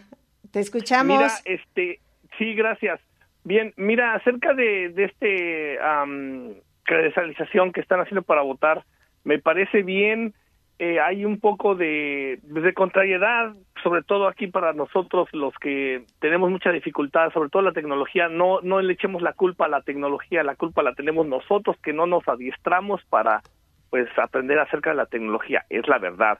te 0.51 0.59
escuchamos. 0.59 1.17
Mira, 1.17 1.32
este, 1.45 1.99
sí, 2.38 2.53
gracias. 2.55 2.99
Bien, 3.43 3.74
mira, 3.78 4.15
acerca 4.15 4.53
de, 4.53 4.89
de 4.89 5.05
este 5.05 5.80
um, 5.80 6.53
credencialización 6.84 7.72
que 7.72 7.82
están 7.82 8.01
haciendo 8.01 8.22
para 8.24 8.41
votar, 8.41 8.84
me 9.24 9.39
parece 9.39 9.82
bien. 9.84 10.34
Eh, 10.82 10.98
hay 11.02 11.26
un 11.26 11.42
poco 11.42 11.76
de, 11.76 12.40
de 12.42 12.74
contrariedad, 12.74 13.54
sobre 13.84 14.02
todo 14.02 14.30
aquí 14.30 14.48
para 14.48 14.72
nosotros 14.72 15.28
los 15.34 15.54
que 15.56 16.06
tenemos 16.20 16.50
mucha 16.50 16.72
dificultad, 16.72 17.34
sobre 17.34 17.50
todo 17.50 17.64
la 17.64 17.74
tecnología, 17.74 18.30
no, 18.30 18.62
no 18.62 18.80
le 18.80 18.94
echemos 18.94 19.22
la 19.22 19.34
culpa 19.34 19.66
a 19.66 19.70
la 19.70 19.82
tecnología, 19.82 20.42
la 20.42 20.56
culpa 20.56 20.82
la 20.82 20.94
tenemos 20.94 21.28
nosotros 21.28 21.76
que 21.84 21.92
no 21.92 22.08
nos 22.08 22.26
adiestramos 22.30 23.04
para 23.10 23.42
pues 23.90 24.08
aprender 24.18 24.58
acerca 24.58 24.92
de 24.92 24.96
la 24.96 25.08
tecnología, 25.08 25.66
es 25.70 25.86
la 25.90 25.98
verdad. 25.98 26.40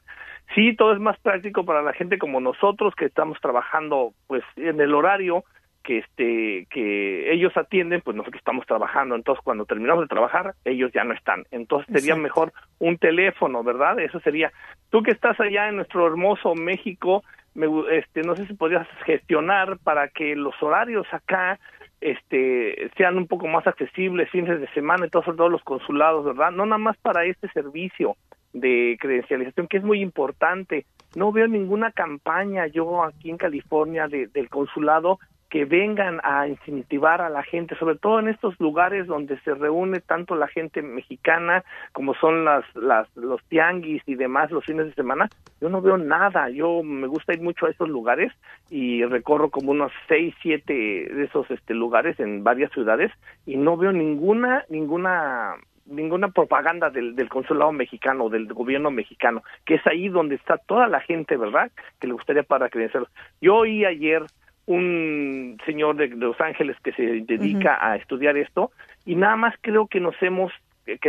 Sí, 0.56 0.74
todo 0.74 0.94
es 0.94 1.00
más 1.00 1.20
práctico 1.20 1.66
para 1.66 1.82
la 1.82 1.92
gente 1.92 2.18
como 2.18 2.40
nosotros 2.40 2.96
que 2.96 3.06
estamos 3.06 3.38
trabajando 3.42 4.14
pues 4.28 4.44
en 4.56 4.80
el 4.80 4.94
horario, 4.94 5.44
que 5.84 6.00
este 6.00 6.68
que 6.70 7.32
ellos 7.34 7.56
atienden 7.56 8.02
pues 8.02 8.16
nosotros 8.16 8.40
estamos 8.40 8.66
trabajando. 8.66 9.16
Entonces 9.16 9.44
cuando 9.44 9.66
terminamos 9.66 10.04
de 10.04 10.08
trabajar 10.08 10.54
ellos 10.66 10.92
ya 10.94 11.04
no 11.04 11.14
están. 11.14 11.46
Entonces 11.52 11.88
sería 11.94 12.16
mejor 12.16 12.54
un 12.80 12.98
teléfono 12.98 13.64
verdad 13.64 14.00
eso 14.00 14.20
sería 14.20 14.52
tú 14.90 15.04
que 15.04 15.12
estás 15.12 15.40
allá 15.40 15.70
en 15.70 15.78
nuestro 15.78 16.06
hermoso 16.08 16.56
México 16.56 17.24
me, 17.56 17.68
este 17.92 18.22
no 18.22 18.36
sé 18.36 18.46
si 18.46 18.54
podrías 18.54 18.88
gestionar 19.06 19.78
para 19.80 20.08
que 20.10 20.36
los 20.36 20.56
horarios 20.62 21.08
acá 21.12 21.60
este 22.02 22.90
sean 22.96 23.18
un 23.18 23.28
poco 23.28 23.48
más 23.48 23.68
accesibles 23.68 24.30
fines 24.30 24.60
de 24.60 24.68
semana 24.70 25.06
y 25.06 25.10
todos, 25.10 25.26
todos 25.26 25.52
los 25.52 25.64
consulados 25.64 26.26
verdad 26.26 26.52
no 26.52 26.66
nada 26.66 26.78
más 26.78 26.98
para 26.98 27.26
este 27.26 27.50
servicio 27.50 28.16
de 28.54 28.98
credencialización 29.00 29.68
que 29.68 29.78
es 29.78 29.84
muy 29.84 30.02
importante. 30.02 30.86
No 31.16 31.32
veo 31.32 31.48
ninguna 31.48 31.92
campaña 31.92 32.68
yo 32.68 33.04
aquí 33.04 33.30
en 33.30 33.38
California 33.38 34.08
de, 34.08 34.28
del 34.28 34.50
consulado 34.50 35.20
que 35.50 35.66
vengan 35.66 36.20
a 36.24 36.48
incentivar 36.48 37.22
a 37.22 37.30
la 37.30 37.44
gente, 37.44 37.76
sobre 37.76 37.96
todo 37.96 38.20
en 38.20 38.30
estos 38.30 38.60
lugares 38.60 39.08
donde 39.08 39.40
se 39.40 39.54
reúne 39.56 40.00
tanto 40.00 40.36
la 40.36 40.48
gente 40.48 40.82
mexicana 40.82 41.64
como 41.92 42.14
son 42.16 42.46
las, 42.46 42.64
las 42.76 43.08
los 43.16 43.44
tianguis 43.46 44.04
y 44.06 44.16
demás 44.16 44.52
los 44.52 44.66
fines 44.66 44.86
de 44.86 44.94
semana. 44.94 45.28
Yo 45.60 45.70
no 45.70 45.82
veo 45.82 45.98
nada. 45.98 46.50
Yo 46.50 46.84
me 46.84 47.08
gusta 47.08 47.34
ir 47.34 47.42
mucho 47.42 47.66
a 47.66 47.72
esos 47.72 47.90
lugares 47.90 48.32
y 48.70 49.04
recorro 49.06 49.50
como 49.50 49.72
unos 49.72 49.92
seis, 50.08 50.36
siete 50.42 50.74
de 50.74 51.24
esos 51.24 51.50
este 51.50 51.74
lugares 51.74 52.20
en 52.20 52.44
varias 52.44 52.72
ciudades 52.72 53.12
y 53.46 53.58
no 53.58 53.76
veo 53.76 53.92
ninguna 53.92 54.66
ninguna 54.70 55.56
ninguna 55.90 56.30
propaganda 56.30 56.92
del, 56.92 57.16
del 57.16 57.30
consulado 57.30 57.72
mexicano 57.72 58.30
del 58.30 58.46
gobierno 58.54 58.92
mexicano, 58.92 59.44
que 59.66 59.76
es 59.76 59.88
ahí 59.88 60.08
donde 60.08 60.36
está 60.36 60.58
toda 60.58 60.88
la 60.88 61.00
gente, 61.00 61.36
¿verdad? 61.36 61.72
Que 62.00 62.06
le 62.06 62.14
gustaría 62.14 62.44
para 62.44 62.70
credenciar. 62.70 63.08
Yo 63.42 63.56
oí 63.56 63.86
ayer 63.86 64.24
un 64.70 65.58
señor 65.66 65.96
de, 65.96 66.10
Los 66.10 66.40
Ángeles 66.40 66.78
que 66.84 66.92
se 66.94 67.02
dedica 67.02 67.80
a 67.82 67.96
estudiar 67.96 68.38
esto 68.38 68.72
y 69.04 69.16
nada 69.16 69.36
más 69.36 69.56
creo 69.62 69.88
que 69.88 70.00
nos 70.00 70.14
hemos 70.22 70.52
eh, 70.86 71.00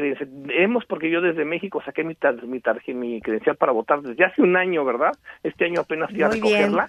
hemos 0.48 0.86
porque 0.86 1.11
yo 1.11 1.20
desde 1.20 1.44
México 1.44 1.82
saqué 1.84 2.02
mi 2.02 2.16
mi, 2.16 2.94
mi 2.94 3.20
credencial 3.20 3.56
para 3.56 3.72
votar 3.72 4.00
desde 4.00 4.24
hace 4.24 4.40
un 4.40 4.56
año, 4.56 4.82
¿verdad? 4.86 5.12
Este 5.42 5.66
año 5.66 5.82
apenas 5.82 6.11
fui 6.11 6.22
a 6.22 6.28
recogerla. 6.28 6.86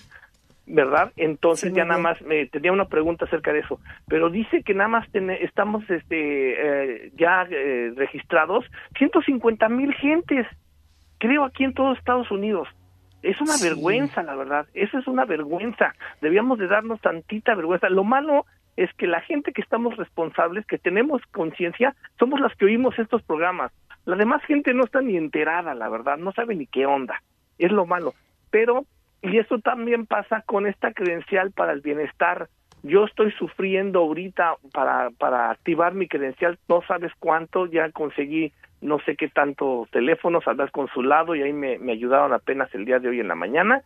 ¿verdad? 0.68 1.12
Entonces 1.18 1.74
ya 1.74 1.84
nada 1.84 2.00
más 2.00 2.22
me 2.22 2.46
tenía 2.46 2.72
una 2.72 2.86
pregunta 2.86 3.26
acerca 3.26 3.52
de 3.52 3.60
eso, 3.60 3.82
pero 4.08 4.30
dice 4.30 4.64
que 4.64 4.74
nada 4.74 4.88
más 4.88 5.08
estamos 5.14 5.84
este 5.90 7.08
eh, 7.08 7.12
ya 7.18 7.46
eh, 7.50 7.92
registrados 7.98 8.64
150 8.98 9.68
mil 9.68 9.94
gentes, 9.96 10.48
creo 11.18 11.44
aquí 11.44 11.66
en 11.66 11.74
todos 11.74 11.98
Estados 11.98 12.32
Unidos. 12.32 12.70
Es 13.24 13.40
una 13.40 13.56
vergüenza, 13.62 14.24
la 14.24 14.36
verdad. 14.36 14.68
Eso 14.74 14.98
es 14.98 15.08
una 15.08 15.26
vergüenza. 15.26 15.94
Debíamos 16.22 16.58
de 16.58 16.68
darnos 16.68 17.00
tantita 17.02 17.54
vergüenza. 17.56 17.90
Lo 17.90 18.04
malo 18.04 18.46
es 18.78 18.92
que 18.94 19.08
la 19.08 19.22
gente 19.22 19.52
que 19.52 19.62
estamos 19.62 19.98
responsables, 19.98 20.66
que 20.66 20.78
tenemos 20.78 21.22
conciencia, 21.32 21.96
somos 22.18 22.40
las 22.40 22.56
que 22.56 22.66
oímos 22.66 22.98
estos 22.98 23.22
programas. 23.24 23.72
La 24.06 24.16
demás 24.16 24.44
gente 24.46 24.74
no 24.74 24.86
está 24.86 25.02
ni 25.02 25.18
enterada, 25.18 25.76
la 25.76 25.90
verdad, 25.90 26.18
no 26.18 26.32
sabe 26.32 26.56
ni 26.56 26.66
qué 26.66 26.86
onda. 26.86 27.22
Es 27.60 27.72
lo 27.72 27.86
malo. 27.86 28.16
Pero, 28.50 28.86
y 29.22 29.38
eso 29.38 29.60
también 29.60 30.08
pasa 30.08 30.42
con 30.42 30.66
esta 30.66 30.92
credencial 30.94 31.52
para 31.52 31.74
el 31.74 31.82
bienestar. 31.82 32.50
Yo 32.82 33.06
estoy 33.06 33.32
sufriendo 33.34 34.00
ahorita 34.00 34.56
para, 34.74 35.12
para 35.12 35.52
activar 35.52 35.94
mi 35.94 36.08
credencial, 36.08 36.58
no 36.68 36.82
sabes 36.88 37.12
cuánto, 37.20 37.68
ya 37.68 37.92
conseguí 37.92 38.52
no 38.82 39.00
sé 39.00 39.16
qué 39.16 39.30
tanto 39.30 39.88
teléfonos 39.92 40.48
al 40.48 40.72
consulado 40.72 41.36
y 41.36 41.42
ahí 41.42 41.54
me, 41.54 41.78
me 41.80 41.94
ayudaron 41.94 42.34
apenas 42.34 42.74
el 42.74 42.86
día 42.86 43.00
de 43.00 43.10
hoy 43.10 43.20
en 43.20 43.28
la 43.28 43.36
mañana, 43.36 43.82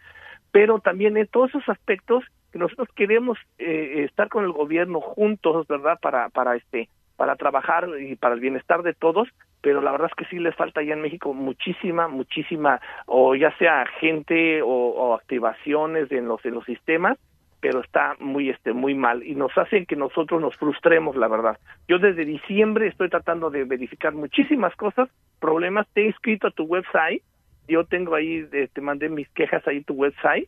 pero 0.52 0.80
también 0.80 1.18
en 1.18 1.28
todos 1.28 1.50
esos 1.50 1.68
aspectos 1.70 2.24
que 2.52 2.60
nosotros 2.60 2.88
queremos 2.96 3.38
eh, 3.58 4.04
estar 4.06 4.30
con 4.30 4.46
el 4.46 4.52
gobierno 4.52 5.02
juntos, 5.02 5.68
¿verdad? 5.68 6.00
Para, 6.02 6.30
para 6.30 6.56
este, 6.56 6.88
para 7.18 7.36
trabajar 7.36 7.90
y 8.00 8.16
para 8.16 8.36
el 8.36 8.40
bienestar 8.40 8.82
de 8.82 8.94
todos, 8.94 9.28
pero 9.62 9.82
la 9.82 9.92
verdad 9.92 10.10
es 10.10 10.16
que 10.16 10.30
sí 10.30 10.40
les 10.40 10.56
falta 10.56 10.82
ya 10.82 10.94
en 10.94 11.02
México 11.02 11.34
muchísima, 11.34 12.08
muchísima, 12.08 12.80
o 13.06 13.36
ya 13.36 13.56
sea 13.58 13.86
gente 14.00 14.62
o, 14.62 14.68
o 14.68 15.14
activaciones 15.16 16.12
en 16.12 16.28
los, 16.28 16.44
en 16.46 16.54
los 16.54 16.66
sistemas 16.66 17.18
pero 17.60 17.82
está 17.82 18.16
muy 18.20 18.50
este 18.50 18.74
muy 18.74 18.94
mal 18.94 19.24
y 19.24 19.36
nos 19.36 19.58
hacen 19.58 19.86
que 19.86 19.96
nosotros 19.96 20.42
nos 20.42 20.56
frustremos 20.56 21.16
la 21.16 21.28
verdad. 21.28 21.58
Yo 21.88 22.00
desde 22.00 22.26
diciembre 22.26 22.88
estoy 22.88 23.10
tratando 23.10 23.50
de 23.50 23.64
verificar 23.64 24.14
muchísimas 24.14 24.76
cosas 24.76 25.10
problemas 25.40 25.88
te 25.94 26.02
he 26.02 26.06
inscrito 26.08 26.48
a 26.48 26.52
tu 26.52 26.64
website 26.64 27.22
yo 27.68 27.84
tengo 27.86 28.16
ahí 28.16 28.48
te 28.72 28.82
mandé 28.82 29.10
mis 29.10 29.28
quejas 29.30 29.68
ahí 29.68 29.82
tu 29.82 29.94
website 29.94 30.48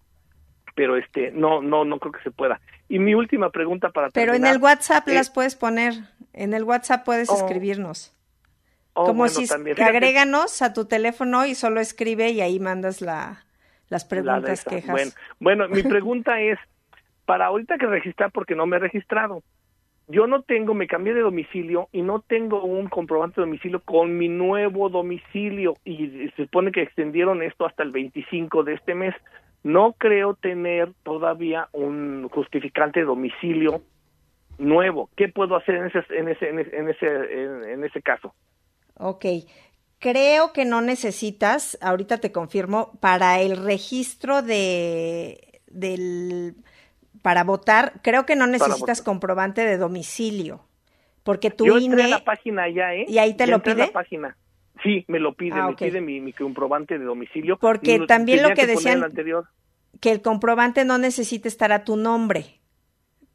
pero 0.76 0.96
este 0.96 1.32
no 1.32 1.62
no 1.62 1.86
no 1.86 2.00
creo 2.00 2.12
que 2.12 2.22
se 2.22 2.32
pueda. 2.32 2.62
Y 2.88 3.00
mi 3.00 3.16
última 3.16 3.50
pregunta 3.50 3.90
para 3.90 4.10
pero 4.12 4.34
en 4.34 4.46
el 4.46 4.58
WhatsApp 4.62 5.08
las 5.08 5.30
puedes 5.30 5.56
poner 5.56 5.94
en 6.34 6.54
el 6.54 6.64
WhatsApp 6.64 7.04
puedes 7.04 7.30
oh. 7.30 7.36
escribirnos. 7.36 8.14
Oh, 8.94 9.06
como 9.06 9.28
si 9.28 9.48
agréganos 9.80 10.62
a 10.64 10.74
tu 10.74 10.86
teléfono 10.86 11.46
y 11.46 11.54
solo 11.54 11.80
escribe 11.80 12.32
y 12.32 12.42
ahí 12.42 12.60
mandas 12.60 13.02
la 13.02 13.44
las 13.90 14.06
preguntas, 14.06 14.64
quejas. 14.66 14.92
Bueno, 14.92 15.12
bueno, 15.40 15.68
mi 15.70 15.84
pregunta 15.84 16.40
es, 16.42 16.60
para 17.28 17.48
ahorita 17.48 17.78
que 17.78 17.86
registrar 17.86 18.32
porque 18.32 18.56
no 18.56 18.66
me 18.66 18.78
he 18.78 18.80
registrado. 18.80 19.44
Yo 20.08 20.28
no 20.28 20.44
tengo, 20.44 20.74
me 20.74 20.88
cambié 20.88 21.14
de 21.14 21.20
domicilio 21.20 21.90
y 21.92 22.02
no 22.02 22.22
tengo 22.22 22.64
un 22.64 22.88
comprobante 22.88 23.42
de 23.42 23.46
domicilio 23.46 23.82
con 23.82 24.18
mi 24.18 24.30
nuevo 24.30 24.88
domicilio 24.88 25.74
y 25.84 26.30
se 26.30 26.46
supone 26.46 26.72
que 26.72 26.84
extendieron 26.84 27.44
esto 27.44 27.66
hasta 27.66 27.84
el 27.84 27.92
25 27.92 28.64
de 28.64 28.76
este 28.76 28.96
mes. 28.96 29.14
No 29.64 29.94
creo 29.98 30.36
tener 30.36 30.94
todavía 31.04 31.68
un 31.74 32.30
justificante 32.30 33.02
de 33.02 33.08
domicilio 33.08 33.82
nuevo. 34.58 35.10
¿Qué 35.18 35.28
puedo 35.28 35.58
hacer 35.58 35.76
en 35.76 35.88
ese, 35.88 36.00
en 36.10 36.30
ese, 36.30 36.50
en 36.50 36.60
ese, 36.90 37.74
en 37.74 37.84
ese, 37.84 38.02
caso? 38.02 38.34
Ok. 38.94 39.26
Creo 40.00 40.54
que 40.54 40.64
no 40.64 40.80
necesitas, 40.80 41.78
ahorita 41.82 42.20
te 42.20 42.32
confirmo, 42.32 42.98
para 43.02 43.42
el 43.42 43.58
registro 43.58 44.42
de 44.42 45.44
del 45.68 46.56
para 47.22 47.44
votar, 47.44 47.94
creo 48.04 48.26
que 48.26 48.36
no 48.36 48.48
necesitas 48.48 49.02
comprobante 49.02 49.66
de 49.66 49.78
domicilio, 49.78 50.66
porque 51.24 51.52
tu 51.52 51.66
Yo 51.66 51.78
INE 51.78 52.08
la 52.08 52.24
página 52.24 52.70
ya, 52.70 52.94
¿eh? 52.94 53.06
y 53.08 53.18
ahí 53.18 53.34
te 53.36 53.48
lo 53.48 53.62
pide. 53.62 53.88
La 53.88 53.92
página. 53.92 54.38
Sí, 54.84 55.04
me 55.08 55.20
lo 55.20 55.34
pide, 55.34 55.60
Ah, 55.60 55.68
me 55.68 55.76
pide 55.76 56.02
mi, 56.02 56.20
mi 56.22 56.34
comprobante 56.34 57.00
de 57.00 57.06
domicilio. 57.06 57.58
Porque 57.58 57.98
No, 58.00 58.06
también 58.06 58.44
lo 58.44 58.50
que 58.50 58.56
poner 58.62 58.68
decían- 58.76 58.98
el 59.00 59.04
anterior. 59.06 59.48
que 60.00 60.12
el 60.12 60.22
comprobante 60.22 60.86
no 60.86 60.98
necesita 61.00 61.48
estar 61.48 61.72
a 61.72 61.84
tu 61.84 61.96
nombre. 61.98 62.60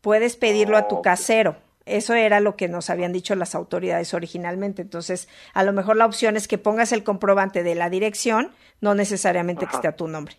Puedes 0.00 0.36
pedirlo 0.36 0.76
a 0.76 0.86
tu 0.88 1.02
casero. 1.02 1.56
Eso 1.84 2.14
era 2.14 2.38
lo 2.38 2.54
que 2.54 2.68
nos 2.68 2.90
habían 2.90 3.12
dicho 3.12 3.34
las 3.34 3.56
autoridades 3.56 4.14
originalmente. 4.14 4.82
Entonces, 4.82 5.28
a 5.52 5.64
lo 5.64 5.72
mejor 5.72 5.96
la 5.96 6.06
opción 6.06 6.36
es 6.36 6.46
que 6.46 6.58
pongas 6.58 6.92
el 6.92 7.02
comprobante 7.02 7.64
de 7.64 7.74
la 7.74 7.90
dirección, 7.90 8.52
no 8.80 8.94
necesariamente 8.94 9.66
que 9.66 9.74
esté 9.74 9.88
a 9.88 9.96
tu 9.96 10.06
nombre. 10.06 10.36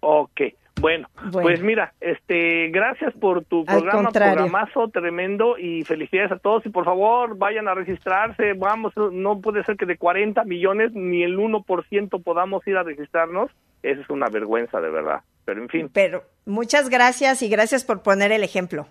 Ok, 0.00 0.40
bueno, 0.80 1.08
Bueno. 1.30 1.42
pues 1.42 1.60
mira, 1.62 1.92
este, 2.00 2.68
gracias 2.70 3.12
por 3.14 3.44
tu 3.44 3.60
Al 3.60 3.64
programa, 3.78 4.02
contrario. 4.04 4.34
programazo 4.34 4.88
tremendo 4.88 5.58
y 5.58 5.84
felicidades 5.84 6.32
a 6.32 6.38
todos 6.38 6.64
y 6.66 6.68
por 6.70 6.84
favor 6.84 7.36
vayan 7.36 7.68
a 7.68 7.74
registrarse, 7.74 8.52
vamos, 8.54 8.92
no 9.12 9.40
puede 9.40 9.64
ser 9.64 9.76
que 9.76 9.86
de 9.86 9.96
40 9.98 10.44
millones 10.44 10.92
ni 10.94 11.22
el 11.22 11.36
1% 11.38 12.22
podamos 12.22 12.66
ir 12.66 12.76
a 12.76 12.82
registrarnos, 12.82 13.50
eso 13.82 14.00
es 14.00 14.10
una 14.10 14.28
vergüenza 14.28 14.80
de 14.80 14.90
verdad, 14.90 15.20
pero 15.44 15.62
en 15.62 15.68
fin, 15.68 15.90
Pero 15.92 16.24
muchas 16.46 16.88
gracias 16.88 17.42
y 17.42 17.48
gracias 17.48 17.84
por 17.84 18.02
poner 18.02 18.32
el 18.32 18.42
ejemplo. 18.44 18.86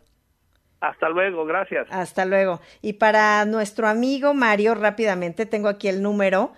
hasta 0.80 1.10
luego, 1.10 1.46
gracias. 1.46 1.88
Hasta 1.90 2.26
luego. 2.26 2.62
Y 2.82 2.94
para 2.94 3.44
nuestro 3.46 3.88
amigo 3.88 4.34
Mario, 4.34 4.76
rápidamente, 4.76 5.46
tengo 5.46 5.68
aquí 5.70 5.88
el 5.88 6.02
número 6.04 6.52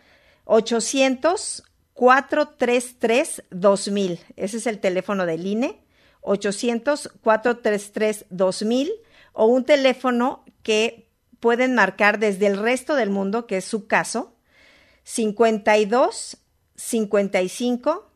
800-433-2000. 2.00 4.20
Ese 4.36 4.58
es 4.58 4.68
el 4.68 4.80
teléfono 4.80 5.26
del 5.26 5.46
INE. 5.46 5.82
800-433-2000 6.22 8.92
o 9.34 9.46
un 9.46 9.66
teléfono 9.66 10.46
que 10.64 11.10
pueden 11.40 11.76
marcar 11.76 12.18
desde 12.20 12.48
el 12.48 12.58
resto 12.58 12.96
del 12.96 13.10
mundo, 13.10 13.48
que 13.48 13.58
es 13.58 13.66
su 13.66 13.88
caso, 13.88 14.36
52 15.04 16.38
55 16.76 18.12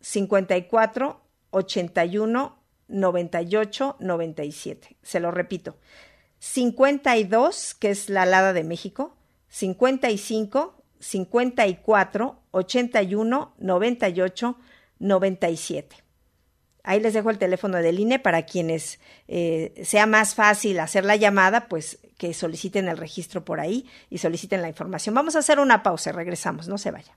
54 0.00 1.20
81 1.50 2.62
98 2.88 3.96
97. 3.98 4.96
Se 5.02 5.20
lo 5.20 5.30
repito. 5.30 5.76
52, 6.38 7.74
que 7.74 7.90
es 7.90 8.10
la 8.10 8.22
alada 8.22 8.52
de 8.52 8.64
México, 8.64 9.16
55 9.48 10.84
54 11.00 12.42
81 12.56 13.54
98 13.58 14.56
97. 14.98 15.96
Ahí 16.82 17.00
les 17.00 17.14
dejo 17.14 17.30
el 17.30 17.38
teléfono 17.38 17.78
del 17.78 17.98
INE 17.98 18.18
para 18.18 18.42
quienes 18.42 19.00
eh, 19.26 19.74
sea 19.84 20.06
más 20.06 20.34
fácil 20.34 20.78
hacer 20.78 21.04
la 21.04 21.16
llamada, 21.16 21.68
pues 21.68 21.98
que 22.16 22.32
soliciten 22.32 22.88
el 22.88 22.96
registro 22.96 23.44
por 23.44 23.58
ahí 23.58 23.86
y 24.08 24.18
soliciten 24.18 24.62
la 24.62 24.68
información. 24.68 25.14
Vamos 25.14 25.34
a 25.36 25.40
hacer 25.40 25.58
una 25.58 25.82
pausa, 25.82 26.10
y 26.10 26.12
regresamos, 26.12 26.68
no 26.68 26.78
se 26.78 26.92
vaya. 26.92 27.16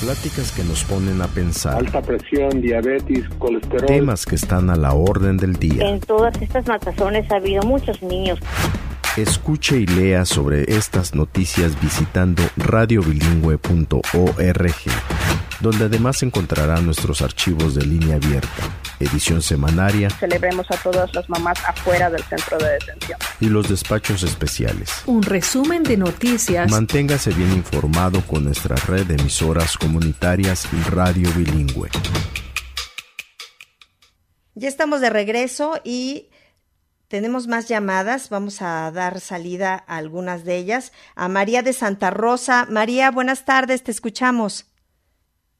Pláticas 0.00 0.50
que 0.52 0.64
nos 0.64 0.84
ponen 0.84 1.22
a 1.22 1.28
pensar. 1.28 1.76
Alta 1.76 2.02
presión, 2.02 2.60
diabetes, 2.60 3.28
colesterol. 3.38 3.86
Temas 3.86 4.26
que 4.26 4.34
están 4.34 4.68
a 4.68 4.76
la 4.76 4.92
orden 4.92 5.36
del 5.36 5.54
día. 5.54 5.88
En 5.88 6.00
todas 6.00 6.34
estas 6.42 6.66
matazones 6.66 7.30
ha 7.30 7.36
habido 7.36 7.62
muchos 7.62 8.02
niños. 8.02 8.40
Escuche 9.16 9.76
y 9.78 9.86
lea 9.86 10.24
sobre 10.24 10.64
estas 10.74 11.14
noticias 11.14 11.80
visitando 11.80 12.42
radiobilingüe.org, 12.56 14.74
donde 15.60 15.84
además 15.84 16.24
encontrará 16.24 16.80
nuestros 16.80 17.22
archivos 17.22 17.76
de 17.76 17.86
línea 17.86 18.16
abierta, 18.16 18.50
edición 18.98 19.40
semanaria 19.40 20.10
Celebremos 20.10 20.68
a 20.68 20.76
todas 20.78 21.14
las 21.14 21.30
mamás 21.30 21.56
afuera 21.64 22.10
del 22.10 22.24
centro 22.24 22.58
de 22.58 22.72
detención. 22.72 23.16
y 23.38 23.46
los 23.46 23.68
despachos 23.68 24.24
especiales. 24.24 24.90
Un 25.06 25.22
resumen 25.22 25.84
de 25.84 25.96
noticias. 25.96 26.68
Manténgase 26.68 27.30
bien 27.32 27.52
informado 27.52 28.20
con 28.22 28.42
nuestra 28.42 28.74
red 28.74 29.06
de 29.06 29.14
emisoras 29.14 29.78
comunitarias 29.78 30.66
y 30.72 30.90
Radio 30.90 31.30
Bilingüe. 31.36 31.88
Ya 34.56 34.68
estamos 34.68 35.00
de 35.00 35.10
regreso 35.10 35.80
y 35.84 36.30
tenemos 37.08 37.46
más 37.46 37.68
llamadas. 37.68 38.30
Vamos 38.30 38.62
a 38.62 38.90
dar 38.90 39.20
salida 39.20 39.84
a 39.86 39.96
algunas 39.96 40.44
de 40.44 40.56
ellas. 40.56 40.92
A 41.16 41.28
María 41.28 41.62
de 41.62 41.72
Santa 41.72 42.10
Rosa. 42.10 42.66
María, 42.70 43.10
buenas 43.10 43.44
tardes, 43.44 43.84
te 43.84 43.90
escuchamos. 43.90 44.70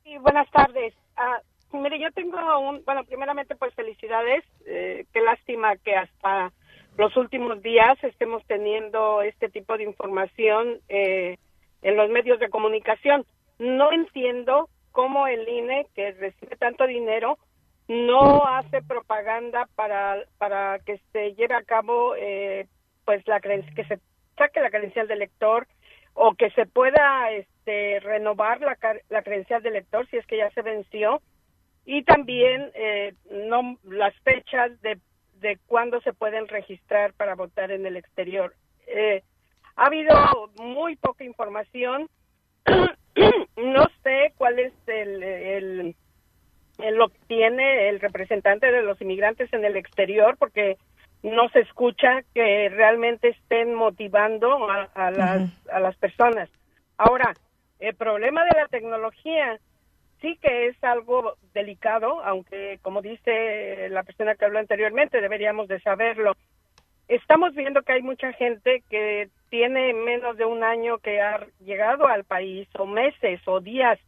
Sí, 0.03 0.17
buenas 0.19 0.51
tardes. 0.51 0.95
Ah, 1.17 1.41
mire, 1.73 1.99
yo 2.01 2.11
tengo 2.13 2.39
un, 2.59 2.85
bueno, 2.85 3.05
primeramente 3.05 3.55
pues 3.57 3.75
felicidades. 3.75 4.45
Eh, 4.67 5.07
qué 5.13 5.21
lástima 5.21 5.77
que 5.77 5.95
hasta 5.97 6.53
los 6.97 7.17
últimos 7.17 7.61
días 7.63 8.03
estemos 8.03 8.45
teniendo 8.47 9.23
este 9.23 9.49
tipo 9.49 9.77
de 9.77 9.85
información 9.85 10.81
eh, 10.89 11.39
en 11.83 11.97
los 11.97 12.09
medios 12.11 12.39
de 12.39 12.49
comunicación. 12.49 13.27
No 13.59 13.93
entiendo 13.93 14.69
cómo 14.93 15.27
el 15.27 15.49
INE, 15.49 15.87
que 15.95 16.13
recibe 16.13 16.57
tanto 16.57 16.87
dinero, 16.87 17.39
no 17.89 18.47
hace 18.47 18.83
propaganda 18.83 19.69
para, 19.75 20.25
para 20.39 20.79
que 20.81 21.01
se 21.13 21.35
lleve 21.35 21.55
a 21.55 21.63
cabo 21.63 22.15
eh, 22.17 22.67
pues 23.05 23.27
la 23.29 23.41
que 23.41 23.85
se 23.85 23.99
saque 24.37 24.61
la 24.61 24.71
credencial 24.71 25.07
de 25.07 25.17
lector 25.17 25.67
o 26.15 26.35
que 26.35 26.51
se 26.51 26.67
pueda 26.67 27.31
este, 27.33 28.01
renovar 28.01 28.61
la, 28.61 28.77
la 29.09 29.23
credencial 29.23 29.63
de 29.63 29.71
lector 29.71 30.09
si 30.09 30.17
es 30.17 30.27
que 30.27 30.39
ya 30.39 30.51
se 30.51 30.63
venció 30.63 31.21
y 31.85 32.03
también 32.05 32.71
eh, 32.75 33.15
no 33.31 33.77
las 33.85 34.15
fechas 34.21 34.81
de, 34.81 34.99
de 35.41 35.59
cuándo 35.67 36.01
se 36.01 36.13
pueden 36.13 36.49
registrar 36.49 37.13
para 37.15 37.35
votar 37.35 37.71
en 37.71 37.85
el 37.85 37.97
exterior. 37.97 38.55
Eh, 38.87 39.23
ha 39.77 39.87
habido 39.87 40.51
muy 40.57 40.97
poca 40.97 41.25
información. 41.25 42.09
no 43.57 43.85
sé 44.03 44.33
cuál 44.37 44.59
es 44.59 44.73
el- 44.87 45.97
lo 46.79 47.09
que 47.09 47.19
tiene 47.27 47.89
el 47.89 48.01
representante 48.01 48.71
de 48.71 48.83
los 48.83 49.01
inmigrantes 49.01 49.53
en 49.53 49.65
el 49.65 49.77
exterior, 49.77 50.37
porque 50.39 50.77
no 51.23 51.49
se 51.51 51.61
escucha 51.61 52.23
que 52.35 52.69
realmente 52.69 53.29
estén 53.29 53.75
motivando 53.75 54.71
a, 54.71 54.89
a 54.95 55.11
las, 55.11 55.69
a 55.69 55.81
las 55.81 55.97
personas. 55.97 56.51
Ahora, 56.99 57.33
el 57.81 57.95
problema 57.95 58.45
de 58.45 58.61
la 58.61 58.69
tecnología 58.69 59.59
sí 60.21 60.39
que 60.41 60.69
es 60.69 60.85
algo 60.85 61.35
delicado, 61.53 62.23
aunque 62.25 62.79
como 62.83 63.03
dice 63.03 63.89
la 63.91 64.03
persona 64.03 64.35
que 64.35 64.45
habló 64.45 64.59
anteriormente, 64.59 65.21
deberíamos 65.21 65.69
de 65.69 65.81
saberlo. 65.81 66.35
Estamos 67.09 67.55
viendo 67.55 67.83
que 67.83 67.93
hay 67.93 68.03
mucha 68.03 68.33
gente 68.33 68.83
que 68.89 69.29
tiene 69.51 69.93
menos 69.93 70.39
de 70.39 70.47
un 70.47 70.65
año 70.65 70.99
que 70.99 71.21
ha 71.21 71.47
llegado 71.61 72.07
al 72.07 72.25
país, 72.25 72.67
o 72.79 72.87
meses, 72.87 73.41
o 73.47 73.61
días, 73.61 73.99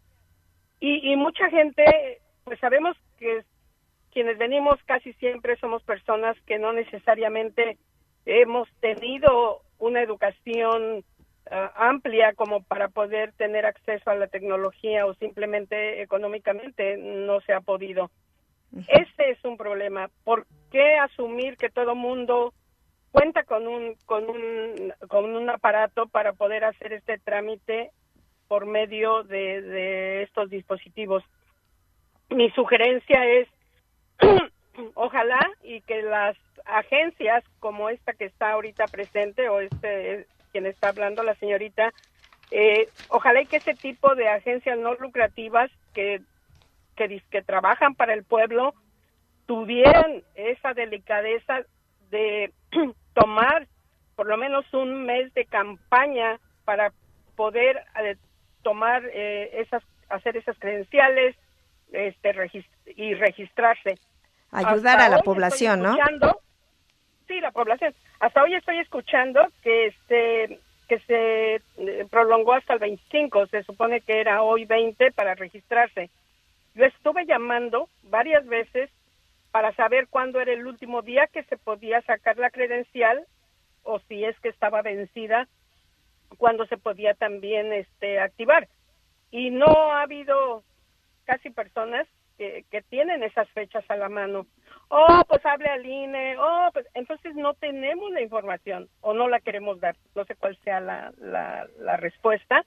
y, 0.80 1.12
y 1.12 1.16
mucha 1.16 1.50
gente, 1.50 2.20
pues 2.46 2.60
sabemos 2.60 2.96
que 3.18 3.42
quienes 4.12 4.38
venimos 4.38 4.78
casi 4.84 5.12
siempre 5.14 5.56
somos 5.56 5.82
personas 5.82 6.36
que 6.46 6.60
no 6.60 6.72
necesariamente 6.72 7.76
hemos 8.24 8.68
tenido 8.78 9.62
una 9.78 10.00
educación 10.00 11.02
ah, 11.50 11.72
amplia 11.74 12.34
como 12.34 12.62
para 12.62 12.86
poder 12.88 13.32
tener 13.32 13.66
acceso 13.66 14.10
a 14.10 14.14
la 14.14 14.28
tecnología 14.28 15.06
o 15.06 15.14
simplemente 15.14 16.00
económicamente 16.02 16.96
no 16.96 17.40
se 17.40 17.52
ha 17.52 17.60
podido. 17.60 18.12
Este 18.86 19.30
es 19.30 19.44
un 19.44 19.56
problema. 19.56 20.08
¿Por 20.22 20.46
qué 20.70 20.98
asumir 20.98 21.56
que 21.56 21.68
todo 21.68 21.96
mundo 21.96 22.54
cuenta 23.10 23.42
con 23.42 23.66
un 23.66 23.96
con 24.06 24.30
un 24.30 24.94
con 25.08 25.34
un 25.34 25.50
aparato 25.50 26.06
para 26.06 26.32
poder 26.32 26.62
hacer 26.62 26.92
este 26.92 27.18
trámite 27.18 27.90
por 28.46 28.66
medio 28.66 29.24
de, 29.24 29.62
de 29.62 30.22
estos 30.22 30.48
dispositivos? 30.48 31.24
Mi 32.30 32.50
sugerencia 32.50 33.24
es 33.24 33.48
ojalá 34.94 35.38
y 35.62 35.80
que 35.82 36.02
las 36.02 36.36
agencias 36.64 37.44
como 37.60 37.88
esta 37.88 38.12
que 38.12 38.24
está 38.24 38.52
ahorita 38.52 38.86
presente 38.86 39.48
o 39.48 39.60
este 39.60 40.26
quien 40.52 40.66
está 40.66 40.88
hablando 40.88 41.22
la 41.22 41.34
señorita 41.36 41.92
eh, 42.50 42.88
ojalá 43.08 43.42
y 43.42 43.46
que 43.46 43.56
ese 43.56 43.74
tipo 43.74 44.14
de 44.14 44.28
agencias 44.28 44.78
no 44.78 44.94
lucrativas 44.94 45.70
que 45.94 46.20
que, 46.96 47.22
que 47.30 47.42
trabajan 47.42 47.94
para 47.94 48.14
el 48.14 48.24
pueblo 48.24 48.74
tuvieran 49.46 50.22
esa 50.34 50.74
delicadeza 50.74 51.60
de 52.10 52.52
tomar 53.14 53.66
por 54.16 54.26
lo 54.26 54.36
menos 54.36 54.64
un 54.72 55.04
mes 55.04 55.32
de 55.34 55.44
campaña 55.44 56.40
para 56.64 56.92
poder 57.36 57.84
eh, 58.02 58.16
tomar 58.62 59.04
eh, 59.12 59.60
esas 59.60 59.82
hacer 60.08 60.36
esas 60.36 60.58
credenciales 60.58 61.36
este 61.96 62.34
y 62.96 63.14
registrarse 63.14 63.96
Ayudar 64.50 64.98
Hasta 64.98 65.06
a 65.06 65.16
la 65.16 65.22
población, 65.22 65.82
¿no? 65.82 65.96
Sí, 67.26 67.40
la 67.40 67.50
población. 67.50 67.94
Hasta 68.20 68.42
hoy 68.42 68.54
estoy 68.54 68.78
escuchando 68.78 69.40
que 69.62 69.86
este 69.86 70.60
que 70.88 71.00
se 71.00 71.54
eh, 71.56 72.06
prolongó 72.08 72.52
hasta 72.52 72.74
el 72.74 72.78
25, 72.78 73.48
se 73.48 73.64
supone 73.64 74.00
que 74.02 74.20
era 74.20 74.42
hoy 74.42 74.64
20 74.66 75.10
para 75.12 75.34
registrarse. 75.34 76.10
Yo 76.76 76.84
estuve 76.84 77.26
llamando 77.26 77.88
varias 78.04 78.46
veces 78.46 78.88
para 79.50 79.74
saber 79.74 80.06
cuándo 80.08 80.40
era 80.40 80.52
el 80.52 80.64
último 80.64 81.02
día 81.02 81.26
que 81.26 81.42
se 81.44 81.56
podía 81.56 82.02
sacar 82.02 82.38
la 82.38 82.50
credencial 82.50 83.26
o 83.82 83.98
si 84.08 84.24
es 84.24 84.38
que 84.38 84.48
estaba 84.48 84.80
vencida, 84.82 85.48
cuándo 86.38 86.66
se 86.66 86.76
podía 86.76 87.14
también 87.14 87.72
este 87.72 88.20
activar. 88.20 88.68
Y 89.32 89.50
no 89.50 89.92
ha 89.92 90.02
habido 90.02 90.62
casi 91.26 91.50
personas 91.50 92.06
que, 92.38 92.64
que 92.70 92.80
tienen 92.82 93.22
esas 93.22 93.48
fechas 93.50 93.84
a 93.88 93.96
la 93.96 94.08
mano 94.08 94.46
oh, 94.88 95.22
pues 95.28 95.44
hable 95.44 95.68
al 95.68 95.84
INE, 95.84 96.36
oh, 96.38 96.70
pues 96.72 96.86
entonces 96.94 97.34
no 97.34 97.54
tenemos 97.54 98.10
la 98.12 98.22
información 98.22 98.88
o 99.00 99.14
no 99.14 99.28
la 99.28 99.40
queremos 99.40 99.80
dar. 99.80 99.96
No 100.14 100.24
sé 100.24 100.34
cuál 100.36 100.56
sea 100.64 100.80
la, 100.80 101.12
la, 101.18 101.96
respuesta. 101.96 102.64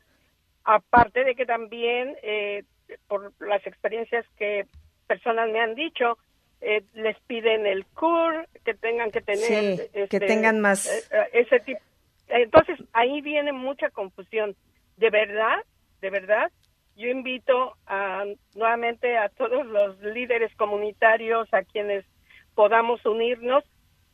Aparte 0.64 1.24
de 1.24 1.36
que 1.36 1.46
también, 1.46 2.16
eh, 2.22 2.64
por 3.08 3.34
las 3.40 3.66
experiencias 3.66 4.26
que 4.38 4.66
personas 5.08 5.50
me 5.50 5.60
han 5.60 5.76
dicho, 5.76 6.18
eh, 6.62 6.84
les 6.94 7.18
piden 7.22 7.66
el 7.66 7.86
CUR, 7.86 8.48
que 8.66 8.74
tengan 8.74 9.12
que 9.12 9.22
tener... 9.22 9.90
que 9.92 10.04
este, 10.04 10.20
tengan 10.20 10.60
más... 10.60 10.86
Eh, 11.12 11.30
ese 11.34 11.60
tipo. 11.62 11.80
Entonces, 12.28 12.78
ahí 12.94 13.22
viene 13.22 13.54
mucha 13.54 13.90
confusión. 13.90 14.56
De 14.98 15.10
verdad, 15.10 15.64
de 16.02 16.10
verdad, 16.10 16.52
yo 17.00 17.08
invito 17.08 17.78
a, 17.88 18.26
nuevamente 18.56 19.18
a 19.18 19.30
todos 19.30 19.66
los 19.66 19.98
líderes 20.02 20.54
comunitarios, 20.58 21.48
a 21.54 21.64
quienes 21.64 22.04
podamos 22.56 23.06
unirnos. 23.06 23.64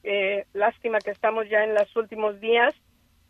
Eh, 0.04 0.46
lástima 0.54 1.00
que 1.00 1.10
estamos 1.10 1.50
ya 1.50 1.64
en 1.64 1.74
los 1.74 1.94
últimos 1.96 2.40
días, 2.40 2.76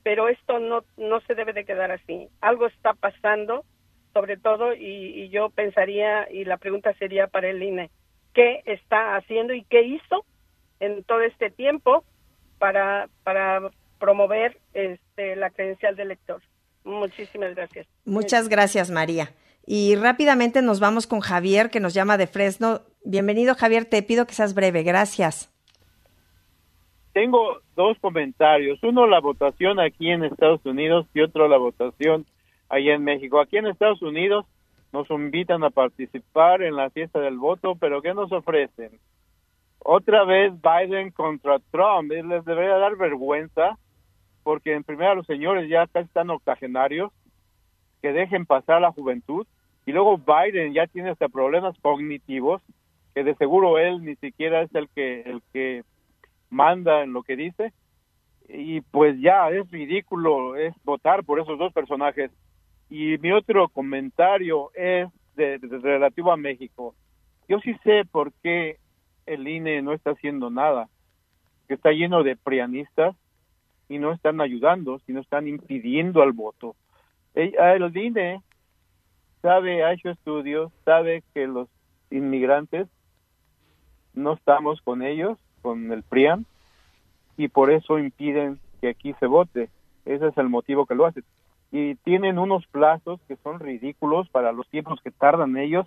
pero 0.03 0.27
esto 0.27 0.59
no, 0.59 0.83
no 0.97 1.21
se 1.21 1.35
debe 1.35 1.53
de 1.53 1.63
quedar 1.63 1.89
así. 1.91 2.27
Algo 2.41 2.67
está 2.67 2.93
pasando, 2.95 3.63
sobre 4.13 4.35
todo, 4.35 4.73
y, 4.73 5.29
yo 5.29 5.49
pensaría, 5.51 6.29
y 6.29 6.43
la 6.43 6.57
pregunta 6.57 6.93
sería 6.95 7.27
para 7.27 7.49
el 7.49 7.63
INE, 7.63 7.89
¿qué 8.33 8.61
está 8.65 9.15
haciendo 9.15 9.53
y 9.53 9.63
qué 9.63 9.83
hizo 9.83 10.25
en 10.81 11.01
todo 11.05 11.21
este 11.21 11.49
tiempo 11.49 12.03
para, 12.59 13.07
para 13.23 13.69
promover 13.99 14.57
este, 14.73 15.37
la 15.37 15.49
credencial 15.49 15.95
de 15.95 16.03
lector? 16.03 16.41
Muchísimas 16.83 17.55
gracias. 17.55 17.87
Muchas 18.03 18.49
gracias, 18.49 18.91
María. 18.91 19.29
Y 19.65 19.95
rápidamente 19.95 20.61
nos 20.61 20.79
vamos 20.79 21.07
con 21.07 21.21
Javier, 21.21 21.69
que 21.71 21.79
nos 21.79 21.93
llama 21.93 22.17
de 22.17 22.27
Fresno. 22.27 22.81
Bienvenido, 23.03 23.55
Javier. 23.55 23.85
Te 23.85 24.03
pido 24.03 24.27
que 24.27 24.33
seas 24.33 24.53
breve. 24.53 24.83
Gracias. 24.83 25.51
Tengo 27.13 27.61
dos 27.75 27.97
comentarios. 27.99 28.77
Uno, 28.83 29.07
la 29.07 29.19
votación 29.19 29.79
aquí 29.79 30.11
en 30.11 30.23
Estados 30.23 30.63
Unidos 30.65 31.07
y 31.13 31.21
otro, 31.21 31.47
la 31.47 31.57
votación 31.57 32.25
allá 32.69 32.93
en 32.93 33.03
México. 33.03 33.39
Aquí 33.39 33.57
en 33.57 33.67
Estados 33.67 34.01
Unidos 34.03 34.45
nos 34.93 35.09
invitan 35.09 35.63
a 35.63 35.71
participar 35.71 36.61
en 36.61 36.75
la 36.75 36.89
fiesta 36.91 37.19
del 37.19 37.37
voto, 37.37 37.75
pero 37.75 38.01
¿qué 38.01 38.13
nos 38.13 38.31
ofrecen? 38.31 38.99
Otra 39.79 40.25
vez 40.25 40.53
Biden 40.61 41.09
contra 41.11 41.59
Trump. 41.71 42.11
Les 42.11 42.45
debería 42.45 42.77
dar 42.77 42.95
vergüenza 42.97 43.77
porque 44.43 44.73
en 44.73 44.83
primera 44.83 45.15
los 45.15 45.25
señores 45.25 45.67
ya 45.67 45.87
casi 45.87 46.05
están 46.05 46.29
octogenarios, 46.29 47.11
que 48.03 48.13
dejen 48.13 48.45
pasar 48.45 48.79
la 48.79 48.91
juventud 48.91 49.47
y 49.85 49.91
luego 49.91 50.17
Biden 50.17 50.73
ya 50.73 50.87
tiene 50.87 51.11
hasta 51.11 51.29
problemas 51.29 51.77
cognitivos, 51.79 52.61
que 53.13 53.23
de 53.23 53.35
seguro 53.35 53.77
él 53.77 54.03
ni 54.03 54.15
siquiera 54.15 54.61
es 54.61 54.73
el 54.73 54.89
que, 54.89 55.21
el 55.21 55.41
que 55.53 55.83
manda 56.49 57.03
en 57.03 57.13
lo 57.13 57.23
que 57.23 57.35
dice. 57.35 57.71
Y 58.47 58.81
pues 58.81 59.19
ya 59.19 59.49
es 59.49 59.69
ridículo 59.71 60.55
es 60.55 60.73
votar 60.83 61.23
por 61.23 61.39
esos 61.39 61.57
dos 61.57 61.71
personajes. 61.71 62.31
Y 62.89 63.17
mi 63.19 63.31
otro 63.31 63.69
comentario 63.69 64.71
es 64.73 65.07
de, 65.35 65.57
relativo 65.81 66.31
a 66.31 66.37
México. 66.37 66.95
Yo 67.47 67.59
sí 67.59 67.75
sé 67.83 68.05
por 68.05 68.33
qué 68.43 68.77
el 69.25 69.47
INE 69.47 69.81
no 69.81 69.93
está 69.93 70.11
haciendo 70.11 70.49
nada, 70.49 70.87
que 71.67 71.75
está 71.75 71.91
lleno 71.91 72.23
de 72.23 72.35
prianistas 72.35 73.15
y 73.87 73.99
no 73.99 74.11
están 74.11 74.41
ayudando, 74.41 74.99
sino 75.05 75.21
están 75.21 75.47
impidiendo 75.47 76.21
al 76.21 76.31
voto. 76.31 76.75
El 77.33 77.95
INE 77.95 78.41
sabe, 79.45 79.83
ha 79.83 79.93
hecho 79.93 80.09
estudios, 80.09 80.71
sabe 80.85 81.21
que 81.35 81.45
los 81.45 81.67
inmigrantes 82.09 82.87
no 84.15 84.33
estamos 84.33 84.81
con 84.81 85.03
ellos, 85.03 85.37
con 85.61 85.91
el 85.91 86.01
PRIAN, 86.01 86.47
y 87.37 87.47
por 87.49 87.69
eso 87.69 87.99
impiden 87.99 88.59
que 88.81 88.89
aquí 88.89 89.13
se 89.19 89.27
vote. 89.27 89.69
Ese 90.05 90.29
es 90.29 90.37
el 90.37 90.49
motivo 90.49 90.87
que 90.87 90.95
lo 90.95 91.05
hacen. 91.05 91.23
Y 91.71 91.93
tienen 91.95 92.39
unos 92.39 92.65
plazos 92.65 93.19
que 93.27 93.35
son 93.37 93.59
ridículos 93.59 94.27
para 94.29 94.51
los 94.51 94.67
tiempos 94.69 94.99
que 95.03 95.11
tardan 95.11 95.57
ellos. 95.57 95.85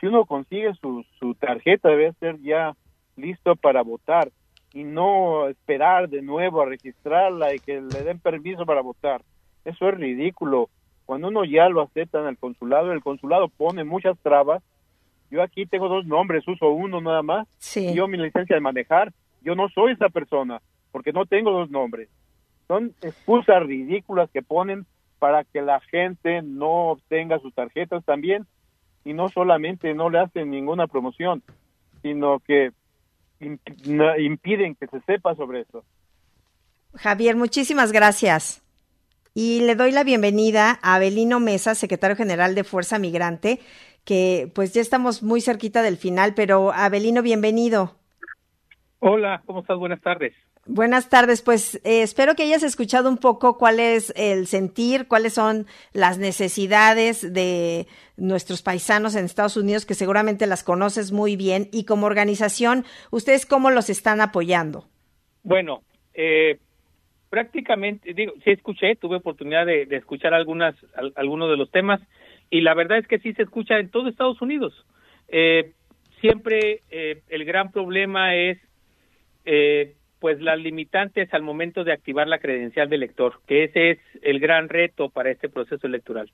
Si 0.00 0.06
uno 0.06 0.24
consigue 0.24 0.74
su, 0.74 1.04
su 1.20 1.36
tarjeta, 1.36 1.90
debe 1.90 2.12
ser 2.14 2.40
ya 2.40 2.74
listo 3.14 3.54
para 3.54 3.82
votar 3.82 4.32
y 4.74 4.82
no 4.82 5.46
esperar 5.46 6.08
de 6.08 6.22
nuevo 6.22 6.60
a 6.60 6.66
registrarla 6.66 7.54
y 7.54 7.60
que 7.60 7.80
le 7.80 8.02
den 8.02 8.18
permiso 8.18 8.66
para 8.66 8.80
votar. 8.80 9.22
Eso 9.64 9.88
es 9.90 9.94
ridículo. 9.94 10.70
Cuando 11.06 11.28
uno 11.28 11.44
ya 11.44 11.68
lo 11.68 11.82
acepta 11.82 12.20
en 12.20 12.26
el 12.26 12.36
consulado, 12.36 12.92
el 12.92 13.02
consulado 13.02 13.48
pone 13.48 13.84
muchas 13.84 14.18
trabas. 14.18 14.62
Yo 15.30 15.42
aquí 15.42 15.64
tengo 15.64 15.88
dos 15.88 16.04
nombres, 16.04 16.46
uso 16.46 16.68
uno 16.68 17.00
nada 17.00 17.22
más. 17.22 17.48
Yo 17.94 18.08
mi 18.08 18.18
licencia 18.18 18.56
de 18.56 18.60
manejar, 18.60 19.12
yo 19.40 19.54
no 19.54 19.68
soy 19.68 19.92
esa 19.92 20.08
persona, 20.08 20.60
porque 20.90 21.12
no 21.12 21.24
tengo 21.24 21.52
dos 21.52 21.70
nombres. 21.70 22.08
Son 22.66 22.92
excusas 23.02 23.62
ridículas 23.62 24.28
que 24.30 24.42
ponen 24.42 24.84
para 25.20 25.44
que 25.44 25.62
la 25.62 25.80
gente 25.80 26.42
no 26.42 26.90
obtenga 26.90 27.38
sus 27.38 27.54
tarjetas 27.54 28.04
también 28.04 28.46
y 29.04 29.12
no 29.12 29.28
solamente 29.28 29.94
no 29.94 30.10
le 30.10 30.18
hacen 30.18 30.50
ninguna 30.50 30.88
promoción, 30.88 31.42
sino 32.02 32.40
que 32.40 32.72
impiden 34.18 34.74
que 34.74 34.88
se 34.88 35.00
sepa 35.02 35.36
sobre 35.36 35.60
eso. 35.60 35.84
Javier, 36.94 37.36
muchísimas 37.36 37.92
gracias. 37.92 38.65
Y 39.38 39.60
le 39.60 39.74
doy 39.74 39.92
la 39.92 40.02
bienvenida 40.02 40.78
a 40.80 40.94
Abelino 40.94 41.40
Mesa, 41.40 41.74
secretario 41.74 42.16
general 42.16 42.54
de 42.54 42.64
Fuerza 42.64 42.98
Migrante, 42.98 43.60
que 44.02 44.50
pues 44.54 44.72
ya 44.72 44.80
estamos 44.80 45.22
muy 45.22 45.42
cerquita 45.42 45.82
del 45.82 45.98
final, 45.98 46.32
pero 46.34 46.72
Abelino, 46.72 47.20
bienvenido. 47.20 47.96
Hola, 48.98 49.42
¿cómo 49.44 49.60
estás? 49.60 49.76
Buenas 49.76 50.00
tardes. 50.00 50.32
Buenas 50.64 51.10
tardes, 51.10 51.42
pues 51.42 51.74
eh, 51.84 52.00
espero 52.00 52.34
que 52.34 52.44
hayas 52.44 52.62
escuchado 52.62 53.10
un 53.10 53.18
poco 53.18 53.58
cuál 53.58 53.78
es 53.78 54.10
el 54.16 54.46
sentir, 54.46 55.06
cuáles 55.06 55.34
son 55.34 55.66
las 55.92 56.16
necesidades 56.16 57.34
de 57.34 57.86
nuestros 58.16 58.62
paisanos 58.62 59.16
en 59.16 59.26
Estados 59.26 59.58
Unidos, 59.58 59.84
que 59.84 59.92
seguramente 59.92 60.46
las 60.46 60.64
conoces 60.64 61.12
muy 61.12 61.36
bien, 61.36 61.68
y 61.72 61.84
como 61.84 62.06
organización, 62.06 62.86
¿ustedes 63.10 63.44
cómo 63.44 63.70
los 63.70 63.90
están 63.90 64.22
apoyando? 64.22 64.88
Bueno, 65.42 65.82
eh, 66.14 66.58
prácticamente, 67.36 68.14
digo, 68.14 68.32
sí 68.42 68.50
escuché, 68.50 68.96
tuve 68.96 69.16
oportunidad 69.16 69.66
de, 69.66 69.86
escuchar 69.90 70.32
algunas, 70.32 70.74
algunos 71.16 71.50
de 71.50 71.58
los 71.58 71.70
temas 71.70 72.00
y 72.48 72.62
la 72.62 72.72
verdad 72.72 72.96
es 72.96 73.06
que 73.06 73.18
sí 73.18 73.34
se 73.34 73.42
escucha 73.42 73.78
en 73.78 73.90
todo 73.90 74.08
Estados 74.08 74.40
Unidos. 74.40 74.72
Eh, 75.28 75.72
siempre 76.22 76.80
eh, 76.88 77.20
el 77.28 77.44
gran 77.44 77.72
problema 77.72 78.34
es 78.34 78.56
eh, 79.44 79.96
pues 80.18 80.40
las 80.40 80.58
limitantes 80.58 81.28
al 81.34 81.42
momento 81.42 81.84
de 81.84 81.92
activar 81.92 82.26
la 82.26 82.38
credencial 82.38 82.88
de 82.88 82.96
elector, 82.96 83.34
que 83.46 83.64
ese 83.64 83.90
es 83.90 83.98
el 84.22 84.40
gran 84.40 84.70
reto 84.70 85.10
para 85.10 85.30
este 85.30 85.50
proceso 85.50 85.86
electoral. 85.86 86.30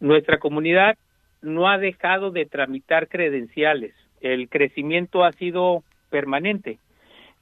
Nuestra 0.00 0.40
comunidad 0.40 0.98
no 1.42 1.68
ha 1.68 1.78
dejado 1.78 2.32
de 2.32 2.44
tramitar 2.44 3.06
credenciales, 3.06 3.94
el 4.20 4.48
crecimiento 4.48 5.22
ha 5.22 5.30
sido 5.30 5.84
permanente. 6.10 6.80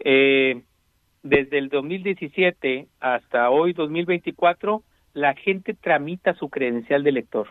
Eh, 0.01 0.61
desde 1.23 1.59
el 1.59 1.69
2017 1.69 2.87
hasta 3.01 3.51
hoy 3.51 3.73
2024 3.73 4.83
la 5.15 5.35
gente 5.35 5.75
tramita 5.75 6.35
su 6.35 6.49
credencial 6.49 7.03
de 7.03 7.11
elector 7.11 7.49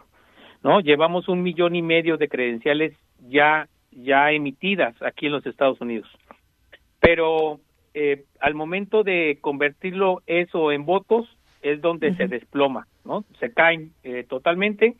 no 0.63 0.79
llevamos 0.79 1.27
un 1.27 1.43
millón 1.43 1.75
y 1.75 1.81
medio 1.81 2.17
de 2.17 2.27
credenciales 2.27 2.93
ya 3.29 3.67
ya 3.91 4.31
emitidas 4.31 4.95
aquí 5.01 5.25
en 5.25 5.31
los 5.31 5.45
Estados 5.45 5.81
Unidos. 5.81 6.07
Pero 6.99 7.59
eh, 7.93 8.25
al 8.39 8.53
momento 8.53 9.03
de 9.03 9.39
convertirlo 9.41 10.21
eso 10.27 10.71
en 10.71 10.85
votos 10.85 11.27
es 11.61 11.81
donde 11.81 12.13
se 12.15 12.27
desploma 12.27 12.87
no 13.03 13.23
se 13.39 13.51
caen 13.53 13.91
eh, 14.03 14.25
totalmente. 14.27 14.95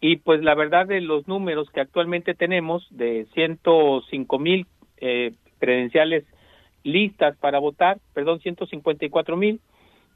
Y 0.00 0.16
pues 0.16 0.42
la 0.42 0.56
verdad 0.56 0.86
de 0.86 1.00
los 1.00 1.28
números 1.28 1.70
que 1.70 1.80
actualmente 1.80 2.34
tenemos 2.34 2.84
de 2.90 3.26
105 3.34 4.38
mil 4.40 4.66
eh, 4.96 5.34
credenciales 5.60 6.24
listas 6.84 7.36
para 7.36 7.58
votar, 7.58 7.98
perdón, 8.14 8.40
154 8.40 9.36
mil 9.36 9.60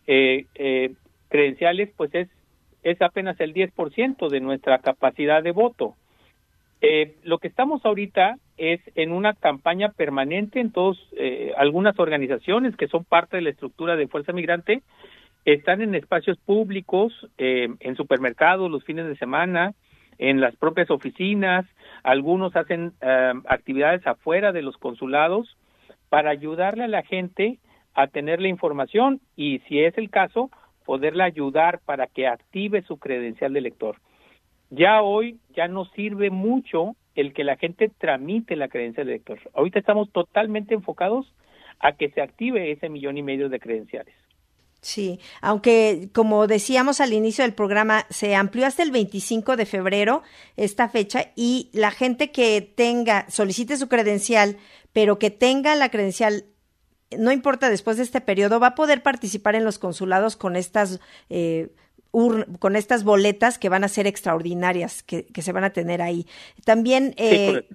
eh, 0.06 0.46
eh, 0.54 0.94
credenciales, 1.28 1.90
pues 1.96 2.14
es, 2.14 2.28
es 2.82 3.00
apenas 3.02 3.38
el 3.40 3.54
10% 3.54 4.28
de 4.28 4.40
nuestra 4.40 4.78
capacidad 4.78 5.42
de 5.42 5.52
voto. 5.52 5.94
Eh, 6.80 7.14
lo 7.24 7.38
que 7.38 7.48
estamos 7.48 7.84
ahorita 7.84 8.36
es 8.58 8.80
en 8.94 9.12
una 9.12 9.34
campaña 9.34 9.90
permanente 9.90 10.60
en 10.60 10.72
todos, 10.72 10.98
eh, 11.16 11.52
algunas 11.56 11.98
organizaciones 11.98 12.76
que 12.76 12.88
son 12.88 13.04
parte 13.04 13.36
de 13.36 13.42
la 13.42 13.50
estructura 13.50 13.96
de 13.96 14.08
Fuerza 14.08 14.32
Migrante, 14.32 14.82
están 15.44 15.80
en 15.80 15.94
espacios 15.94 16.38
públicos, 16.38 17.12
eh, 17.38 17.68
en 17.80 17.96
supermercados 17.96 18.70
los 18.70 18.84
fines 18.84 19.06
de 19.06 19.16
semana, 19.16 19.74
en 20.18 20.40
las 20.40 20.56
propias 20.56 20.90
oficinas, 20.90 21.66
algunos 22.02 22.56
hacen 22.56 22.92
actividades 23.46 24.06
afuera 24.06 24.50
de 24.52 24.62
los 24.62 24.76
consulados 24.78 25.56
para 26.08 26.30
ayudarle 26.30 26.84
a 26.84 26.88
la 26.88 27.02
gente 27.02 27.58
a 27.94 28.06
tener 28.08 28.40
la 28.40 28.48
información 28.48 29.20
y 29.36 29.60
si 29.60 29.80
es 29.80 29.96
el 29.98 30.10
caso, 30.10 30.50
poderle 30.84 31.24
ayudar 31.24 31.80
para 31.84 32.06
que 32.06 32.26
active 32.26 32.82
su 32.82 32.98
credencial 32.98 33.52
de 33.52 33.60
lector. 33.60 33.96
Ya 34.70 35.02
hoy 35.02 35.38
ya 35.54 35.68
no 35.68 35.84
sirve 35.86 36.30
mucho 36.30 36.94
el 37.14 37.32
que 37.32 37.44
la 37.44 37.56
gente 37.56 37.90
tramite 37.98 38.56
la 38.56 38.68
credencial 38.68 39.06
de 39.06 39.14
lector. 39.14 39.38
Ahorita 39.54 39.78
estamos 39.78 40.10
totalmente 40.12 40.74
enfocados 40.74 41.32
a 41.80 41.92
que 41.92 42.10
se 42.10 42.20
active 42.20 42.70
ese 42.70 42.88
millón 42.88 43.18
y 43.18 43.22
medio 43.22 43.48
de 43.48 43.60
credenciales. 43.60 44.14
Sí, 44.80 45.18
aunque 45.40 46.10
como 46.12 46.46
decíamos 46.46 47.00
al 47.00 47.12
inicio 47.12 47.42
del 47.42 47.54
programa, 47.54 48.06
se 48.08 48.34
amplió 48.34 48.66
hasta 48.66 48.82
el 48.82 48.92
25 48.92 49.56
de 49.56 49.66
febrero 49.66 50.22
esta 50.56 50.88
fecha 50.88 51.32
y 51.34 51.70
la 51.72 51.90
gente 51.90 52.30
que 52.30 52.60
tenga, 52.60 53.26
solicite 53.28 53.76
su 53.76 53.88
credencial, 53.88 54.58
pero 54.92 55.18
que 55.18 55.30
tenga 55.30 55.74
la 55.74 55.90
credencial, 55.90 56.44
no 57.18 57.32
importa 57.32 57.68
después 57.68 57.96
de 57.96 58.04
este 58.04 58.20
periodo, 58.20 58.60
va 58.60 58.68
a 58.68 58.74
poder 58.74 59.02
participar 59.02 59.54
en 59.54 59.64
los 59.64 59.78
consulados 59.78 60.36
con 60.36 60.56
estas... 60.56 61.00
Eh, 61.30 61.74
con 62.60 62.76
estas 62.76 63.04
boletas 63.04 63.58
que 63.58 63.68
van 63.68 63.84
a 63.84 63.88
ser 63.88 64.06
extraordinarias 64.06 65.02
que, 65.02 65.26
se 65.38 65.52
van 65.52 65.64
a 65.64 65.74
tener 65.74 66.00
ahí. 66.00 66.26
También, 66.64 67.12
eh, 67.18 67.68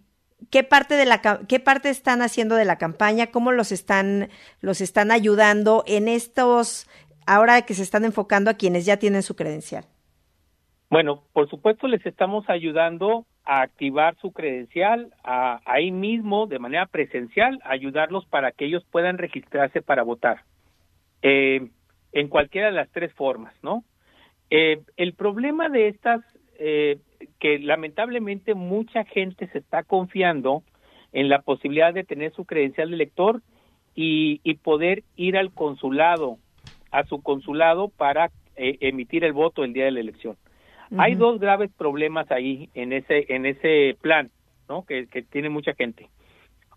¿qué 0.49 0.63
parte 0.63 0.95
de 0.95 1.05
la 1.05 1.21
qué 1.47 1.59
parte 1.59 1.89
están 1.89 2.21
haciendo 2.21 2.55
de 2.55 2.65
la 2.65 2.77
campaña? 2.77 3.27
¿Cómo 3.27 3.51
los 3.51 3.71
están 3.71 4.29
los 4.61 4.81
están 4.81 5.11
ayudando 5.11 5.83
en 5.87 6.07
estos 6.07 6.89
ahora 7.25 7.61
que 7.63 7.73
se 7.73 7.83
están 7.83 8.05
enfocando 8.05 8.49
a 8.49 8.55
quienes 8.55 8.85
ya 8.85 8.97
tienen 8.97 9.23
su 9.23 9.35
credencial? 9.35 9.85
Bueno, 10.89 11.23
por 11.31 11.49
supuesto 11.49 11.87
les 11.87 12.05
estamos 12.05 12.49
ayudando 12.49 13.25
a 13.45 13.61
activar 13.61 14.17
su 14.17 14.31
credencial 14.33 15.13
a, 15.23 15.61
ahí 15.65 15.91
mismo 15.91 16.47
de 16.47 16.59
manera 16.59 16.85
presencial, 16.85 17.59
ayudarlos 17.63 18.25
para 18.25 18.51
que 18.51 18.65
ellos 18.65 18.83
puedan 18.91 19.17
registrarse 19.17 19.81
para 19.81 20.03
votar. 20.03 20.43
Eh, 21.21 21.69
en 22.11 22.27
cualquiera 22.27 22.67
de 22.67 22.73
las 22.73 22.89
tres 22.91 23.13
formas, 23.13 23.53
¿no? 23.63 23.83
Eh, 24.49 24.81
el 24.97 25.13
problema 25.13 25.69
de 25.69 25.87
estas, 25.87 26.21
eh, 26.59 26.99
que 27.39 27.59
lamentablemente 27.59 28.53
mucha 28.55 29.03
gente 29.03 29.47
se 29.47 29.59
está 29.59 29.83
confiando 29.83 30.63
en 31.13 31.29
la 31.29 31.41
posibilidad 31.41 31.93
de 31.93 32.03
tener 32.03 32.33
su 32.33 32.45
credencial 32.45 32.89
de 32.89 32.95
elector 32.95 33.41
y, 33.95 34.39
y 34.43 34.55
poder 34.55 35.03
ir 35.15 35.37
al 35.37 35.51
consulado 35.51 36.37
a 36.91 37.05
su 37.05 37.21
consulado 37.21 37.89
para 37.89 38.31
eh, 38.55 38.77
emitir 38.81 39.23
el 39.23 39.33
voto 39.33 39.63
el 39.63 39.73
día 39.73 39.85
de 39.85 39.91
la 39.91 40.01
elección. 40.01 40.35
Hay 40.97 41.15
dos 41.15 41.39
graves 41.39 41.71
problemas 41.77 42.29
ahí 42.31 42.69
en 42.73 42.91
ese 42.91 43.33
en 43.33 43.45
ese 43.45 43.95
plan, 44.01 44.29
¿no? 44.67 44.83
Que, 44.85 45.07
que 45.07 45.21
tiene 45.21 45.47
mucha 45.47 45.73
gente. 45.73 46.09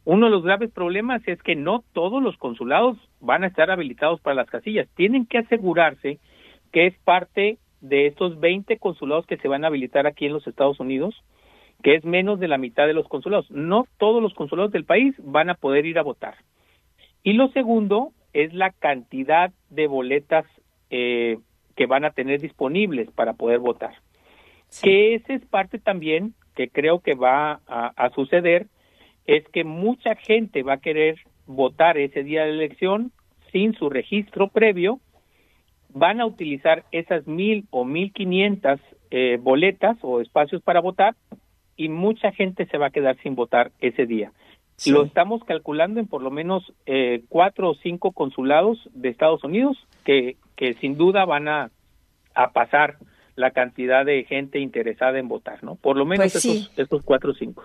Uno 0.05 0.26
de 0.26 0.30
los 0.30 0.45
graves 0.45 0.70
problemas 0.70 1.26
es 1.26 1.42
que 1.42 1.57
no 1.57 1.82
todos 1.92 2.22
los 2.22 2.36
consulados 2.36 2.97
van 3.20 3.42
a 3.42 3.49
estar 3.49 3.72
habilitados 3.72 4.20
para 4.20 4.36
las 4.36 4.49
casillas. 4.49 4.88
Tienen 4.95 5.26
que 5.26 5.38
asegurarse 5.38 6.20
que 6.70 6.86
es 6.86 6.95
parte 6.99 7.59
de 7.85 8.07
estos 8.07 8.41
20 8.41 8.78
consulados 8.78 9.26
que 9.26 9.37
se 9.37 9.49
van 9.49 9.64
a 9.64 9.66
habilitar 9.68 10.07
aquí 10.07 10.24
en 10.24 10.32
los 10.32 10.47
Estados 10.47 10.80
Unidos, 10.80 11.14
que 11.82 11.95
es 11.95 12.05
menos 12.05 12.41
de 12.41 12.49
la 12.49 12.57
mitad 12.57 12.87
de 12.87 12.95
los 12.95 13.07
consulados. 13.09 13.51
No 13.51 13.87
todos 13.99 14.22
los 14.22 14.32
consulados 14.32 14.72
del 14.72 14.85
país 14.85 15.14
van 15.18 15.51
a 15.51 15.55
poder 15.55 15.85
ir 15.85 15.99
a 15.99 16.03
votar. 16.03 16.37
Y 17.22 17.35
lo 17.35 17.49
segundo 17.49 18.12
es 18.32 18.55
la 18.55 18.70
cantidad 18.70 19.53
de 19.68 19.87
boletas 19.87 20.47
eh, 20.89 21.39
que 21.76 21.87
van 21.87 22.07
a 22.07 22.12
tener 22.12 22.41
disponibles 22.41 23.11
para 23.11 23.35
poder 23.35 23.59
votar. 23.59 23.95
Que 24.82 25.14
esa 25.14 25.35
es 25.35 25.45
parte 25.45 25.78
también 25.78 26.35
que 26.55 26.68
creo 26.68 27.01
que 27.01 27.14
va 27.14 27.61
a, 27.66 28.11
suceder, 28.14 28.66
es 29.26 29.47
que 29.49 29.64
mucha 29.64 30.14
gente 30.14 30.62
va 30.62 30.74
a 30.74 30.80
querer 30.80 31.16
votar 31.47 31.99
ese 31.99 32.22
día 32.22 32.45
de 32.45 32.51
elección 32.51 33.12
sin 33.53 33.74
su 33.74 33.91
registro 33.91 34.49
previo, 34.49 35.01
van 35.95 36.20
a 36.20 36.26
utilizar 36.26 36.84
esas 36.92 37.26
mil 37.26 37.66
o 37.70 37.84
mil 37.84 38.12
quinientas 38.12 38.80
eh, 39.11 39.38
boletas 39.40 39.97
o 40.03 40.20
espacios 40.20 40.61
para 40.61 40.80
votar 40.80 41.14
y 41.76 41.88
mucha 41.88 42.32
gente 42.32 42.66
se 42.66 42.78
va 42.78 42.86
a 42.86 42.90
quedar 42.90 43.16
sin 43.22 43.34
votar 43.34 43.70
ese 43.80 44.05
día. 44.05 44.32
Lo 44.86 45.05
estamos 45.05 45.45
calculando 45.45 46.01
en 46.01 46.09
por 46.09 46.20
lo 46.20 46.32
menos 46.32 46.72
eh, 46.84 47.22
cuatro 47.28 47.70
o 47.70 47.74
cinco 47.76 48.11
consulados 48.11 48.90
de 48.92 49.09
Estados 49.09 49.45
Unidos 49.45 49.78
que, 50.05 50.36
que 50.57 50.74
sin 50.74 50.97
duda 50.97 51.24
van 51.24 51.47
a, 51.47 51.70
a 52.34 52.51
pasar 52.51 52.97
la 53.36 53.53
cantidad 53.53 54.05
de 54.05 54.24
gente 54.24 54.59
interesada 54.59 55.18
en 55.20 55.28
votar, 55.28 55.62
¿no? 55.62 55.76
Por 55.76 55.97
lo 55.97 56.05
menos 56.05 56.32
pues 56.32 56.45
esos, 56.45 56.72
esos, 56.76 57.03
cuatro 57.05 57.30
o 57.30 57.34
cinco. 57.34 57.62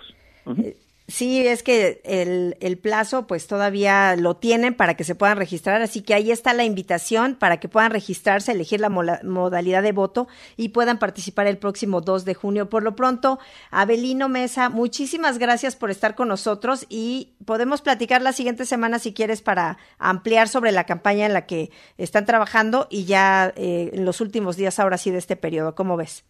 Sí, 1.09 1.47
es 1.47 1.63
que 1.63 2.01
el, 2.03 2.55
el, 2.59 2.77
plazo 2.77 3.25
pues 3.25 3.47
todavía 3.47 4.15
lo 4.15 4.35
tienen 4.35 4.75
para 4.75 4.93
que 4.93 5.03
se 5.03 5.15
puedan 5.15 5.37
registrar, 5.37 5.81
así 5.81 6.03
que 6.03 6.13
ahí 6.13 6.29
está 6.29 6.53
la 6.53 6.65
invitación 6.65 7.33
para 7.33 7.59
que 7.59 7.67
puedan 7.67 7.89
registrarse, 7.89 8.51
elegir 8.51 8.79
la 8.79 8.89
modalidad 8.89 9.81
de 9.81 9.91
voto 9.91 10.27
y 10.55 10.69
puedan 10.69 10.99
participar 10.99 11.47
el 11.47 11.57
próximo 11.57 12.01
2 12.01 12.25
de 12.25 12.35
junio. 12.35 12.69
Por 12.69 12.83
lo 12.83 12.95
pronto, 12.95 13.39
Abelino 13.71 14.29
Mesa, 14.29 14.69
muchísimas 14.69 15.39
gracias 15.39 15.75
por 15.75 15.89
estar 15.89 16.13
con 16.13 16.27
nosotros 16.27 16.85
y 16.89 17.33
podemos 17.43 17.81
platicar 17.81 18.21
la 18.21 18.31
siguiente 18.31 18.65
semana 18.65 18.99
si 18.99 19.11
quieres 19.11 19.41
para 19.41 19.79
ampliar 19.97 20.47
sobre 20.47 20.71
la 20.71 20.83
campaña 20.83 21.25
en 21.25 21.33
la 21.33 21.47
que 21.47 21.71
están 21.97 22.27
trabajando 22.27 22.85
y 22.91 23.05
ya 23.05 23.51
eh, 23.55 23.89
en 23.93 24.05
los 24.05 24.21
últimos 24.21 24.57
días 24.57 24.77
ahora 24.77 24.99
sí 24.99 25.09
de 25.09 25.17
este 25.17 25.35
periodo. 25.35 25.73
¿Cómo 25.73 25.97
ves? 25.97 26.23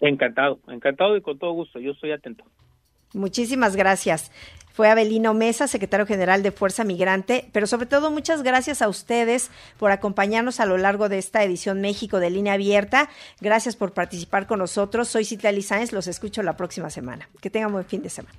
Encantado, 0.00 0.58
encantado 0.66 1.16
y 1.16 1.22
con 1.22 1.38
todo 1.38 1.52
gusto, 1.52 1.78
yo 1.78 1.92
estoy 1.92 2.10
atento. 2.10 2.42
Muchísimas 3.12 3.76
gracias. 3.76 4.30
Fue 4.78 4.88
Abelino 4.88 5.34
Mesa, 5.34 5.66
secretario 5.66 6.06
general 6.06 6.44
de 6.44 6.52
Fuerza 6.52 6.84
Migrante, 6.84 7.48
pero 7.52 7.66
sobre 7.66 7.86
todo 7.86 8.12
muchas 8.12 8.44
gracias 8.44 8.80
a 8.80 8.88
ustedes 8.88 9.50
por 9.76 9.90
acompañarnos 9.90 10.60
a 10.60 10.66
lo 10.66 10.78
largo 10.78 11.08
de 11.08 11.18
esta 11.18 11.42
edición 11.42 11.80
México 11.80 12.20
de 12.20 12.30
Línea 12.30 12.52
Abierta. 12.52 13.08
Gracias 13.40 13.74
por 13.74 13.92
participar 13.92 14.46
con 14.46 14.60
nosotros. 14.60 15.08
Soy 15.08 15.24
Citlali 15.24 15.62
Sáenz, 15.62 15.92
los 15.92 16.06
escucho 16.06 16.44
la 16.44 16.56
próxima 16.56 16.90
semana. 16.90 17.28
Que 17.40 17.50
tengan 17.50 17.72
buen 17.72 17.86
fin 17.86 18.02
de 18.02 18.10
semana. 18.10 18.38